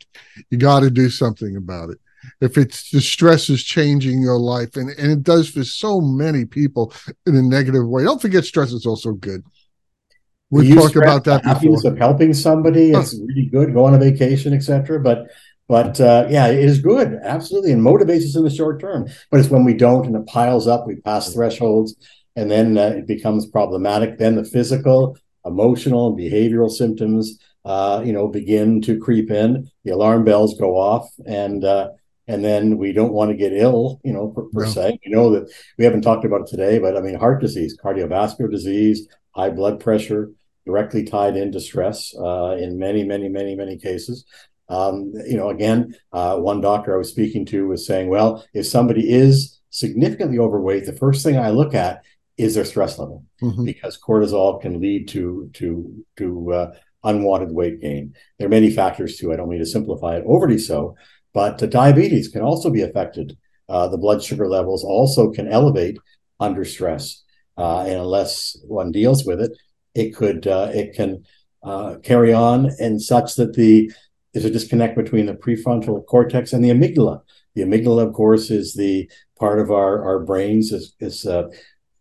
you 0.49 0.57
got 0.57 0.81
to 0.81 0.89
do 0.89 1.09
something 1.09 1.55
about 1.55 1.89
it. 1.91 1.99
If 2.41 2.57
it's 2.57 2.89
the 2.89 2.99
stress 2.99 3.49
is 3.49 3.63
changing 3.63 4.21
your 4.21 4.37
life, 4.37 4.75
and, 4.75 4.89
and 4.89 5.11
it 5.11 5.23
does 5.23 5.49
for 5.49 5.63
so 5.63 6.01
many 6.01 6.45
people 6.45 6.93
in 7.25 7.35
a 7.35 7.41
negative 7.41 7.87
way. 7.87 8.03
Don't 8.03 8.21
forget 8.21 8.43
stress 8.43 8.71
is 8.71 8.85
also 8.85 9.13
good. 9.13 9.43
We 10.49 10.73
talked 10.73 10.95
about 10.95 11.25
that 11.25 11.43
happiness 11.43 11.83
before. 11.83 11.91
of 11.91 11.97
helping 11.97 12.33
somebody. 12.33 12.91
It's 12.91 13.13
really 13.13 13.47
good. 13.47 13.73
Go 13.73 13.85
on 13.85 13.93
a 13.93 13.97
vacation, 13.97 14.53
etc. 14.53 14.99
But 14.99 15.27
but 15.67 15.99
uh, 15.99 16.27
yeah, 16.29 16.47
it 16.47 16.59
is 16.59 16.79
good, 16.79 17.19
absolutely, 17.23 17.71
and 17.71 17.81
motivates 17.81 18.23
us 18.23 18.35
in 18.35 18.43
the 18.43 18.49
short 18.49 18.79
term. 18.79 19.07
But 19.29 19.39
it's 19.39 19.49
when 19.49 19.65
we 19.65 19.73
don't 19.73 20.05
and 20.05 20.15
it 20.15 20.27
piles 20.27 20.67
up, 20.67 20.87
we 20.87 20.95
pass 20.95 21.33
thresholds, 21.33 21.95
and 22.35 22.49
then 22.49 22.77
uh, 22.77 22.93
it 22.97 23.07
becomes 23.07 23.45
problematic. 23.45 24.17
Then 24.17 24.35
the 24.35 24.45
physical, 24.45 25.17
emotional, 25.45 26.07
and 26.07 26.17
behavioral 26.17 26.71
symptoms, 26.71 27.39
uh, 27.65 28.01
you 28.05 28.13
know, 28.13 28.27
begin 28.27 28.81
to 28.83 28.97
creep 28.97 29.29
in. 29.29 29.69
The 29.83 29.91
alarm 29.91 30.23
bells 30.23 30.57
go 30.57 30.77
off, 30.77 31.09
and 31.25 31.63
uh, 31.65 31.89
and 32.27 32.43
then 32.43 32.77
we 32.77 32.93
don't 32.93 33.13
want 33.13 33.31
to 33.31 33.37
get 33.37 33.53
ill, 33.53 33.99
you 34.03 34.13
know, 34.13 34.29
per, 34.29 34.43
per 34.43 34.63
no. 34.63 34.69
se. 34.69 34.99
We 35.05 35.11
know 35.11 35.31
that 35.31 35.51
we 35.77 35.85
haven't 35.85 36.01
talked 36.01 36.25
about 36.25 36.41
it 36.41 36.47
today, 36.47 36.79
but 36.79 36.95
I 36.95 37.01
mean, 37.01 37.15
heart 37.15 37.41
disease, 37.41 37.77
cardiovascular 37.77 38.49
disease, 38.49 39.07
high 39.31 39.49
blood 39.49 39.79
pressure, 39.79 40.31
directly 40.65 41.03
tied 41.03 41.37
into 41.37 41.59
stress 41.59 42.13
uh, 42.17 42.57
in 42.59 42.77
many, 42.77 43.03
many, 43.03 43.29
many, 43.29 43.55
many 43.55 43.77
cases. 43.77 44.25
Um, 44.69 45.13
you 45.25 45.37
know, 45.37 45.49
again, 45.49 45.95
uh, 46.11 46.37
one 46.37 46.61
doctor 46.61 46.93
I 46.93 46.97
was 46.97 47.09
speaking 47.09 47.45
to 47.47 47.67
was 47.67 47.87
saying, 47.87 48.09
well, 48.09 48.45
if 48.53 48.67
somebody 48.67 49.09
is 49.09 49.59
significantly 49.69 50.39
overweight, 50.39 50.85
the 50.85 50.93
first 50.93 51.23
thing 51.23 51.37
I 51.37 51.51
look 51.51 51.73
at 51.73 52.03
is 52.37 52.55
their 52.55 52.65
stress 52.65 52.99
level 52.99 53.25
mm-hmm. 53.41 53.65
because 53.65 53.99
cortisol 53.99 54.61
can 54.61 54.79
lead 54.79 55.07
to 55.09 55.49
to 55.53 56.05
to 56.17 56.53
uh, 56.53 56.71
unwanted 57.03 57.51
weight 57.51 57.81
gain. 57.81 58.13
There 58.37 58.47
are 58.47 58.49
many 58.49 58.69
factors 58.69 59.17
too. 59.17 59.33
I 59.33 59.37
don't 59.37 59.49
mean 59.49 59.59
to 59.59 59.65
simplify 59.65 60.17
it 60.17 60.23
overly 60.27 60.57
so, 60.57 60.95
but 61.33 61.57
diabetes 61.69 62.27
can 62.27 62.41
also 62.41 62.69
be 62.69 62.81
affected. 62.81 63.37
Uh, 63.69 63.87
the 63.87 63.97
blood 63.97 64.23
sugar 64.23 64.47
levels 64.47 64.83
also 64.83 65.31
can 65.31 65.47
elevate 65.47 65.97
under 66.39 66.63
stress, 66.63 67.23
uh, 67.57 67.81
and 67.81 67.99
unless 67.99 68.57
one 68.63 68.91
deals 68.91 69.25
with 69.25 69.41
it, 69.41 69.51
it 69.95 70.15
could 70.15 70.45
uh, 70.47 70.69
it 70.73 70.95
can 70.95 71.23
uh, 71.63 71.95
carry 72.03 72.33
on 72.33 72.71
and 72.79 73.01
such 73.01 73.35
that 73.35 73.53
the 73.53 73.91
there's 74.33 74.45
a 74.45 74.51
disconnect 74.51 74.95
between 74.95 75.25
the 75.25 75.33
prefrontal 75.33 76.05
cortex 76.05 76.53
and 76.53 76.63
the 76.63 76.69
amygdala. 76.69 77.21
The 77.55 77.63
amygdala, 77.63 78.07
of 78.07 78.13
course, 78.13 78.51
is 78.51 78.73
the 78.73 79.09
part 79.39 79.59
of 79.59 79.71
our, 79.71 80.03
our 80.03 80.19
brains 80.19 80.71
is, 80.71 80.93
is 80.99 81.25
uh, 81.25 81.49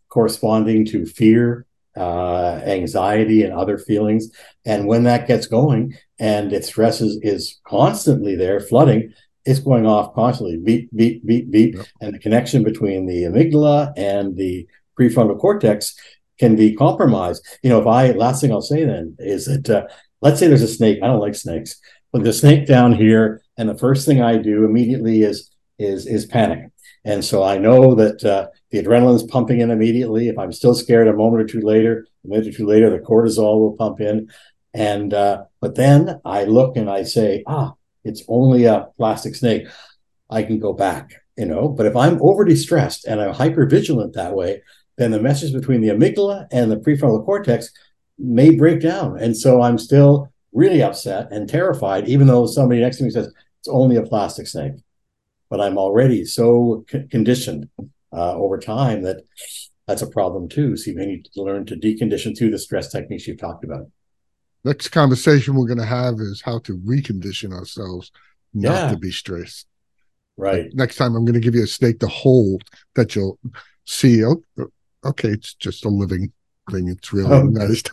corresponding 0.09 0.85
to 0.87 1.07
fear, 1.07 1.67
uh, 1.97 2.61
anxiety, 2.67 3.43
and 3.43 3.53
other 3.53 3.79
feelings. 3.79 4.31
And 4.65 4.87
when 4.87 5.05
that 5.05 5.27
gets 5.27 5.47
going 5.47 5.95
and 6.19 6.53
if 6.53 6.65
stress 6.65 7.01
is, 7.01 7.19
is 7.23 7.61
constantly 7.67 8.37
there, 8.37 8.61
flooding, 8.61 9.13
it's 9.45 9.61
going 9.61 9.87
off 9.87 10.15
constantly, 10.15 10.59
beep, 10.59 10.91
beep, 10.95 11.25
beep, 11.25 11.51
beep. 11.51 11.77
Yep. 11.77 11.87
And 12.01 12.15
the 12.15 12.19
connection 12.19 12.65
between 12.65 13.07
the 13.07 13.23
amygdala 13.23 13.93
and 13.97 14.37
the 14.37 14.67
prefrontal 14.99 15.39
cortex 15.39 15.95
can 16.39 16.57
be 16.57 16.75
compromised. 16.75 17.47
You 17.63 17.71
know, 17.71 17.81
if 17.81 17.87
I, 17.87 18.11
last 18.11 18.41
thing 18.41 18.53
I'll 18.53 18.61
say 18.61 18.85
then 18.85 19.17
is 19.19 19.47
that, 19.47 19.71
uh, 19.71 19.87
let's 20.21 20.41
say 20.41 20.49
there's 20.49 20.63
a 20.63 20.69
snake. 20.69 20.99
I 21.03 21.07
don't 21.07 21.21
like 21.21 21.35
snakes, 21.35 21.81
but 22.17 22.25
the 22.25 22.33
snake 22.33 22.67
down 22.67 22.95
here. 22.95 23.43
And 23.59 23.69
the 23.69 23.77
first 23.77 24.07
thing 24.07 24.23
I 24.23 24.39
do 24.39 24.65
immediately 24.65 25.21
is, 25.21 25.51
is, 25.79 26.07
is 26.07 26.25
panic. 26.25 26.71
And 27.05 27.23
so 27.23 27.43
I 27.43 27.59
know 27.59 27.95
that 27.95 28.25
uh, 28.25 28.49
the 28.71 28.83
adrenaline's 28.83 29.23
pumping 29.25 29.61
in 29.61 29.71
immediately. 29.71 30.29
If 30.29 30.39
I'm 30.39 30.51
still 30.51 30.75
scared 30.75 31.09
a 31.09 31.13
moment 31.13 31.43
or 31.43 31.47
two 31.47 31.61
later, 31.61 32.07
a 32.25 32.29
minute 32.29 32.47
or 32.49 32.53
two 32.53 32.67
later, 32.67 32.89
the 32.89 33.01
cortisol 33.01 33.61
will 33.61 33.77
pump 33.77 34.01
in. 34.01 34.31
And 34.73 35.13
uh, 35.13 35.45
but 35.61 35.75
then 35.75 36.23
I 36.25 36.45
look 36.45 36.79
and 36.79 36.89
I 36.89 37.03
say, 37.03 37.45
ah, 37.47 37.75
it's 38.03 38.23
only 38.29 38.65
a 38.65 38.89
plastic 38.97 39.35
snake. 39.35 39.67
I 40.31 40.43
can 40.43 40.59
go 40.59 40.73
back, 40.73 41.11
you 41.37 41.45
know. 41.45 41.69
But 41.69 41.85
if 41.85 41.97
I'm 41.97 42.19
overly 42.23 42.57
stressed 42.57 43.05
and 43.05 43.21
I'm 43.21 43.35
hyper 43.35 43.67
vigilant 43.67 44.15
that 44.15 44.33
way, 44.33 44.63
then 44.97 45.11
the 45.11 45.21
message 45.21 45.53
between 45.53 45.83
the 45.83 45.89
amygdala 45.89 46.47
and 46.51 46.71
the 46.71 46.77
prefrontal 46.77 47.27
cortex 47.27 47.71
may 48.19 48.57
break 48.57 48.81
down. 48.81 49.19
And 49.19 49.37
so 49.37 49.61
I'm 49.61 49.77
still 49.77 50.33
really 50.53 50.83
upset 50.83 51.31
and 51.31 51.49
terrified, 51.49 52.09
even 52.09 52.27
though 52.27 52.47
somebody 52.47 52.81
next 52.81 52.99
to 52.99 53.05
me 53.05 53.11
says 53.11 53.33
it's 53.59 53.69
only 53.69 53.97
a 53.97 54.03
plastic 54.03 54.47
snake 54.47 54.73
but 55.49 55.61
I'm 55.61 55.79
already 55.79 56.25
so 56.25 56.85
c- 56.91 57.05
conditioned 57.11 57.69
uh, 58.13 58.35
over 58.35 58.59
time 58.59 59.03
that 59.03 59.25
that's 59.87 60.03
a 60.03 60.07
problem 60.07 60.49
too. 60.49 60.77
So 60.77 60.91
you 60.91 60.97
may 60.97 61.07
need 61.07 61.29
to 61.33 61.43
learn 61.43 61.67
to 61.67 61.77
decondition 61.77 62.37
through 62.37 62.51
the 62.51 62.59
stress 62.59 62.91
techniques 62.91 63.27
you've 63.27 63.39
talked 63.39 63.65
about. 63.65 63.87
Next 64.65 64.89
conversation 64.89 65.55
we're 65.55 65.69
going 65.69 65.79
to 65.79 65.87
have 65.87 66.15
is 66.15 66.43
how 66.45 66.59
to 66.61 66.77
recondition 66.79 67.53
ourselves 67.53 68.11
not 68.53 68.75
yeah. 68.75 68.91
to 68.91 68.97
be 68.97 69.13
stressed. 69.13 69.67
Right. 70.37 70.75
Next 70.75 70.97
time 70.97 71.15
I'm 71.15 71.25
going 71.25 71.35
to 71.35 71.41
give 71.41 71.55
you 71.55 71.63
a 71.63 71.69
snake 71.69 72.01
to 72.01 72.09
hold 72.09 72.65
that 72.95 73.15
you'll 73.15 73.39
see. 73.85 74.25
Okay, 74.25 75.29
it's 75.29 75.55
just 75.55 75.85
a 75.85 75.89
living 75.89 76.33
thing. 76.71 76.89
It's 76.89 77.13
really 77.13 77.31
oh. 77.31 77.43
nice. 77.45 77.83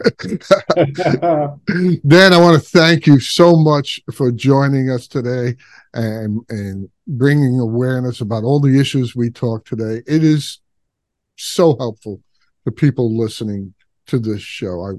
Dan, 2.08 2.34
I 2.34 2.38
want 2.40 2.62
to 2.62 2.70
thank 2.70 3.08
you 3.08 3.20
so 3.20 3.56
much 3.56 4.02
for 4.14 4.32
joining 4.32 4.90
us 4.90 5.08
today 5.08 5.56
and 5.94 6.42
and 6.50 6.90
bringing 7.08 7.60
awareness 7.60 8.22
about 8.22 8.44
all 8.44 8.60
the 8.60 8.80
issues 8.80 9.16
we 9.16 9.30
talked 9.30 9.68
today. 9.68 10.02
It 10.08 10.24
is 10.24 10.60
so 11.36 11.76
helpful 11.78 12.22
to 12.66 12.72
people 12.72 13.18
listening 13.18 13.74
to 14.08 14.20
this 14.20 14.42
show. 14.42 14.86
I 14.86 14.92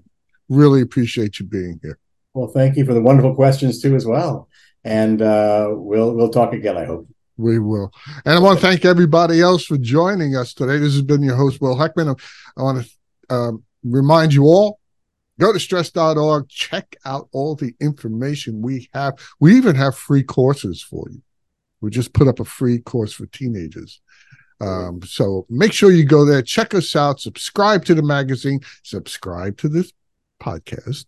really 0.49 0.81
appreciate 0.81 1.39
you 1.39 1.47
being 1.47 1.81
here. 1.83 1.99
Well, 2.35 2.49
thank 2.49 2.77
you 2.77 2.85
for 2.85 2.95
the 2.95 3.03
wonderful 3.03 3.35
questions 3.35 3.81
too, 3.81 3.95
as 3.95 4.07
well. 4.07 4.49
And 4.83 5.23
uh, 5.23 5.69
we'll 5.71 6.15
we'll 6.15 6.31
talk 6.31 6.53
again. 6.53 6.77
I 6.77 6.85
hope. 6.85 7.09
We 7.37 7.59
will. 7.59 7.93
And 8.25 8.35
I 8.35 8.39
want 8.39 8.61
to 8.61 8.67
thank 8.67 8.85
everybody 8.85 9.41
else 9.41 9.65
for 9.65 9.77
joining 9.77 10.37
us 10.37 10.55
today. 10.55 10.79
This 10.79 10.93
has 10.93 11.03
been 11.03 11.23
your 11.23 11.35
host, 11.35 11.61
Will 11.61 11.75
Heckman. 11.75 12.17
I 12.57 12.63
want 12.63 12.85
to 12.85 12.91
um, 13.31 13.65
remind 13.83 14.33
you 14.33 14.45
all 14.45 14.81
go 15.39 15.53
to 15.53 15.59
stress.org, 15.59 16.49
check 16.49 16.97
out 17.05 17.29
all 17.33 17.55
the 17.55 17.75
information 17.81 18.63
we 18.63 18.89
have. 18.95 19.15
We 19.41 19.57
even 19.57 19.75
have 19.77 19.97
free 19.97 20.23
courses 20.23 20.83
for 20.83 21.07
you. 21.11 21.23
We 21.81 21.91
just 21.91 22.13
put 22.13 22.29
up 22.29 22.41
a 22.41 22.45
free 22.45 22.79
course 22.79 23.13
for 23.13 23.27
teenagers. 23.27 24.01
Um, 24.61 25.01
so 25.03 25.47
make 25.51 25.73
sure 25.73 25.91
you 25.91 26.05
go 26.05 26.25
there, 26.25 26.41
check 26.41 26.75
us 26.75 26.95
out, 26.95 27.21
subscribe 27.21 27.85
to 27.87 27.95
the 27.95 28.03
magazine, 28.03 28.61
subscribe 28.83 29.59
to 29.59 29.69
this 29.69 29.93
podcast, 30.41 31.07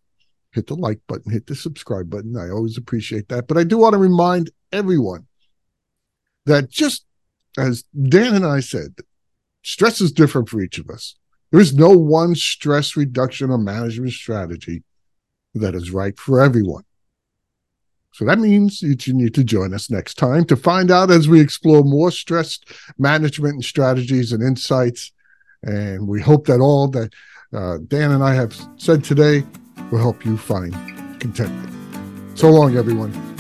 hit 0.53 0.67
the 0.67 0.75
like 0.75 1.01
button, 1.07 1.33
hit 1.33 1.47
the 1.47 1.55
subscribe 1.55 2.11
button. 2.11 2.37
I 2.37 2.51
always 2.51 2.77
appreciate 2.77 3.29
that. 3.29 3.47
But 3.47 3.57
I 3.57 3.65
do 3.65 3.79
want 3.79 3.93
to 3.93 3.99
remind 3.99 4.51
everyone 4.73 5.27
that 6.45 6.69
just 6.69 7.05
as 7.57 7.85
Dan 8.09 8.35
and 8.35 8.45
I 8.47 8.61
said, 8.61 8.97
stress 9.63 10.01
is 10.01 10.13
different 10.13 10.49
for 10.49 10.61
each 10.61 10.79
of 10.79 10.91
us. 10.91 11.17
There 11.51 11.61
is 11.61 11.75
no 11.75 11.91
one 11.91 12.35
stress 12.35 12.97
reduction 12.97 13.51
or 13.51 13.59
management 13.59 14.13
strategy 14.13 14.83
that 15.55 15.75
is 15.75 15.91
right 15.91 16.19
for 16.19 16.41
everyone. 16.41 16.85
So 18.13 18.25
that 18.25 18.39
means 18.39 18.81
that 18.81 19.07
you 19.07 19.13
need 19.13 19.35
to 19.35 19.45
join 19.45 19.75
us 19.75 19.91
next 19.91 20.15
time 20.15 20.47
to 20.47 20.57
find 20.57 20.91
out 20.91 21.11
as 21.11 21.29
we 21.29 21.41
explore 21.41 21.85
more 21.85 22.11
stress 22.11 22.59
management 22.99 23.55
and 23.55 23.65
strategies 23.65 24.33
and 24.33 24.43
insights. 24.43 25.13
And 25.63 26.09
we 26.09 26.23
hope 26.23 26.47
that 26.47 26.61
all 26.61 26.89
that 26.89 27.13
uh, 27.53 27.79
Dan 27.87 28.13
and 28.13 28.25
I 28.25 28.35
have 28.35 28.59
said 28.77 29.05
today 29.05 29.45
will 29.91 29.99
help 29.99 30.25
you 30.25 30.37
find 30.39 30.73
contentment. 31.21 32.39
So 32.39 32.51
long, 32.51 32.77
everyone. 32.77 33.36